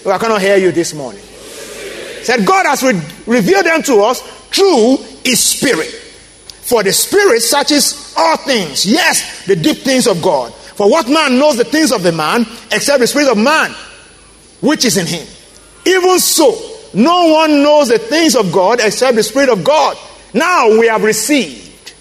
Oh, 0.05 0.11
I 0.11 0.17
cannot 0.17 0.41
hear 0.41 0.57
you 0.57 0.71
this 0.71 0.93
morning. 0.93 1.21
Said 1.21 2.45
God 2.45 2.65
has 2.65 2.83
re- 2.83 3.01
revealed 3.25 3.65
them 3.65 3.83
to 3.83 4.01
us 4.01 4.21
through 4.49 4.97
his 5.23 5.39
spirit. 5.39 5.89
For 5.89 6.81
the 6.83 6.93
spirit 6.93 7.41
searches 7.41 8.13
all 8.17 8.37
things. 8.37 8.85
Yes, 8.85 9.45
the 9.45 9.55
deep 9.55 9.77
things 9.77 10.07
of 10.07 10.21
God. 10.21 10.53
For 10.53 10.89
what 10.89 11.09
man 11.09 11.37
knows 11.37 11.57
the 11.57 11.65
things 11.65 11.91
of 11.91 12.03
the 12.03 12.11
man 12.11 12.45
except 12.71 12.99
the 12.99 13.07
spirit 13.07 13.29
of 13.29 13.37
man 13.37 13.71
which 14.61 14.85
is 14.85 14.97
in 14.97 15.05
him? 15.05 15.27
Even 15.85 16.19
so, 16.19 16.57
no 16.93 17.33
one 17.33 17.61
knows 17.61 17.89
the 17.89 17.99
things 17.99 18.35
of 18.35 18.51
God 18.51 18.79
except 18.81 19.15
the 19.15 19.23
spirit 19.23 19.49
of 19.49 19.63
God. 19.63 19.97
Now 20.33 20.79
we 20.79 20.87
have 20.87 21.03
received. 21.03 21.93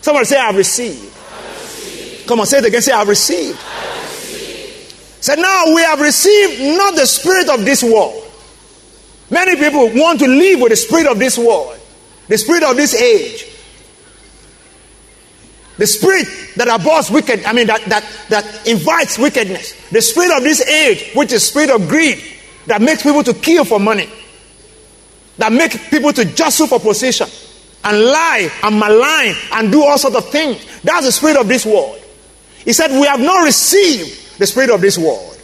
Somebody 0.00 0.24
say, 0.24 0.38
I 0.38 0.46
have 0.46 0.56
received. 0.56 1.02
received. 1.02 2.26
Come 2.26 2.40
on, 2.40 2.46
say 2.46 2.58
it 2.58 2.64
again. 2.64 2.80
Say, 2.80 2.92
I 2.92 3.00
have 3.00 3.08
received. 3.08 3.58
I 3.60 3.92
received. 3.92 4.05
Say, 5.20 5.36
now 5.36 5.74
we 5.74 5.82
have 5.82 6.00
received 6.00 6.60
not 6.76 6.94
the 6.94 7.06
spirit 7.06 7.48
of 7.48 7.64
this 7.64 7.82
world. 7.82 8.22
Many 9.30 9.56
people 9.56 9.90
want 9.94 10.20
to 10.20 10.26
live 10.28 10.60
with 10.60 10.70
the 10.70 10.76
spirit 10.76 11.06
of 11.06 11.18
this 11.18 11.36
world, 11.36 11.78
the 12.28 12.38
spirit 12.38 12.62
of 12.62 12.76
this 12.76 12.94
age. 12.94 13.44
The 15.78 15.86
spirit 15.86 16.26
that 16.56 16.68
abhors 16.68 17.10
wicked, 17.10 17.44
I 17.44 17.52
mean, 17.52 17.66
that, 17.66 17.82
that, 17.86 18.04
that 18.30 18.66
invites 18.66 19.18
wickedness. 19.18 19.74
The 19.90 20.00
spirit 20.00 20.34
of 20.34 20.42
this 20.42 20.66
age, 20.66 21.12
which 21.14 21.32
is 21.32 21.46
spirit 21.46 21.70
of 21.70 21.86
greed, 21.88 22.22
that 22.66 22.80
makes 22.80 23.02
people 23.02 23.22
to 23.24 23.34
kill 23.34 23.64
for 23.64 23.78
money. 23.78 24.08
That 25.38 25.52
makes 25.52 25.76
people 25.90 26.12
to 26.14 26.24
jostle 26.24 26.66
for 26.66 26.80
position. 26.80 27.28
And 27.84 28.04
lie 28.04 28.50
and 28.62 28.80
malign 28.80 29.34
and 29.52 29.70
do 29.70 29.84
all 29.84 29.98
sorts 29.98 30.16
of 30.16 30.30
things. 30.30 30.64
That's 30.82 31.04
the 31.04 31.12
spirit 31.12 31.36
of 31.36 31.46
this 31.46 31.66
world. 31.66 32.00
He 32.64 32.72
said, 32.72 32.90
We 32.98 33.06
have 33.06 33.20
not 33.20 33.44
received 33.44 34.25
the 34.38 34.46
spirit 34.46 34.70
of 34.70 34.80
this 34.80 34.98
world. 34.98 35.40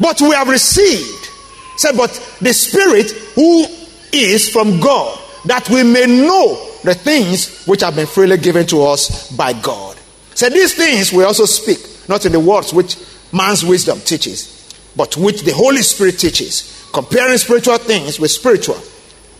But 0.00 0.20
we 0.20 0.30
have 0.30 0.48
received. 0.48 1.28
Said, 1.76 1.96
But 1.96 2.10
the 2.40 2.52
spirit 2.52 3.10
who 3.34 3.64
is 4.12 4.50
from 4.50 4.80
God, 4.80 5.18
that 5.46 5.68
we 5.70 5.82
may 5.82 6.06
know 6.06 6.68
the 6.82 6.94
things 6.94 7.64
which 7.66 7.82
have 7.82 7.96
been 7.96 8.06
freely 8.06 8.36
given 8.36 8.66
to 8.66 8.82
us 8.82 9.30
by 9.30 9.52
God. 9.52 9.96
So 10.34 10.48
these 10.48 10.74
things 10.74 11.12
we 11.12 11.24
also 11.24 11.44
speak, 11.44 11.78
not 12.08 12.26
in 12.26 12.32
the 12.32 12.40
words 12.40 12.72
which 12.72 12.96
man's 13.32 13.64
wisdom 13.64 14.00
teaches, 14.00 14.58
but 14.96 15.16
which 15.16 15.42
the 15.42 15.52
Holy 15.52 15.82
Spirit 15.82 16.18
teaches, 16.18 16.88
comparing 16.92 17.38
spiritual 17.38 17.78
things 17.78 18.18
with 18.18 18.30
spiritual. 18.30 18.78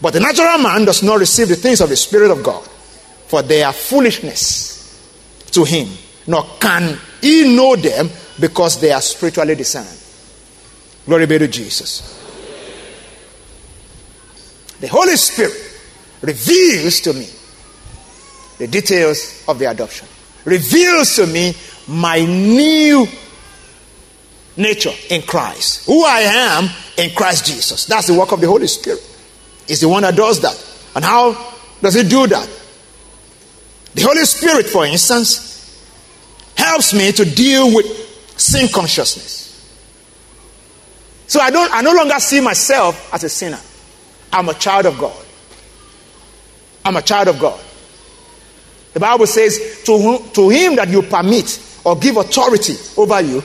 But 0.00 0.14
the 0.14 0.20
natural 0.20 0.58
man 0.58 0.84
does 0.84 1.02
not 1.02 1.18
receive 1.18 1.48
the 1.48 1.56
things 1.56 1.80
of 1.80 1.88
the 1.88 1.96
Spirit 1.96 2.30
of 2.30 2.42
God, 2.42 2.62
for 3.26 3.42
they 3.42 3.62
are 3.62 3.72
foolishness 3.72 4.72
to 5.52 5.64
him, 5.64 5.88
nor 6.26 6.44
can 6.60 6.98
he 7.20 7.54
know 7.56 7.76
them 7.76 8.08
because 8.40 8.80
they 8.80 8.92
are 8.92 9.00
spiritually 9.00 9.54
discerned. 9.54 9.98
Glory 11.06 11.26
be 11.26 11.38
to 11.38 11.48
Jesus. 11.48 12.18
The 14.80 14.88
Holy 14.88 15.16
Spirit 15.16 15.52
reveals 16.22 17.00
to 17.00 17.12
me 17.12 17.28
the 18.58 18.66
details 18.66 19.44
of 19.48 19.58
the 19.58 19.70
adoption, 19.70 20.08
reveals 20.44 21.16
to 21.16 21.26
me 21.26 21.54
my 21.88 22.24
new 22.24 23.06
nature 24.56 24.92
in 25.10 25.22
Christ, 25.22 25.86
who 25.86 26.04
I 26.04 26.20
am 26.20 26.68
in 26.96 27.14
Christ 27.14 27.46
Jesus. 27.46 27.86
That's 27.86 28.06
the 28.06 28.14
work 28.14 28.32
of 28.32 28.40
the 28.40 28.46
Holy 28.46 28.66
Spirit. 28.66 29.00
Is 29.68 29.80
the 29.80 29.88
one 29.88 30.02
that 30.02 30.16
does 30.16 30.40
that. 30.42 30.58
And 30.94 31.04
how 31.04 31.54
does 31.80 31.94
he 31.94 32.02
do 32.02 32.26
that? 32.26 32.48
The 33.94 34.02
Holy 34.02 34.24
Spirit, 34.24 34.66
for 34.66 34.84
instance, 34.84 35.51
helps 36.56 36.94
me 36.94 37.12
to 37.12 37.24
deal 37.24 37.74
with 37.74 37.86
sin 38.38 38.68
consciousness. 38.72 39.40
So 41.26 41.40
I 41.40 41.50
don't 41.50 41.72
I 41.72 41.80
no 41.80 41.92
longer 41.92 42.18
see 42.18 42.40
myself 42.40 43.12
as 43.12 43.24
a 43.24 43.28
sinner. 43.28 43.60
I'm 44.32 44.48
a 44.48 44.54
child 44.54 44.86
of 44.86 44.98
God. 44.98 45.24
I'm 46.84 46.96
a 46.96 47.02
child 47.02 47.28
of 47.28 47.38
God. 47.38 47.60
The 48.92 49.00
Bible 49.00 49.26
says, 49.26 49.82
to, 49.84 50.18
to 50.34 50.48
him 50.50 50.76
that 50.76 50.88
you 50.88 51.02
permit 51.02 51.60
or 51.84 51.96
give 51.96 52.16
authority 52.16 52.74
over 52.96 53.20
you 53.20 53.42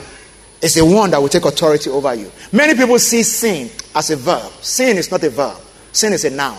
is 0.60 0.74
the 0.74 0.84
one 0.84 1.10
that 1.10 1.20
will 1.20 1.28
take 1.28 1.44
authority 1.44 1.90
over 1.90 2.14
you. 2.14 2.30
Many 2.52 2.74
people 2.74 2.98
see 2.98 3.22
sin 3.22 3.70
as 3.94 4.10
a 4.10 4.16
verb. 4.16 4.50
Sin 4.60 4.96
is 4.98 5.10
not 5.10 5.22
a 5.22 5.30
verb, 5.30 5.56
sin 5.92 6.12
is 6.12 6.24
a 6.24 6.30
noun. 6.30 6.58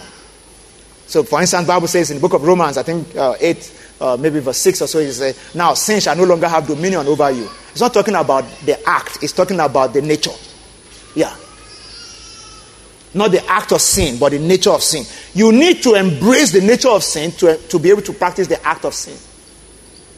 So, 1.06 1.24
for 1.24 1.42
instance, 1.42 1.68
Bible 1.68 1.88
says 1.88 2.12
in 2.12 2.18
the 2.18 2.22
book 2.22 2.34
of 2.34 2.44
Romans, 2.44 2.78
I 2.78 2.84
think 2.84 3.16
uh, 3.16 3.36
8, 3.40 3.79
uh, 4.00 4.18
maybe 4.20 4.40
verse 4.40 4.58
6 4.58 4.82
or 4.82 4.88
so, 4.88 5.00
he 5.00 5.12
says, 5.12 5.54
Now 5.56 5.74
sin 5.74 6.00
shall 6.00 6.16
no 6.16 6.24
longer 6.24 6.48
have 6.48 6.68
dominion 6.68 7.06
over 7.08 7.30
you. 7.32 7.50
It's 7.72 7.82
not 7.82 7.94
talking 7.94 8.16
about 8.16 8.46
the 8.66 8.82
act, 8.88 9.20
it's 9.22 9.34
talking 9.34 9.60
about 9.60 9.94
the 9.94 10.02
nature. 10.02 10.32
Yeah. 11.16 11.36
Not 13.14 13.32
the 13.32 13.46
act 13.48 13.72
of 13.72 13.82
sin, 13.82 14.20
but 14.20 14.32
the 14.32 14.40
nature 14.40 14.70
of 14.70 14.84
sin. 14.84 15.04
You 15.34 15.52
need 15.52 15.82
to 15.84 15.96
embrace 15.96 16.52
the 16.52 16.62
nature 16.62 16.90
of 16.90 17.04
sin 17.04 17.32
to, 17.34 17.58
to 17.58 17.80
be 17.80 17.90
able 17.90 18.04
to 18.04 18.14
practice 18.14 18.48
the 18.48 18.64
act 18.66 18.86
of 18.86 18.94
sin. 18.94 19.18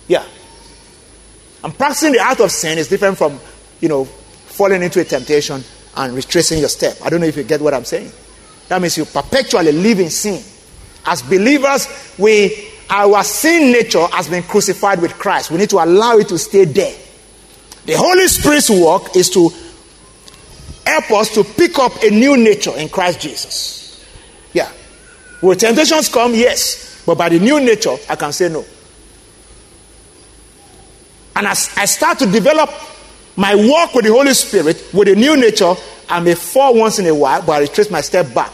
Yeah. 0.08 0.26
And 1.64 1.78
practicing 1.78 2.12
the 2.14 2.20
act 2.20 2.42
of 2.42 2.52
sin 2.52 2.78
is 2.78 2.88
different 2.90 3.18
from, 3.18 3.40
you 3.80 3.88
know, 3.88 4.06
falling 4.06 4.84
into 4.84 5.00
a 5.00 5.06
temptation 5.06 5.64
and 5.96 6.14
retracing 6.14 6.60
your 6.60 6.70
step. 6.70 6.98
I 7.04 7.10
don't 7.10 7.22
know 7.22 7.28
if 7.28 7.38
you 7.38 7.44
get 7.44 7.62
what 7.62 7.74
I'm 7.74 7.86
saying. 7.86 8.12
That 8.68 8.82
means 8.82 8.98
you 8.98 9.06
perpetually 9.06 9.72
live 9.72 10.00
in 10.00 10.10
sin. 10.10 10.44
As 11.06 11.22
believers, 11.22 11.88
we 12.18 12.71
our 12.92 13.24
sin 13.24 13.72
nature 13.72 14.06
has 14.08 14.28
been 14.28 14.44
crucified 14.44 15.02
with 15.02 15.14
Christ. 15.14 15.50
We 15.50 15.58
need 15.58 15.70
to 15.70 15.78
allow 15.78 16.18
it 16.18 16.28
to 16.28 16.38
stay 16.38 16.66
there. 16.66 16.94
The 17.86 17.94
Holy 17.94 18.28
Spirit's 18.28 18.70
work 18.70 19.16
is 19.16 19.30
to 19.32 19.50
help 20.86 21.12
us 21.12 21.34
to 21.36 21.44
pick 21.46 21.80
up 21.80 22.04
a 22.04 22.10
new 22.10 22.36
nature 22.36 22.78
in 22.78 22.90
Christ 22.90 23.22
Jesus. 23.22 24.06
Yeah. 24.52 24.70
Will 25.42 25.56
temptations 25.56 26.10
come? 26.10 26.36
Yes. 26.36 27.02
But 27.06 27.18
by 27.18 27.30
the 27.30 27.40
new 27.40 27.62
nature, 27.62 27.96
I 28.10 28.16
can 28.18 28.34
say 28.34 28.50
no. 28.50 28.66
And 31.38 31.48
as 31.48 31.74
I 31.78 31.86
start 31.86 32.20
to 32.20 32.26
develop 32.26 32.70
my 33.38 33.56
walk 33.56 33.96
with 33.96 34.04
the 34.04 34.12
Holy 34.12 34.34
Spirit 34.34 34.90
with 34.94 35.08
a 35.08 35.16
new 35.16 35.38
nature, 35.38 35.74
I 36.10 36.20
may 36.20 36.36
fall 36.36 36.76
once 36.76 37.00
in 37.00 37.06
a 37.06 37.16
while, 37.16 37.42
but 37.42 37.54
I 37.54 37.60
retrace 37.62 37.90
my 37.90 38.02
step 38.02 38.34
back. 38.36 38.52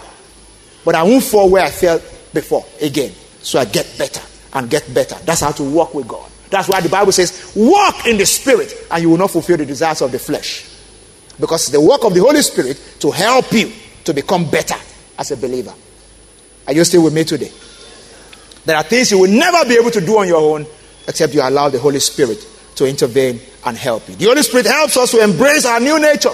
But 0.85 0.93
I 0.93 1.01
won't 1.01 1.23
fall 1.23 1.49
where 1.49 1.65
I 1.65 1.71
fell 1.71 1.99
before 2.33 2.63
again. 2.79 3.11
So 3.47 3.59
I 3.59 3.63
get 3.63 3.95
better 3.97 4.19
and 4.51 4.69
get 4.69 4.93
better. 4.93 5.15
That's 5.23 5.39
how 5.39 5.51
to 5.51 5.63
walk 5.63 5.93
with 5.93 6.05
God. 6.05 6.29
That's 6.49 6.67
why 6.67 6.81
the 6.81 6.89
Bible 6.89 7.13
says, 7.13 7.53
walk 7.55 8.05
in 8.05 8.17
the 8.17 8.25
Spirit, 8.25 8.73
and 8.91 9.01
you 9.01 9.09
will 9.09 9.17
not 9.17 9.31
fulfill 9.31 9.55
the 9.55 9.65
desires 9.65 10.01
of 10.01 10.11
the 10.11 10.19
flesh. 10.19 10.69
Because 11.39 11.61
it's 11.61 11.71
the 11.71 11.79
work 11.79 12.03
of 12.03 12.13
the 12.13 12.19
Holy 12.19 12.41
Spirit 12.41 12.77
to 12.99 13.09
help 13.09 13.49
you 13.53 13.71
to 14.03 14.13
become 14.13 14.51
better 14.51 14.75
as 15.17 15.31
a 15.31 15.37
believer. 15.37 15.73
Are 16.67 16.73
you 16.73 16.83
still 16.83 17.05
with 17.05 17.13
me 17.13 17.23
today? 17.23 17.49
There 18.65 18.75
are 18.75 18.83
things 18.83 19.11
you 19.11 19.19
will 19.19 19.31
never 19.31 19.63
be 19.65 19.75
able 19.75 19.91
to 19.91 20.01
do 20.01 20.17
on 20.17 20.27
your 20.27 20.41
own 20.41 20.65
except 21.07 21.33
you 21.33 21.41
allow 21.41 21.69
the 21.69 21.79
Holy 21.79 22.01
Spirit 22.01 22.45
to 22.75 22.85
intervene 22.85 23.39
and 23.65 23.77
help 23.77 24.09
you. 24.09 24.15
The 24.15 24.25
Holy 24.25 24.43
Spirit 24.43 24.65
helps 24.65 24.97
us 24.97 25.11
to 25.11 25.23
embrace 25.23 25.65
our 25.65 25.79
new 25.79 25.97
nature. 26.01 26.33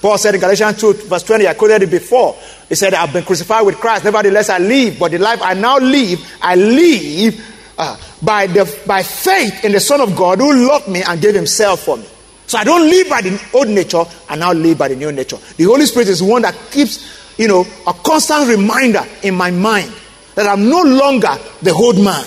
Paul 0.00 0.16
said 0.18 0.34
in 0.34 0.40
Galatians 0.40 0.80
2, 0.80 0.92
verse 0.92 1.22
20, 1.24 1.48
I 1.48 1.54
quoted 1.54 1.82
it 1.82 1.90
before. 1.90 2.36
He 2.68 2.74
said, 2.74 2.94
I've 2.94 3.12
been 3.12 3.24
crucified 3.24 3.66
with 3.66 3.76
Christ, 3.76 4.04
nevertheless 4.04 4.48
I 4.48 4.58
live, 4.58 4.98
but 4.98 5.10
the 5.10 5.18
life 5.18 5.40
I 5.42 5.54
now 5.54 5.78
live, 5.78 6.20
I 6.40 6.54
live 6.54 7.74
uh, 7.76 7.96
by, 8.22 8.46
the, 8.46 8.80
by 8.86 9.02
faith 9.02 9.64
in 9.64 9.72
the 9.72 9.80
Son 9.80 10.00
of 10.00 10.14
God 10.14 10.38
who 10.38 10.68
loved 10.68 10.88
me 10.88 11.02
and 11.02 11.20
gave 11.20 11.34
himself 11.34 11.80
for 11.80 11.96
me. 11.96 12.06
So 12.46 12.58
I 12.58 12.64
don't 12.64 12.88
live 12.88 13.08
by 13.08 13.22
the 13.22 13.42
old 13.52 13.68
nature, 13.68 14.04
I 14.28 14.36
now 14.36 14.52
live 14.52 14.78
by 14.78 14.88
the 14.88 14.96
new 14.96 15.12
nature. 15.12 15.38
The 15.56 15.64
Holy 15.64 15.86
Spirit 15.86 16.08
is 16.08 16.22
one 16.22 16.42
that 16.42 16.56
keeps, 16.70 17.38
you 17.38 17.48
know, 17.48 17.66
a 17.86 17.92
constant 17.92 18.48
reminder 18.48 19.04
in 19.22 19.34
my 19.34 19.50
mind 19.50 19.92
that 20.34 20.46
I'm 20.46 20.68
no 20.68 20.82
longer 20.82 21.34
the 21.60 21.72
old 21.72 22.02
man. 22.02 22.24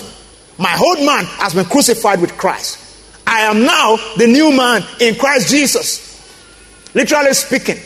My 0.58 0.78
old 0.78 1.04
man 1.04 1.24
has 1.24 1.54
been 1.54 1.64
crucified 1.64 2.20
with 2.20 2.36
Christ. 2.36 2.78
I 3.26 3.40
am 3.40 3.64
now 3.64 3.96
the 4.16 4.26
new 4.26 4.54
man 4.54 4.84
in 5.00 5.14
Christ 5.14 5.48
Jesus. 5.48 6.11
Literally 6.94 7.34
speaking, 7.34 7.76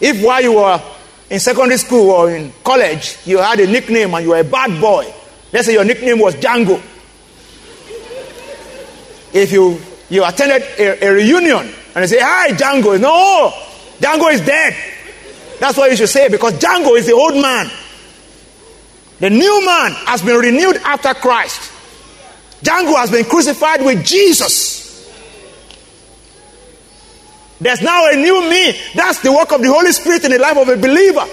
if 0.00 0.22
while 0.24 0.42
you 0.42 0.54
were 0.54 0.82
in 1.30 1.40
secondary 1.40 1.78
school 1.78 2.10
or 2.10 2.30
in 2.30 2.52
college, 2.64 3.16
you 3.24 3.38
had 3.38 3.58
a 3.60 3.66
nickname 3.66 4.14
and 4.14 4.24
you 4.24 4.30
were 4.30 4.40
a 4.40 4.44
bad 4.44 4.80
boy, 4.80 5.12
let's 5.52 5.66
say 5.66 5.72
your 5.72 5.84
nickname 5.84 6.18
was 6.18 6.34
Django. 6.34 6.80
If 9.32 9.52
you, 9.52 9.80
you 10.08 10.24
attended 10.24 10.62
a, 10.78 11.04
a 11.04 11.12
reunion 11.12 11.72
and 11.94 12.02
they 12.02 12.06
say, 12.06 12.20
Hi, 12.20 12.50
Django, 12.50 13.00
no, 13.00 13.52
Django 13.98 14.32
is 14.32 14.40
dead. 14.40 14.74
That's 15.58 15.76
what 15.76 15.90
you 15.90 15.96
should 15.96 16.08
say 16.08 16.28
because 16.28 16.54
Django 16.54 16.96
is 16.98 17.06
the 17.06 17.12
old 17.12 17.34
man. 17.34 17.70
The 19.18 19.30
new 19.30 19.64
man 19.64 19.92
has 20.06 20.22
been 20.22 20.36
renewed 20.36 20.76
after 20.76 21.14
Christ. 21.14 21.72
Django 22.62 22.96
has 22.96 23.10
been 23.10 23.24
crucified 23.24 23.82
with 23.84 24.04
Jesus. 24.04 24.75
There's 27.60 27.82
now 27.82 28.10
a 28.10 28.16
new 28.16 28.48
me. 28.48 28.78
That's 28.94 29.20
the 29.20 29.32
work 29.32 29.52
of 29.52 29.62
the 29.62 29.68
Holy 29.68 29.92
Spirit 29.92 30.24
in 30.24 30.32
the 30.32 30.38
life 30.38 30.56
of 30.56 30.68
a 30.68 30.76
believer. 30.76 31.24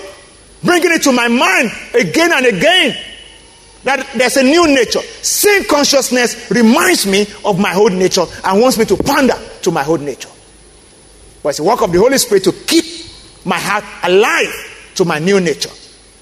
Bringing 0.64 0.94
it 0.94 1.04
to 1.04 1.12
my 1.12 1.28
mind 1.28 1.72
again 1.94 2.32
and 2.34 2.46
again. 2.46 2.98
That 3.84 4.08
there's 4.16 4.38
a 4.38 4.44
new 4.44 4.68
nature. 4.68 5.02
Sin 5.02 5.66
consciousness 5.70 6.50
reminds 6.50 7.06
me 7.06 7.28
of 7.44 7.60
my 7.60 7.76
old 7.76 7.92
nature 7.92 8.24
and 8.46 8.62
wants 8.62 8.78
me 8.78 8.86
to 8.86 8.96
pander 8.96 9.38
to 9.64 9.72
my 9.72 9.86
old 9.86 10.02
nature. 10.02 10.30
But 11.42 11.50
it's 11.50 11.58
the 11.58 11.66
work 11.66 11.82
of 11.82 11.92
the 11.92 12.00
Holy 12.00 12.18
Spirit 12.18 12.46
to 12.46 12.54
keep 12.54 12.86
my 13.44 13.60
heart 13.60 13.84
alive 14.04 14.92
to 14.96 15.04
my 15.04 15.20
new 15.20 15.42
nature, 15.42 15.72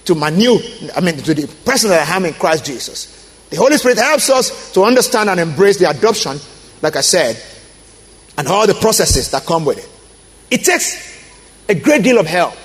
to 0.06 0.16
my 0.16 0.32
new, 0.32 0.60
I 0.95 1.02
mean, 1.02 1.18
to 1.18 1.34
the 1.36 1.47
person 1.64 1.91
that 1.91 2.10
I 2.10 2.16
am 2.16 2.26
in 2.26 2.34
Christ 2.34 2.66
Jesus. 2.66 3.18
The 3.52 3.58
Holy 3.58 3.78
Spirit 3.78 3.99
helps 3.99 4.32
us 4.32 4.72
to 4.74 4.84
understand 4.84 5.30
and 5.30 5.39
embrace 5.39 5.78
the 5.78 5.89
adoption, 5.89 6.39
like 6.82 6.95
I 6.95 7.02
said, 7.02 7.39
and 8.42 8.48
all 8.48 8.66
the 8.66 8.74
processes 8.74 9.30
that 9.30 9.46
come 9.46 9.66
with 9.66 9.78
it. 9.78 9.88
It 10.50 10.66
takes 10.66 11.24
a 11.70 11.76
great 11.76 12.02
deal 12.02 12.18
of 12.18 12.26
help 12.26 12.56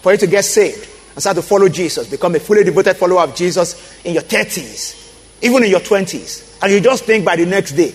for 0.00 0.12
you 0.12 0.16
to 0.16 0.26
get 0.26 0.46
saved 0.46 0.88
and 1.12 1.20
start 1.20 1.36
to 1.36 1.42
follow 1.42 1.68
Jesus, 1.68 2.08
become 2.08 2.34
a 2.36 2.40
fully 2.40 2.64
devoted 2.64 2.96
follower 2.96 3.20
of 3.20 3.36
Jesus 3.36 4.02
in 4.02 4.14
your 4.14 4.22
30s, 4.22 5.42
even 5.42 5.62
in 5.62 5.68
your 5.68 5.80
20s. 5.80 6.58
And 6.62 6.72
you 6.72 6.80
just 6.80 7.04
think 7.04 7.26
by 7.26 7.36
the 7.36 7.44
next 7.44 7.72
day, 7.72 7.94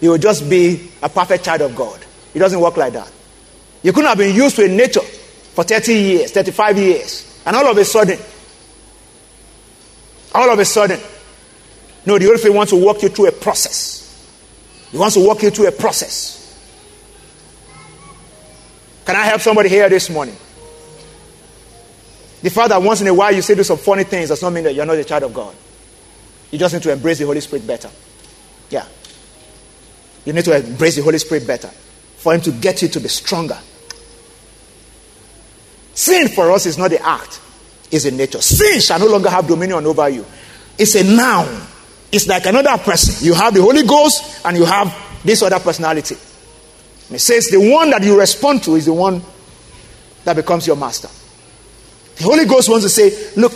you 0.00 0.10
will 0.10 0.18
just 0.18 0.48
be 0.48 0.88
a 1.02 1.08
perfect 1.08 1.44
child 1.44 1.62
of 1.62 1.74
God. 1.74 1.98
It 2.32 2.38
doesn't 2.38 2.60
work 2.60 2.76
like 2.76 2.92
that. 2.92 3.10
You 3.82 3.92
couldn't 3.92 4.08
have 4.08 4.18
been 4.18 4.36
used 4.36 4.54
to 4.54 4.64
a 4.64 4.68
nature 4.68 5.00
for 5.00 5.64
30 5.64 5.92
years, 5.92 6.30
35 6.30 6.78
years, 6.78 7.42
and 7.44 7.56
all 7.56 7.66
of 7.66 7.76
a 7.76 7.84
sudden, 7.84 8.16
all 10.32 10.48
of 10.48 10.56
a 10.56 10.64
sudden, 10.64 11.00
no, 12.06 12.16
the 12.16 12.26
Holy 12.26 12.38
Spirit 12.38 12.54
wants 12.54 12.70
to 12.70 12.76
walk 12.76 13.02
you 13.02 13.08
through 13.08 13.26
a 13.26 13.32
process. 13.32 14.24
He 14.92 14.98
wants 14.98 15.16
to 15.16 15.26
walk 15.26 15.42
you 15.42 15.50
through 15.50 15.66
a 15.66 15.72
process. 15.72 16.45
Can 19.06 19.14
I 19.14 19.24
help 19.24 19.40
somebody 19.40 19.68
here 19.68 19.88
this 19.88 20.10
morning? 20.10 20.36
The 22.42 22.50
fact 22.50 22.68
that 22.70 22.82
once 22.82 23.00
in 23.00 23.06
a 23.06 23.14
while 23.14 23.32
you 23.32 23.40
say 23.40 23.54
do 23.54 23.62
some 23.62 23.78
funny 23.78 24.04
things 24.04 24.28
does 24.28 24.42
not 24.42 24.52
mean 24.52 24.64
that 24.64 24.74
you're 24.74 24.84
not 24.84 24.96
a 24.96 25.04
child 25.04 25.22
of 25.22 25.32
God. 25.32 25.54
You 26.50 26.58
just 26.58 26.74
need 26.74 26.82
to 26.82 26.92
embrace 26.92 27.18
the 27.18 27.26
Holy 27.26 27.40
Spirit 27.40 27.66
better. 27.66 27.88
Yeah. 28.68 28.84
You 30.24 30.32
need 30.32 30.44
to 30.44 30.56
embrace 30.56 30.96
the 30.96 31.02
Holy 31.02 31.18
Spirit 31.18 31.46
better 31.46 31.68
for 32.16 32.34
Him 32.34 32.40
to 32.42 32.50
get 32.50 32.82
you 32.82 32.88
to 32.88 33.00
be 33.00 33.08
stronger. 33.08 33.58
Sin 35.94 36.28
for 36.28 36.50
us 36.50 36.66
is 36.66 36.76
not 36.76 36.90
the 36.90 37.00
act, 37.00 37.40
it's 37.90 38.04
a 38.04 38.10
nature. 38.10 38.40
Sin 38.42 38.80
shall 38.80 38.98
no 38.98 39.06
longer 39.06 39.30
have 39.30 39.46
dominion 39.46 39.86
over 39.86 40.08
you. 40.08 40.26
It's 40.78 40.94
a 40.96 41.04
noun. 41.04 41.66
It's 42.12 42.26
like 42.26 42.44
another 42.46 42.76
person. 42.82 43.24
You 43.24 43.34
have 43.34 43.54
the 43.54 43.62
Holy 43.62 43.82
Ghost 43.84 44.44
and 44.44 44.56
you 44.56 44.64
have 44.64 44.94
this 45.24 45.42
other 45.42 45.58
personality. 45.58 46.16
And 47.08 47.16
it 47.16 47.20
says 47.20 47.48
the 47.48 47.70
one 47.70 47.90
that 47.90 48.02
you 48.02 48.18
respond 48.18 48.62
to 48.64 48.74
is 48.74 48.86
the 48.86 48.92
one 48.92 49.22
that 50.24 50.34
becomes 50.34 50.66
your 50.66 50.76
master. 50.76 51.08
The 52.16 52.24
Holy 52.24 52.46
Ghost 52.46 52.68
wants 52.68 52.84
to 52.84 52.88
say, 52.88 53.32
Look, 53.40 53.52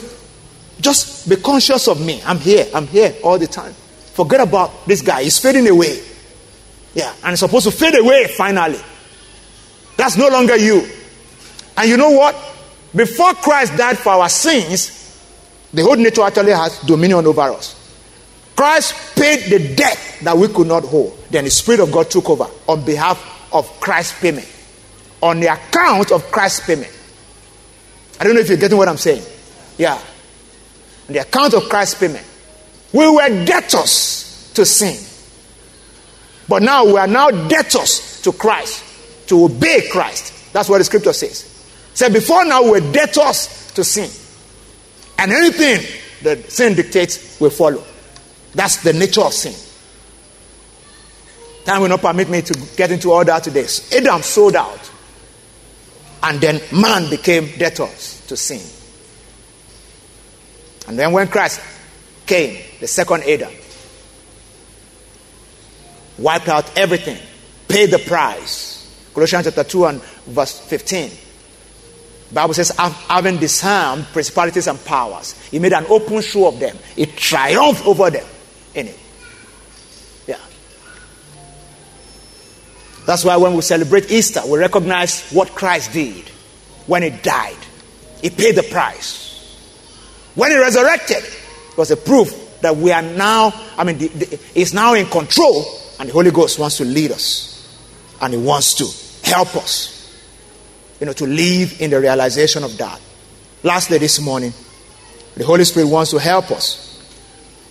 just 0.81 1.29
be 1.29 1.37
conscious 1.37 1.89
of 1.89 2.05
me. 2.05 2.23
I'm 2.25 2.39
here. 2.39 2.67
I'm 2.75 2.87
here 2.87 3.15
all 3.23 3.39
the 3.39 3.47
time. 3.47 3.73
Forget 3.73 4.41
about 4.41 4.87
this 4.87 5.03
guy. 5.03 5.25
He's 5.25 5.39
fading 5.39 5.69
away. 5.69 6.01
Yeah, 6.95 7.15
and 7.25 7.33
it's 7.33 7.41
supposed 7.41 7.67
to 7.67 7.73
fade 7.73 7.99
away 7.99 8.27
finally. 8.29 8.81
That's 9.97 10.17
no 10.17 10.29
longer 10.29 10.57
you. 10.57 10.89
And 11.77 11.89
you 11.89 11.97
know 11.97 12.11
what? 12.11 12.35
Before 12.95 13.35
Christ 13.35 13.77
died 13.77 13.99
for 13.99 14.11
our 14.11 14.29
sins, 14.29 14.97
the 15.73 15.83
whole 15.83 15.97
nature 15.97 16.23
actually 16.23 16.53
has 16.53 16.81
dominion 16.81 17.27
over 17.27 17.43
us. 17.43 17.77
Christ 18.57 19.17
paid 19.17 19.45
the 19.51 19.75
debt 19.75 20.19
that 20.23 20.37
we 20.37 20.49
could 20.49 20.67
not 20.67 20.85
hold. 20.85 21.17
Then 21.31 21.45
the 21.45 21.51
Spirit 21.51 21.81
of 21.81 21.93
God 21.93 22.11
took 22.11 22.29
over 22.29 22.47
on 22.69 22.85
behalf 22.85 23.40
of 23.53 23.69
Christ's 23.81 24.21
payment, 24.21 24.49
on 25.23 25.41
the 25.41 25.53
account 25.53 26.13
of 26.13 26.31
Christ's 26.31 26.67
payment. 26.67 26.91
I 28.19 28.25
don't 28.25 28.35
know 28.35 28.41
if 28.41 28.49
you're 28.49 28.59
getting 28.59 28.77
what 28.77 28.89
I'm 28.89 28.99
saying. 28.99 29.23
Yeah. 29.79 29.95
On 29.95 31.15
the 31.15 31.21
account 31.21 31.55
of 31.55 31.69
Christ's 31.69 31.99
payment. 31.99 32.27
We 32.93 33.09
were 33.09 33.45
debtors 33.45 34.53
to 34.55 34.67
sin. 34.67 35.07
But 36.49 36.63
now 36.63 36.85
we 36.85 36.97
are 36.99 37.07
now 37.07 37.31
debtors 37.31 38.21
to 38.23 38.33
Christ, 38.33 39.29
to 39.29 39.45
obey 39.45 39.89
Christ. 39.91 40.53
That's 40.53 40.69
what 40.69 40.79
the 40.79 40.85
scripture 40.85 41.13
says. 41.13 41.47
So 41.95 42.11
before 42.11 42.45
now 42.45 42.63
we 42.65 42.71
were 42.73 42.93
debtors 42.93 43.73
to 43.75 43.85
sin. 43.85 44.11
And 45.19 45.33
anything 45.33 45.87
that 46.23 46.51
sin 46.51 46.75
dictates, 46.75 47.41
will 47.41 47.51
follow. 47.51 47.83
That's 48.55 48.83
the 48.83 48.93
nature 48.93 49.23
of 49.23 49.33
sin. 49.33 49.55
Time 51.71 51.83
will 51.83 51.89
not 51.89 52.01
permit 52.01 52.29
me 52.29 52.43
to 52.43 52.67
get 52.77 52.91
into 52.91 53.13
all 53.13 53.25
that 53.25 53.45
today. 53.45 53.65
Adam 53.97 54.23
sold 54.23 54.57
out. 54.57 54.91
And 56.21 56.41
then 56.41 56.61
man 56.73 57.09
became 57.09 57.47
debtors 57.59 58.27
to 58.27 58.37
sin. 58.37 58.61
And 60.89 60.99
then 60.99 61.13
when 61.13 61.29
Christ 61.29 61.61
came, 62.27 62.61
the 62.81 62.89
second 62.89 63.23
Adam, 63.23 63.53
wiped 66.19 66.49
out 66.49 66.77
everything, 66.77 67.19
paid 67.69 67.93
the 67.93 68.01
price. 68.01 69.09
Colossians 69.15 69.45
chapter 69.45 69.63
2 69.63 69.87
and 69.87 70.03
verse 70.03 70.59
15. 70.59 71.09
Bible 72.33 72.55
says, 72.55 72.71
having 72.71 73.37
disarmed 73.37 74.07
principalities 74.07 74.67
and 74.67 74.85
powers, 74.85 75.41
he 75.53 75.61
made 75.61 75.73
an 75.73 75.87
open 75.89 76.21
show 76.21 76.49
of 76.49 76.59
them. 76.59 76.77
He 76.97 77.07
triumphed 77.07 77.87
over 77.87 78.11
them 78.11 78.27
in 78.75 78.89
it. 78.89 78.99
That's 83.11 83.25
why 83.25 83.37
when 83.39 83.55
we 83.55 83.63
celebrate 83.63 84.09
Easter, 84.13 84.41
we 84.47 84.57
recognize 84.57 85.29
what 85.33 85.49
Christ 85.49 85.93
did 85.93 86.29
when 86.87 87.03
He 87.03 87.11
died. 87.11 87.57
He 88.23 88.31
paid 88.31 88.55
the 88.55 88.63
price. 88.63 89.59
When 90.37 90.53
He 90.53 90.57
resurrected, 90.57 91.17
it 91.17 91.77
was 91.77 91.91
a 91.91 91.97
proof 91.97 92.61
that 92.61 92.77
we 92.77 92.93
are 92.93 93.03
now, 93.03 93.53
I 93.77 93.83
mean, 93.83 93.99
the, 93.99 94.07
the, 94.07 94.37
He's 94.55 94.73
now 94.73 94.95
in 94.95 95.07
control, 95.07 95.65
and 95.99 96.09
the 96.09 96.13
Holy 96.13 96.31
Ghost 96.31 96.61
wants 96.61 96.77
to 96.77 96.85
lead 96.85 97.11
us. 97.11 97.77
And 98.21 98.33
He 98.33 98.39
wants 98.39 98.75
to 98.75 99.29
help 99.29 99.57
us, 99.57 100.17
you 101.01 101.07
know, 101.07 101.13
to 101.15 101.27
live 101.27 101.81
in 101.81 101.91
the 101.91 101.99
realization 101.99 102.63
of 102.63 102.79
that. 102.79 103.01
Lastly, 103.65 103.99
this 103.99 104.21
morning, 104.21 104.53
the 105.35 105.45
Holy 105.45 105.65
Spirit 105.65 105.89
wants 105.89 106.13
to 106.13 106.21
help 106.21 106.53
us 106.53 107.05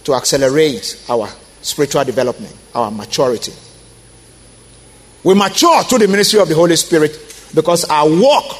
to 0.03 0.15
accelerate 0.15 1.01
our 1.07 1.29
spiritual 1.61 2.03
development, 2.03 2.53
our 2.75 2.91
maturity. 2.91 3.53
We 5.23 5.33
mature 5.33 5.83
through 5.83 5.99
the 5.99 6.07
ministry 6.07 6.39
of 6.39 6.47
the 6.47 6.55
Holy 6.55 6.75
Spirit 6.75 7.11
because 7.53 7.85
our 7.85 8.09
walk 8.09 8.55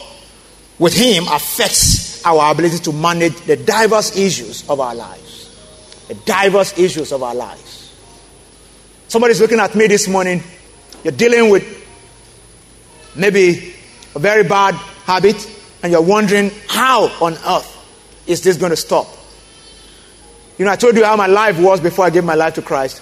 with 0.78 0.93
Him 0.93 1.26
affects 1.30 2.26
our 2.26 2.51
ability 2.51 2.80
to 2.80 2.91
manage 2.91 3.36
the 3.41 3.55
diverse 3.55 4.18
issues 4.18 4.68
of 4.70 4.80
our 4.80 4.95
lives. 4.95 5.55
The 6.07 6.16
diverse 6.16 6.78
issues 6.78 7.12
of 7.12 7.24
our 7.24 7.36
lives. 7.36 7.93
Somebody's 9.07 9.39
looking 9.39 9.60
at 9.60 9.76
me 9.76 9.88
this 9.88 10.07
morning. 10.07 10.43
You're 11.03 11.14
dealing 11.14 11.49
with 11.49 11.64
maybe 13.16 13.74
a 14.16 14.20
very 14.20 14.43
bad 14.43 14.76
habit, 15.05 15.49
and 15.82 15.91
you're 15.91 16.01
wondering 16.01 16.51
how 16.68 17.07
on 17.22 17.34
earth 17.47 17.76
is 18.28 18.41
this 18.43 18.57
going 18.57 18.72
to 18.72 18.76
stop? 18.76 19.07
You 20.57 20.66
know, 20.66 20.72
I 20.72 20.76
told 20.76 20.95
you 20.95 21.05
how 21.05 21.16
my 21.16 21.28
life 21.28 21.57
was 21.57 21.80
before 21.80 22.05
I 22.05 22.10
gave 22.10 22.24
my 22.24 22.36
life 22.36 22.55
to 22.55 22.62
Christ. 22.62 23.01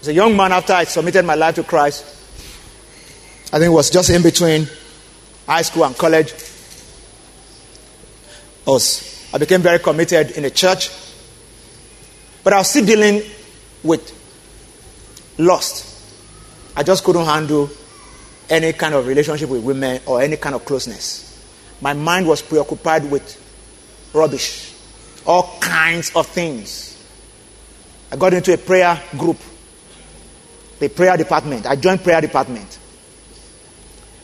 As 0.00 0.08
a 0.08 0.14
young 0.14 0.36
man, 0.36 0.52
after 0.52 0.72
I 0.72 0.84
submitted 0.84 1.24
my 1.24 1.34
life 1.34 1.56
to 1.56 1.64
Christ, 1.64 2.04
I 3.52 3.58
think 3.58 3.66
it 3.66 3.74
was 3.74 3.90
just 3.90 4.08
in 4.08 4.22
between 4.22 4.66
high 5.46 5.60
school 5.60 5.84
and 5.84 5.96
college. 5.96 6.32
I, 8.66 8.78
I 9.34 9.38
became 9.38 9.60
very 9.60 9.78
committed 9.78 10.30
in 10.30 10.44
the 10.44 10.50
church, 10.50 10.90
but 12.42 12.54
I 12.54 12.58
was 12.58 12.70
still 12.70 12.86
dealing 12.86 13.22
with 13.82 14.18
lust. 15.36 15.88
I 16.74 16.82
just 16.82 17.04
couldn't 17.04 17.26
handle 17.26 17.68
any 18.48 18.72
kind 18.72 18.94
of 18.94 19.06
relationship 19.06 19.50
with 19.50 19.62
women 19.62 20.00
or 20.06 20.22
any 20.22 20.36
kind 20.36 20.54
of 20.54 20.64
closeness. 20.64 21.28
My 21.82 21.92
mind 21.92 22.26
was 22.26 22.40
preoccupied 22.40 23.10
with 23.10 23.38
rubbish, 24.14 24.72
all 25.26 25.58
kinds 25.60 26.10
of 26.14 26.26
things. 26.26 26.88
I 28.10 28.16
got 28.16 28.32
into 28.32 28.54
a 28.54 28.58
prayer 28.58 28.98
group, 29.18 29.38
the 30.78 30.88
prayer 30.88 31.16
department. 31.18 31.66
I 31.66 31.76
joined 31.76 32.02
prayer 32.02 32.20
department. 32.20 32.78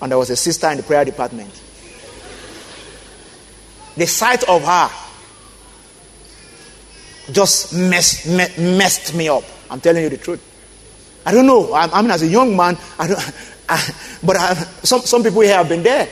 And 0.00 0.12
there 0.12 0.18
was 0.18 0.30
a 0.30 0.36
sister 0.36 0.68
in 0.70 0.76
the 0.76 0.82
prayer 0.82 1.04
department. 1.04 1.52
The 3.96 4.06
sight 4.06 4.44
of 4.48 4.62
her 4.64 4.90
just 7.32 7.74
messed, 7.74 8.26
messed 8.58 9.14
me 9.14 9.28
up. 9.28 9.44
I'm 9.70 9.80
telling 9.80 10.02
you 10.02 10.08
the 10.08 10.16
truth. 10.16 10.42
I 11.26 11.32
don't 11.32 11.46
know. 11.46 11.72
I, 11.72 11.88
I 11.92 12.02
mean, 12.02 12.10
as 12.10 12.22
a 12.22 12.26
young 12.26 12.56
man, 12.56 12.78
I 12.98 13.08
don't, 13.08 13.32
I, 13.68 13.94
but 14.22 14.36
I, 14.36 14.54
some, 14.82 15.00
some 15.00 15.22
people 15.22 15.42
here 15.42 15.56
have 15.56 15.68
been 15.68 15.82
there, 15.82 16.08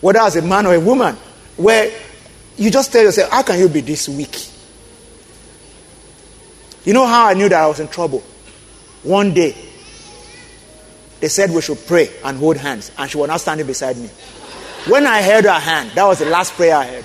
whether 0.00 0.20
as 0.20 0.36
a 0.36 0.42
man 0.42 0.66
or 0.66 0.74
a 0.74 0.80
woman, 0.80 1.16
where 1.56 1.92
you 2.56 2.70
just 2.70 2.90
tell 2.90 3.02
yourself, 3.02 3.30
How 3.30 3.42
can 3.42 3.58
you 3.58 3.68
be 3.68 3.80
this 3.80 4.08
weak? 4.08 4.48
You 6.84 6.92
know 6.92 7.06
how 7.06 7.26
I 7.26 7.34
knew 7.34 7.48
that 7.48 7.62
I 7.62 7.66
was 7.66 7.80
in 7.80 7.88
trouble? 7.88 8.22
One 9.02 9.34
day, 9.34 9.54
they 11.20 11.28
said 11.28 11.50
we 11.50 11.62
should 11.62 11.84
pray 11.86 12.10
and 12.24 12.36
hold 12.38 12.56
hands, 12.56 12.92
and 12.98 13.10
she 13.10 13.16
was 13.16 13.28
not 13.28 13.40
standing 13.40 13.66
beside 13.66 13.96
me. 13.96 14.08
When 14.88 15.06
I 15.06 15.18
held 15.18 15.44
her 15.44 15.50
hand, 15.52 15.90
that 15.92 16.04
was 16.04 16.18
the 16.18 16.26
last 16.26 16.52
prayer 16.52 16.76
I 16.76 16.86
heard. 16.86 17.04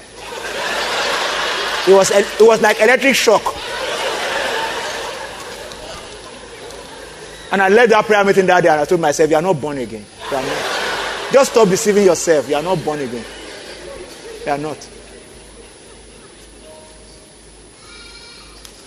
It 1.87 1.95
was, 1.95 2.11
it 2.11 2.25
was 2.41 2.61
like 2.61 2.79
electric 2.79 3.15
shock. 3.15 3.41
And 7.51 7.61
I 7.61 7.67
led 7.67 7.89
that 7.89 8.05
prayer 8.05 8.23
meeting 8.23 8.45
that 8.45 8.61
day 8.61 8.69
and 8.69 8.79
I 8.79 8.85
told 8.85 9.01
myself, 9.01 9.29
You 9.29 9.35
are 9.35 9.41
not 9.41 9.59
born 9.59 9.77
again. 9.77 10.05
Not. 10.31 10.43
Just 11.33 11.51
stop 11.51 11.67
deceiving 11.67 12.05
yourself. 12.05 12.47
You 12.47 12.55
are 12.55 12.63
not 12.63 12.83
born 12.83 12.99
again. 12.99 13.25
You 14.45 14.51
are 14.51 14.57
not. 14.57 14.89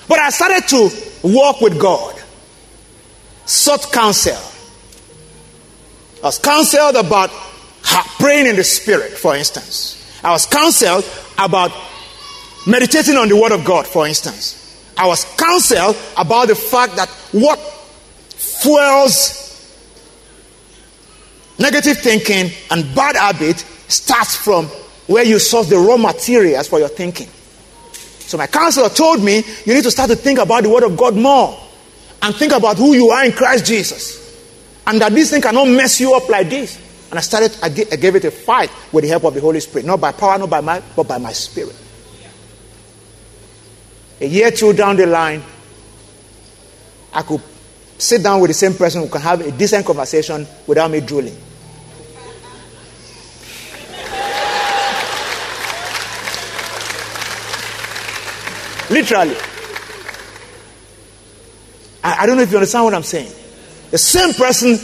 But 0.09 0.19
I 0.19 0.31
started 0.31 0.69
to 0.69 0.91
walk 1.23 1.61
with 1.61 1.79
God, 1.81 2.23
sought 3.45 3.91
counsel. 3.93 4.54
I 6.25 6.29
was 6.29 6.39
counseled 6.39 6.97
about 6.97 7.29
praying 8.19 8.47
in 8.47 8.57
the 8.57 8.65
Spirit, 8.65 9.13
for 9.13 9.37
instance. 9.37 10.19
I 10.25 10.31
was 10.31 10.47
counseled 10.47 11.05
about 11.39 11.71
meditating 12.67 13.17
on 13.17 13.29
the 13.29 13.37
Word 13.37 13.53
of 13.53 13.63
God, 13.63 13.87
for 13.87 14.07
instance. 14.07 14.63
I 14.97 15.07
was 15.07 15.27
counseled 15.37 15.99
about 16.17 16.49
the 16.49 16.55
fact 16.55 16.97
that 16.97 17.11
what 17.33 17.59
fuels 18.31 19.43
negative 21.59 21.99
thinking 21.99 22.51
and 22.71 22.95
bad 22.95 23.17
habit 23.17 23.59
starts 23.89 24.35
from 24.35 24.65
where 25.07 25.25
you 25.25 25.39
source 25.39 25.69
the 25.69 25.77
raw 25.77 25.99
materials 25.99 26.69
for 26.69 26.79
your 26.79 26.89
thinking. 26.89 27.29
So 27.93 28.39
my 28.39 28.47
counselor 28.47 28.89
told 28.89 29.23
me 29.23 29.43
you 29.67 29.75
need 29.75 29.85
to 29.85 29.91
start 29.91 30.09
to 30.09 30.17
think 30.17 30.39
about 30.39 30.63
the 30.63 30.71
Word 30.71 30.85
of 30.85 30.97
God 30.97 31.17
more 31.17 31.61
and 32.23 32.35
think 32.35 32.55
about 32.55 32.79
who 32.79 32.95
you 32.95 33.11
are 33.11 33.27
in 33.27 33.33
Christ 33.33 33.67
Jesus. 33.67 34.24
And 34.87 35.01
that 35.01 35.13
this 35.13 35.31
thing 35.31 35.41
cannot 35.41 35.67
mess 35.69 36.01
you 36.01 36.15
up 36.15 36.29
like 36.29 36.51
this. 36.51 36.81
And 37.11 37.19
I 37.19 37.23
started, 37.23 37.57
I 37.63 37.69
gave 37.69 38.17
it 38.17 38.25
a 38.25 38.31
fight 38.31 38.71
with 38.93 39.05
the 39.05 39.09
help 39.09 39.25
of 39.25 39.35
the 39.35 39.41
Holy 39.41 39.61
Spirit. 39.61 39.87
Not 39.87 40.01
by 40.01 40.13
power, 40.13 40.39
not 40.39 40.51
by 40.51 40.61
might, 40.61 40.83
but 40.97 41.07
by 41.07 41.19
my 41.19 41.33
spirit. 41.33 41.77
A 44.21 44.27
year 44.27 44.51
two 44.51 44.73
down 44.73 44.97
the 44.97 45.07
line, 45.07 45.43
I 47.13 47.23
could 47.23 47.43
sit 47.99 48.23
down 48.23 48.41
with 48.41 48.51
the 48.51 48.55
same 48.55 48.75
person 48.75 49.03
who 49.03 49.09
can 49.09 49.21
have 49.21 49.41
a 49.41 49.53
decent 49.53 49.87
conversation 49.87 50.47
without 50.67 50.91
me 50.91 51.01
drooling. 51.01 51.37
Literally. 58.91 59.37
I, 62.03 62.23
I, 62.23 62.27
don't 62.27 62.37
know 62.37 62.43
if 62.43 62.51
you 62.51 62.59
understand 62.59 62.85
what 62.85 62.95
I'm 62.95 63.03
saying. 63.03 63.33
The 63.95 63.99
same 63.99 64.35
person 64.35 64.77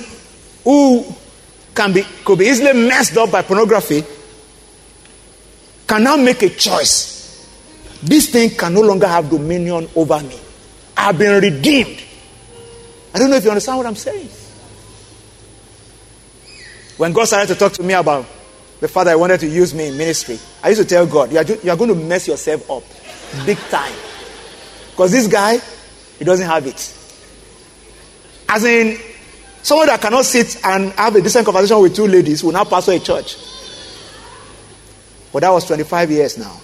who 0.62 1.04
can 1.74 1.92
be 1.92 2.04
could 2.24 2.38
be 2.38 2.44
easily 2.44 2.86
messed 2.86 3.16
up 3.16 3.32
by 3.32 3.42
pornography 3.42 4.04
can 5.84 6.04
now 6.04 6.14
make 6.14 6.40
a 6.42 6.48
choice. 6.50 7.44
This 8.04 8.30
thing 8.30 8.50
can 8.50 8.72
no 8.72 8.82
longer 8.82 9.08
have 9.08 9.28
dominion 9.28 9.88
over 9.96 10.20
me. 10.20 10.38
I've 10.96 11.18
been 11.18 11.42
redeemed. 11.42 12.00
I 13.12 13.18
don't 13.18 13.30
know 13.30 13.36
if 13.36 13.42
you 13.42 13.50
understand 13.50 13.78
what 13.78 13.86
I'm 13.88 13.96
saying. 13.96 14.28
When 16.96 17.12
God 17.12 17.24
started 17.24 17.52
to 17.52 17.58
talk 17.58 17.72
to 17.72 17.82
me 17.82 17.94
about 17.94 18.26
the 18.78 18.86
fact 18.86 19.06
that 19.06 19.14
I 19.14 19.16
wanted 19.16 19.40
to 19.40 19.48
use 19.48 19.74
me 19.74 19.88
in 19.88 19.98
ministry, 19.98 20.38
I 20.62 20.68
used 20.68 20.82
to 20.82 20.86
tell 20.86 21.04
God, 21.04 21.32
you 21.32 21.38
are, 21.38 21.44
you 21.44 21.68
are 21.72 21.76
going 21.76 21.90
to 21.90 21.96
mess 21.96 22.28
yourself 22.28 22.70
up 22.70 22.84
big 23.44 23.58
time. 23.70 23.92
Because 24.92 25.10
this 25.10 25.26
guy, 25.26 25.58
he 26.16 26.24
doesn't 26.24 26.46
have 26.46 26.64
it. 26.64 26.99
As 28.52 28.64
in, 28.64 28.98
someone 29.62 29.86
that 29.86 30.00
cannot 30.00 30.24
sit 30.24 30.56
and 30.64 30.90
have 30.94 31.14
a 31.14 31.20
decent 31.20 31.44
conversation 31.46 31.80
with 31.80 31.94
two 31.94 32.08
ladies 32.08 32.42
will 32.42 32.50
now 32.50 32.64
pastor 32.64 32.90
a 32.90 32.98
church. 32.98 33.36
But 35.32 35.42
that 35.42 35.50
was 35.50 35.64
25 35.66 36.10
years 36.10 36.36
now. 36.36 36.60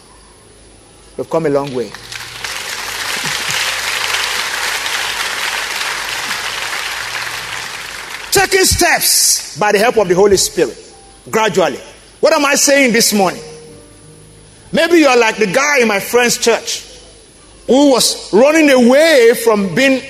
We've 1.16 1.30
come 1.30 1.47
a 1.47 1.49
long 1.49 1.72
way. 1.72 1.84
Taking 8.32 8.64
steps 8.64 9.57
by 9.57 9.70
the 9.70 9.78
help 9.78 9.97
of 9.99 10.09
the 10.09 10.14
Holy 10.16 10.37
Spirit, 10.37 10.76
gradually. 11.30 11.78
What 12.18 12.32
am 12.32 12.45
I 12.45 12.57
saying 12.57 12.95
this 12.95 13.12
morning? 13.12 13.45
Maybe 14.72 14.99
you 14.99 15.07
are 15.07 15.16
like 15.16 15.37
the 15.37 15.47
guy 15.47 15.82
in 15.82 15.87
my 15.87 16.01
friend's 16.01 16.37
church 16.37 16.82
who 17.68 17.93
was 17.93 18.32
running 18.32 18.70
away 18.70 19.34
from 19.45 19.72
being 19.72 20.03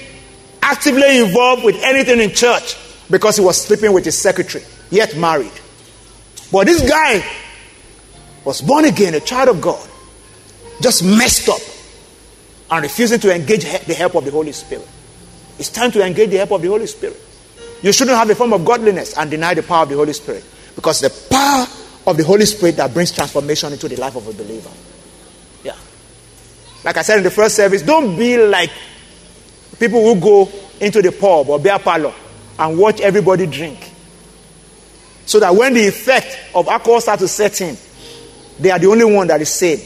actively 0.67 1.19
involved 1.19 1.64
with 1.64 1.77
anything 1.83 2.21
in 2.21 2.31
church 2.31 2.77
because 3.09 3.37
he 3.37 3.45
was 3.45 3.61
sleeping 3.61 3.93
with 3.93 4.05
his 4.05 4.19
secretary, 4.19 4.64
yet 4.91 5.17
married. 5.17 5.53
But 6.51 6.67
this 6.67 6.89
guy 6.89 7.25
was 8.45 8.61
born 8.61 8.85
again, 8.85 9.14
a 9.14 9.21
child 9.21 9.49
of 9.49 9.61
God, 9.61 9.89
just 10.81 11.05
messed 11.05 11.49
up 11.49 11.61
and 12.71 12.83
refusing 12.83 13.21
to 13.21 13.35
engage 13.35 13.64
the 13.85 13.95
help 13.95 14.17
of 14.17 14.25
the 14.25 14.31
Holy 14.33 14.53
Spirit. 14.53 14.87
It's 15.59 15.71
time 15.71 15.93
to 15.93 16.05
engage 16.05 16.31
the 16.31 16.39
help 16.39 16.51
of 16.51 16.62
the 16.62 16.69
Holy 16.69 16.87
Spirit. 16.87 17.21
You 17.83 17.93
shouldn't 17.93 18.17
have 18.17 18.29
a 18.29 18.35
form 18.35 18.53
of 18.53 18.64
godliness 18.64 19.17
and 19.17 19.31
deny 19.31 19.55
the 19.55 19.62
power 19.62 19.85
of 19.85 19.89
the 19.89 19.95
Holy 19.95 20.12
Spirit 20.12 20.45
because 20.75 21.01
the 21.01 21.11
power 21.31 21.67
of 22.07 22.17
the 22.17 22.25
Holy 22.25 22.45
Spirit 22.45 22.77
that 22.77 22.93
brings 22.93 23.12
transformation 23.12 23.73
into 23.73 23.89
the 23.89 23.97
life 23.97 24.17
of 24.17 24.27
a 24.27 24.33
believer. 24.33 24.71
Yeah. 25.62 25.77
Like 26.85 26.97
I 26.97 27.03
said 27.03 27.19
in 27.19 27.25
the 27.25 27.31
first 27.31 27.55
service, 27.55 27.83
don't 27.83 28.17
be 28.17 28.37
like 28.37 28.71
people 29.79 30.03
will 30.03 30.20
go 30.20 30.51
into 30.81 31.03
the 31.03 31.12
pub 31.12 31.49
or 31.49 31.59
beer 31.59 31.79
parlor 31.79 32.12
and 32.59 32.79
watch 32.79 33.01
everybody 33.01 33.47
drink. 33.47 33.93
So 35.27 35.41
that 35.41 35.55
when 35.55 35.74
the 35.74 35.87
effect 35.87 36.39
of 36.55 36.68
alcohol 36.68 37.01
starts 37.01 37.22
to 37.22 37.29
set 37.29 37.61
in, 37.61 37.77
they 38.59 38.70
are 38.70 38.79
the 38.79 38.87
only 38.87 39.05
one 39.05 39.27
that 39.27 39.41
is 39.41 39.51
saved. 39.51 39.85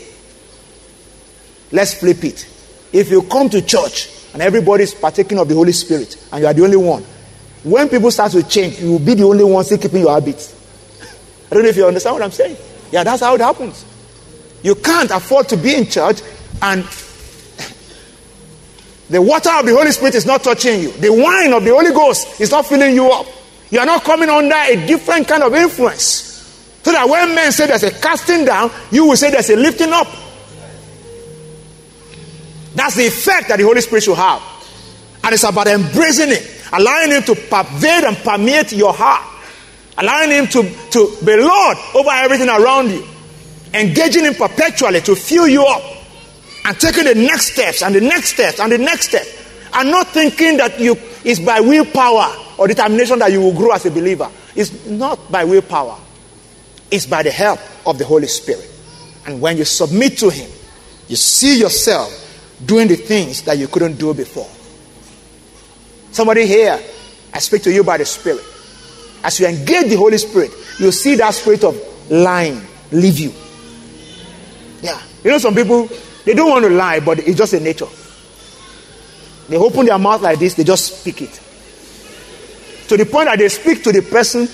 Let's 1.73 1.95
flip 1.95 2.23
it. 2.25 2.47
If 2.93 3.11
you 3.11 3.23
come 3.23 3.49
to 3.51 3.63
church 3.63 4.09
and 4.33 4.43
everybody 4.43 4.85
is 4.85 4.95
partaking 4.95 5.39
of 5.39 5.49
the 5.49 5.55
Holy 5.55 5.73
Spirit 5.73 6.17
and 6.33 6.43
you 6.43 6.47
are 6.47 6.55
the 6.55 6.65
only 6.65 6.77
one, 6.77 7.05
when 7.63 7.89
people 7.89 8.11
start 8.11 8.33
to 8.33 8.43
change, 8.43 8.81
you 8.81 8.93
will 8.93 8.99
be 8.99 9.15
the 9.15 9.25
only 9.25 9.45
one 9.45 9.65
still 9.65 9.79
keeping 9.79 10.01
your 10.01 10.13
habits. 10.13 10.55
I 11.51 11.55
don't 11.55 11.63
know 11.63 11.69
if 11.69 11.77
you 11.77 11.87
understand 11.87 12.15
what 12.15 12.23
I'm 12.23 12.31
saying. 12.31 12.57
Yeah, 12.91 13.05
that's 13.05 13.23
how 13.23 13.35
it 13.35 13.41
happens. 13.41 13.85
You 14.63 14.75
can't 14.75 15.11
afford 15.11 15.49
to 15.51 15.57
be 15.57 15.75
in 15.75 15.87
church 15.87 16.21
and 16.61 16.85
The 19.11 19.21
water 19.21 19.51
of 19.51 19.67
the 19.67 19.75
Holy 19.75 19.91
Spirit 19.91 20.15
is 20.15 20.25
not 20.25 20.45
touching 20.45 20.81
you. 20.81 20.93
The 20.93 21.13
wine 21.13 21.53
of 21.53 21.65
the 21.65 21.71
Holy 21.71 21.91
Ghost 21.91 22.41
is 22.41 22.53
not 22.53 22.65
filling 22.67 22.95
you 22.95 23.11
up. 23.11 23.27
You 23.69 23.81
are 23.81 23.87
not 23.87 24.05
coming 24.05 24.29
under 24.29 24.55
a 24.55 24.87
different 24.87 25.27
kind 25.27 25.43
of 25.43 25.53
influence. 25.53 26.31
So 26.85 26.93
that 26.93 27.09
when 27.09 27.35
men 27.35 27.51
say 27.51 27.67
there's 27.67 27.83
a 27.83 27.91
casting 27.91 28.45
down, 28.45 28.71
you 28.93 29.07
will 29.07 29.17
say 29.17 29.33
there's 29.33 29.51
a 29.51 29.57
lifting 29.57 29.91
up. 29.93 30.07
That's 32.75 32.95
the 32.95 33.07
effect 33.07 33.49
that 33.49 33.59
the 33.59 33.65
Holy 33.65 33.81
Spirit 33.81 34.05
should 34.05 34.17
have. 34.17 34.41
And 35.25 35.35
it's 35.35 35.43
about 35.43 35.67
embracing 35.67 36.31
it, 36.31 36.65
allowing 36.73 37.11
Him 37.11 37.23
to 37.25 37.35
pervade 37.35 38.05
and 38.05 38.17
permeate 38.17 38.73
your 38.73 38.93
heart, 38.95 39.23
allowing 39.99 40.31
Him 40.31 40.47
to, 40.47 40.63
to 40.63 41.17
be 41.25 41.37
Lord 41.37 41.77
over 41.97 42.11
everything 42.11 42.49
around 42.49 42.91
you, 42.91 43.05
engaging 43.75 44.25
Him 44.25 44.35
perpetually 44.35 45.01
to 45.03 45.17
fill 45.17 45.49
you 45.49 45.67
up, 45.67 45.83
and 46.65 46.79
taking 46.79 47.05
the 47.05 47.15
next 47.15 47.53
steps 47.53 47.83
and 47.83 47.95
the 47.95 48.01
next 48.01 48.35
steps 48.35 48.61
and 48.61 48.71
the 48.71 48.79
next 48.79 49.09
step, 49.09 49.27
and 49.75 49.91
not 49.91 50.09
thinking 50.09 50.57
that 50.59 50.79
you 50.79 50.97
is 51.25 51.41
by 51.41 51.61
willpower 51.61 52.35
or 52.59 52.69
determination 52.69 53.19
that 53.19 53.33
you 53.33 53.41
will 53.41 53.55
grow 53.55 53.73
as 53.73 53.87
a 53.87 53.91
believer. 53.91 54.31
It's 54.55 54.87
not 54.87 55.31
by 55.31 55.45
willpower, 55.45 55.99
it's 56.91 57.07
by 57.07 57.23
the 57.23 57.31
help 57.31 57.61
of 57.87 57.99
the 57.99 58.05
Holy 58.05 58.27
Spirit. 58.27 58.69
And 59.27 59.41
when 59.41 59.57
you 59.57 59.65
submit 59.65 60.19
to 60.19 60.31
Him, 60.31 60.51
you 61.09 61.17
see 61.17 61.59
yourself 61.61 62.17
doing 62.65 62.89
the 62.89 62.97
things 62.97 63.43
that 63.43 63.59
you 63.59 63.69
couldn't 63.69 63.97
do 63.99 64.13
before. 64.15 64.49
Somebody 66.13 66.47
here, 66.47 66.79
I 67.33 67.39
speak 67.39 67.63
to 67.63 67.73
you 67.73 67.85
by 67.85 67.99
the 67.99 68.05
Spirit. 68.05 68.45
As 69.23 69.39
you 69.39 69.47
engage 69.47 69.91
the 69.91 69.97
Holy 69.97 70.19
Spirit, 70.19 70.51
you 70.79 70.91
see 70.91 71.15
that 71.17 71.35
spirit 71.35 71.63
of 71.63 71.77
lying 72.11 72.61
leave 72.91 73.19
you. 73.19 73.33
Yeah. 74.83 75.01
You 75.23 75.31
know, 75.31 75.39
some 75.39 75.55
people, 75.55 75.89
they 76.25 76.35
don't 76.35 76.51
want 76.51 76.65
to 76.65 76.71
lie, 76.71 77.01
but 77.01 77.19
it's 77.21 77.37
just 77.37 77.53
a 77.53 77.61
nature. 77.61 77.89
They 79.49 79.57
open 79.57 79.87
their 79.87 79.99
mouth 79.99 80.23
like 80.23 80.39
this, 80.39 80.55
they 80.55 80.65
just 80.65 81.01
speak 81.01 81.23
it. 81.23 81.41
To 82.89 82.97
the 82.97 83.07
point 83.07 83.27
that 83.27 83.39
they 83.39 83.49
speak 83.49 83.83
to 83.85 83.93
the 83.93 84.03
person 84.03 84.49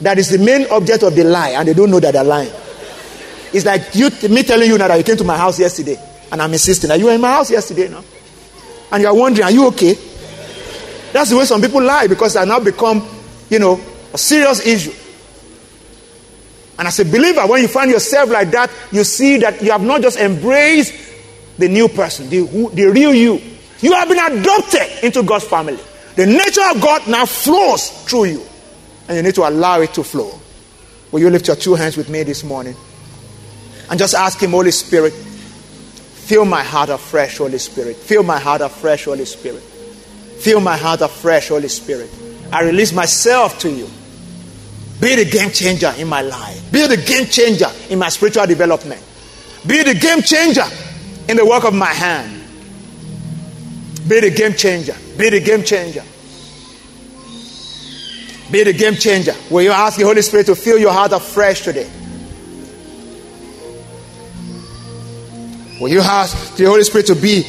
that 0.00 0.18
is 0.18 0.30
the 0.30 0.38
main 0.38 0.66
object 0.70 1.02
of 1.02 1.14
the 1.14 1.24
lie, 1.24 1.50
and 1.50 1.68
they 1.68 1.74
don't 1.74 1.90
know 1.90 2.00
that 2.00 2.12
they're 2.12 2.24
lying. 2.24 2.52
It's 3.52 3.66
like 3.66 3.94
you, 3.94 4.10
me 4.28 4.42
telling 4.42 4.68
you 4.68 4.78
now 4.78 4.88
that 4.88 4.96
you 4.96 5.04
came 5.04 5.16
to 5.16 5.24
my 5.24 5.36
house 5.36 5.58
yesterday, 5.58 5.98
and 6.30 6.40
I'm 6.40 6.52
insisting. 6.52 6.90
Are 6.90 6.96
you 6.96 7.06
were 7.06 7.12
in 7.12 7.20
my 7.20 7.32
house 7.32 7.50
yesterday 7.50 7.88
now? 7.88 8.02
And 8.90 9.02
you're 9.02 9.14
wondering, 9.14 9.44
are 9.44 9.50
you 9.50 9.66
okay? 9.68 9.94
That's 11.12 11.30
the 11.30 11.36
way 11.36 11.44
some 11.44 11.60
people 11.60 11.82
lie 11.82 12.06
because 12.06 12.34
they 12.34 12.44
now 12.46 12.60
become, 12.60 13.06
you 13.50 13.58
know, 13.58 13.80
a 14.12 14.18
serious 14.18 14.66
issue. 14.66 14.92
And 16.78 16.88
as 16.88 16.98
a 17.00 17.04
believer, 17.04 17.46
when 17.46 17.62
you 17.62 17.68
find 17.68 17.90
yourself 17.90 18.30
like 18.30 18.50
that, 18.50 18.70
you 18.90 19.04
see 19.04 19.38
that 19.38 19.62
you 19.62 19.70
have 19.70 19.82
not 19.82 20.02
just 20.02 20.18
embraced 20.18 20.94
the 21.58 21.68
new 21.68 21.88
person, 21.88 22.28
the, 22.28 22.40
the 22.72 22.86
real 22.86 23.14
you. 23.14 23.40
You 23.80 23.92
have 23.92 24.08
been 24.08 24.18
adopted 24.18 25.04
into 25.04 25.22
God's 25.22 25.44
family. 25.44 25.78
The 26.16 26.26
nature 26.26 26.62
of 26.70 26.80
God 26.80 27.06
now 27.08 27.26
flows 27.26 27.88
through 28.04 28.24
you. 28.24 28.42
And 29.08 29.16
you 29.16 29.22
need 29.22 29.34
to 29.34 29.48
allow 29.48 29.80
it 29.80 29.92
to 29.94 30.04
flow. 30.04 30.38
Will 31.10 31.20
you 31.20 31.30
lift 31.30 31.46
your 31.46 31.56
two 31.56 31.74
hands 31.74 31.96
with 31.96 32.08
me 32.08 32.22
this 32.22 32.44
morning? 32.44 32.74
And 33.90 33.98
just 33.98 34.14
ask 34.14 34.40
Him, 34.40 34.52
Holy 34.52 34.70
Spirit, 34.70 35.12
fill 35.12 36.44
my 36.44 36.62
heart 36.62 36.88
afresh, 36.88 37.38
Holy 37.38 37.58
Spirit. 37.58 37.96
Fill 37.96 38.22
my 38.22 38.38
heart 38.38 38.62
afresh, 38.62 39.04
Holy 39.04 39.24
Spirit. 39.24 39.62
Fill 39.62 40.60
my 40.60 40.76
heart 40.76 41.02
afresh, 41.02 41.48
Holy 41.48 41.68
Spirit. 41.68 42.10
I 42.50 42.62
release 42.62 42.92
myself 42.92 43.58
to 43.60 43.70
you. 43.70 43.88
Be 45.02 45.16
the 45.16 45.24
game 45.24 45.50
changer 45.50 45.92
in 45.98 46.06
my 46.06 46.22
life. 46.22 46.70
Be 46.70 46.86
the 46.86 46.96
game 46.96 47.26
changer 47.26 47.66
in 47.90 47.98
my 47.98 48.08
spiritual 48.08 48.46
development. 48.46 49.02
Be 49.66 49.82
the 49.82 49.94
game 49.94 50.22
changer 50.22 50.62
in 51.28 51.36
the 51.36 51.44
work 51.44 51.64
of 51.64 51.74
my 51.74 51.92
hand. 51.92 52.40
Be 54.06 54.20
the 54.20 54.30
game 54.30 54.52
changer. 54.52 54.94
Be 55.18 55.28
the 55.28 55.40
game 55.40 55.64
changer. 55.64 56.04
Be 58.52 58.62
the 58.62 58.72
game 58.72 58.94
changer. 58.94 59.34
Will 59.50 59.62
you 59.62 59.72
ask 59.72 59.98
the 59.98 60.04
Holy 60.04 60.22
Spirit 60.22 60.46
to 60.46 60.54
fill 60.54 60.78
your 60.78 60.92
heart 60.92 61.10
afresh 61.10 61.62
today? 61.62 61.90
Will 65.80 65.88
you 65.88 66.00
ask 66.00 66.54
the 66.54 66.66
Holy 66.66 66.84
Spirit 66.84 67.06
to 67.08 67.16
be 67.16 67.44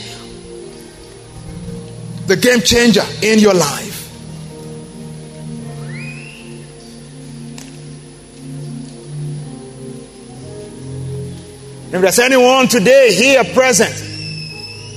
the 2.26 2.36
game 2.36 2.62
changer 2.62 3.04
in 3.22 3.38
your 3.38 3.54
life? 3.54 3.93
If 11.94 12.02
there's 12.02 12.18
anyone 12.18 12.68
today 12.68 13.14
here 13.14 13.44
present, 13.54 13.94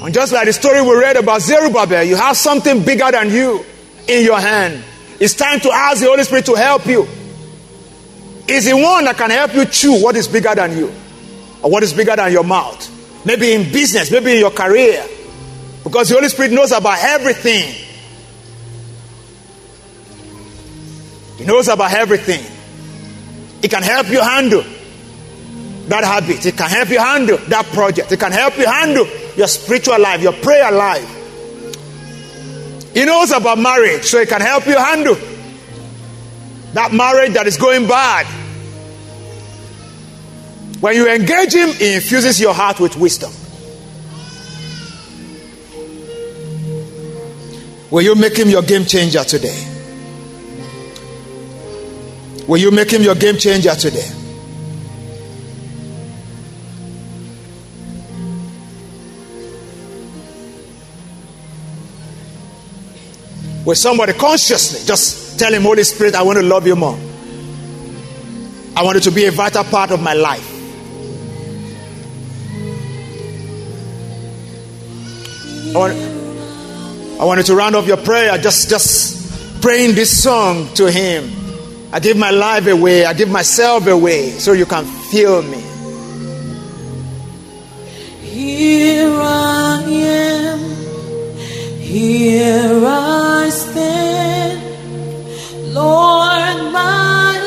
and 0.03 0.15
just 0.15 0.33
like 0.33 0.47
the 0.47 0.53
story 0.55 0.81
we 0.81 0.97
read 0.97 1.17
about 1.17 1.43
Zerubbabel, 1.43 2.05
you 2.05 2.17
have 2.17 2.39
something 2.39 2.83
bigger 2.87 3.11
than 3.11 3.29
you 3.31 3.63
in 4.09 4.25
your 4.25 4.41
hand. 4.41 4.83
It's 5.21 5.35
time 5.35 5.61
to 5.61 5.71
ask 5.71 6.01
the 6.01 6.07
Holy 6.07 6.25
Spirit 6.25 6.47
to 6.47 6.55
help 6.55 6.87
you. 6.87 7.07
Is 8.49 8.65
the 8.65 8.73
one 8.73 9.05
that 9.05 9.19
can 9.19 9.29
help 9.29 9.55
you 9.55 9.67
chew 9.67 10.03
what 10.03 10.17
is 10.17 10.27
bigger 10.27 10.55
than 10.55 10.75
you 10.75 10.87
or 11.63 11.71
what 11.71 11.83
is 11.83 11.93
bigger 11.93 12.17
than 12.17 12.33
your 12.33 12.45
mouth. 12.45 12.91
Maybe 13.27 13.53
in 13.53 13.71
business, 13.71 14.11
maybe 14.11 14.33
in 14.33 14.39
your 14.39 14.51
career. 14.51 15.05
Because 15.85 16.09
the 16.09 16.15
Holy 16.15 16.31
Spirit 16.31 16.53
knows 16.53 16.73
about 16.73 16.99
everything. 16.99 17.75
He 21.37 21.45
knows 21.45 21.69
about 21.69 21.93
everything. 21.93 22.43
He 23.61 23.69
can 23.69 23.83
help 23.83 24.09
you 24.09 24.23
handle 24.23 24.65
that 25.89 26.05
habit. 26.05 26.45
It 26.45 26.57
can 26.57 26.69
help 26.69 26.91
you 26.91 26.99
handle 26.99 27.39
that 27.49 27.67
project. 27.67 28.13
It 28.13 28.21
can 28.21 28.33
help 28.33 28.57
you 28.59 28.67
handle 28.67 29.07
your 29.37 29.47
spiritual 29.47 30.01
life, 30.01 30.21
your 30.23 30.33
prayer 30.33 30.73
life. 30.73 31.13
He 32.95 33.05
knows 33.05 33.31
about 33.31 33.59
marriage, 33.59 34.05
so 34.05 34.19
it 34.19 34.29
can 34.29 34.41
help 34.41 34.67
you 34.67 34.77
handle 34.77 35.17
that 36.73 36.93
marriage 36.93 37.33
that 37.35 37.47
is 37.47 37.57
going 37.57 37.87
bad. 37.87 38.27
When 40.81 40.95
you 40.95 41.09
engage 41.09 41.55
Him, 41.55 41.71
He 41.71 41.95
infuses 41.95 42.41
your 42.41 42.55
heart 42.55 42.81
with 42.81 42.97
wisdom. 42.97 43.33
Will 47.91 48.03
you 48.03 48.15
make 48.15 48.37
Him 48.37 48.49
your 48.49 48.63
game 48.63 48.85
changer 48.85 49.25
today? 49.25 49.73
Will 52.47 52.59
you 52.59 52.71
make 52.71 52.91
Him 52.91 53.03
your 53.03 53.15
game 53.15 53.37
changer 53.37 53.75
today? 53.75 54.16
With 63.67 63.77
somebody 63.77 64.13
consciously, 64.13 64.87
just 64.87 65.39
tell 65.39 65.53
him, 65.53 65.63
Holy 65.63 65.83
Spirit, 65.83 66.15
I 66.15 66.23
want 66.23 66.39
to 66.39 66.45
love 66.45 66.67
you 66.67 66.77
more. 66.77 66.99
I 68.77 68.83
want 68.83 68.97
it 68.97 69.03
to 69.03 69.11
be 69.11 69.25
a 69.25 69.33
vital 69.33 69.65
part 69.65 69.91
of 69.91 70.01
my 70.01 70.15
life. 70.15 70.53
I 75.75 75.79
want, 75.79 75.93
I 77.21 77.25
want 77.25 77.39
you 77.39 77.45
to 77.45 77.57
round 77.57 77.75
off 77.75 77.87
your 77.87 77.97
prayer, 77.97 78.39
just, 78.39 78.71
just 78.71 79.61
praying 79.61 79.97
this 79.97 80.23
song 80.23 80.73
to 80.75 80.91
him. 80.91 81.29
I 81.93 81.99
give 81.99 82.17
my 82.17 82.31
life 82.31 82.67
away, 82.69 83.05
I 83.05 83.15
give 83.15 83.29
myself 83.29 83.87
away 83.89 84.31
so 84.31 84.53
you 84.53 84.67
can 84.67 84.85
feel 84.85 85.43
me. 85.43 85.61
Here 88.21 89.11
I 89.11 89.83
am, 89.87 90.66
here 91.87 92.83
I 92.85 93.49
stand, 93.49 94.61
Lord, 95.73 96.73
my 96.73 97.46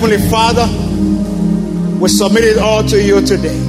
Heavenly 0.00 0.30
Father, 0.30 0.66
we 2.00 2.08
submit 2.08 2.44
it 2.44 2.56
all 2.56 2.82
to 2.84 3.02
you 3.02 3.20
today. 3.20 3.60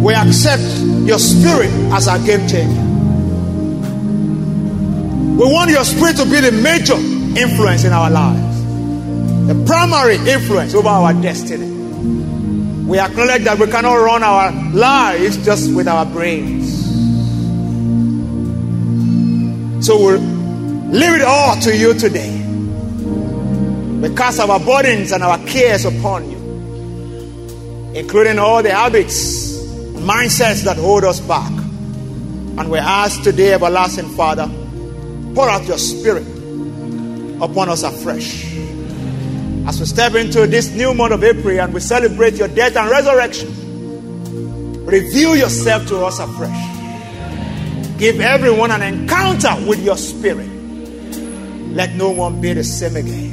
We 0.00 0.14
accept 0.14 0.62
your 1.06 1.18
spirit 1.18 1.68
as 1.92 2.08
our 2.08 2.18
game 2.20 2.48
changer. 2.48 2.80
We 5.36 5.52
want 5.52 5.70
your 5.72 5.84
spirit 5.84 6.16
to 6.16 6.24
be 6.24 6.40
the 6.40 6.52
major 6.52 6.94
influence 7.38 7.84
in 7.84 7.92
our 7.92 8.10
lives, 8.10 8.64
the 9.46 9.62
primary 9.66 10.16
influence 10.16 10.72
over 10.72 10.88
our 10.88 11.12
destiny. 11.12 11.70
We 12.86 12.98
acknowledge 12.98 13.44
that 13.44 13.58
we 13.58 13.66
cannot 13.66 13.92
run 13.96 14.22
our 14.22 14.52
lives 14.72 15.36
just 15.44 15.74
with 15.74 15.86
our 15.86 16.06
brains. 16.06 16.72
So 19.84 19.98
we'll 19.98 20.18
leave 20.18 21.12
it 21.12 21.22
all 21.22 21.60
to 21.60 21.76
you 21.76 21.92
today. 21.92 22.39
We 24.00 24.14
cast 24.14 24.40
our 24.40 24.58
burdens 24.58 25.12
and 25.12 25.22
our 25.22 25.36
cares 25.46 25.84
upon 25.84 26.30
you, 26.30 26.38
including 27.94 28.38
all 28.38 28.62
the 28.62 28.72
habits, 28.72 29.58
mindsets 29.98 30.64
that 30.64 30.78
hold 30.78 31.04
us 31.04 31.20
back. 31.20 31.50
And 31.50 32.70
we 32.70 32.78
ask 32.78 33.22
today, 33.22 33.52
everlasting 33.52 34.08
Father, 34.16 34.50
pour 35.34 35.50
out 35.50 35.66
your 35.66 35.76
spirit 35.76 36.26
upon 37.42 37.68
us 37.68 37.82
afresh. 37.82 38.46
As 39.66 39.78
we 39.78 39.84
step 39.84 40.14
into 40.14 40.46
this 40.46 40.70
new 40.74 40.94
month 40.94 41.12
of 41.12 41.22
April 41.22 41.60
and 41.60 41.74
we 41.74 41.80
celebrate 41.80 42.34
your 42.34 42.48
death 42.48 42.76
and 42.76 42.90
resurrection, 42.90 43.48
reveal 44.86 45.36
yourself 45.36 45.86
to 45.88 46.04
us 46.06 46.18
afresh. 46.18 47.98
Give 47.98 48.18
everyone 48.20 48.70
an 48.70 48.80
encounter 48.80 49.54
with 49.68 49.84
your 49.84 49.98
spirit. 49.98 50.48
Let 50.48 51.94
no 51.96 52.10
one 52.10 52.40
be 52.40 52.54
the 52.54 52.64
same 52.64 52.96
again. 52.96 53.29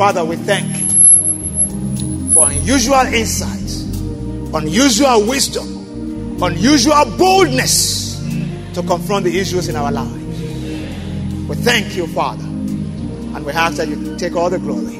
Father, 0.00 0.24
we 0.24 0.36
thank 0.36 0.66
you 0.78 2.30
for 2.30 2.50
unusual 2.50 3.00
insights, 3.00 3.82
unusual 4.54 5.26
wisdom, 5.26 6.42
unusual 6.42 7.04
boldness 7.18 8.18
to 8.72 8.82
confront 8.82 9.26
the 9.26 9.38
issues 9.38 9.68
in 9.68 9.76
our 9.76 9.92
lives. 9.92 10.40
We 11.46 11.54
thank 11.56 11.96
you, 11.96 12.06
Father, 12.06 12.44
and 12.44 13.44
we 13.44 13.52
ask 13.52 13.76
that 13.76 13.88
you 13.88 14.16
take 14.16 14.36
all 14.36 14.48
the 14.48 14.58
glory 14.58 14.96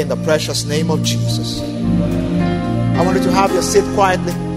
in 0.00 0.06
the 0.06 0.20
precious 0.22 0.64
name 0.64 0.92
of 0.92 1.02
Jesus. 1.02 1.60
I 1.60 3.02
want 3.04 3.18
you 3.18 3.24
to 3.24 3.32
have 3.32 3.52
your 3.52 3.62
seat 3.62 3.82
quietly. 3.96 4.47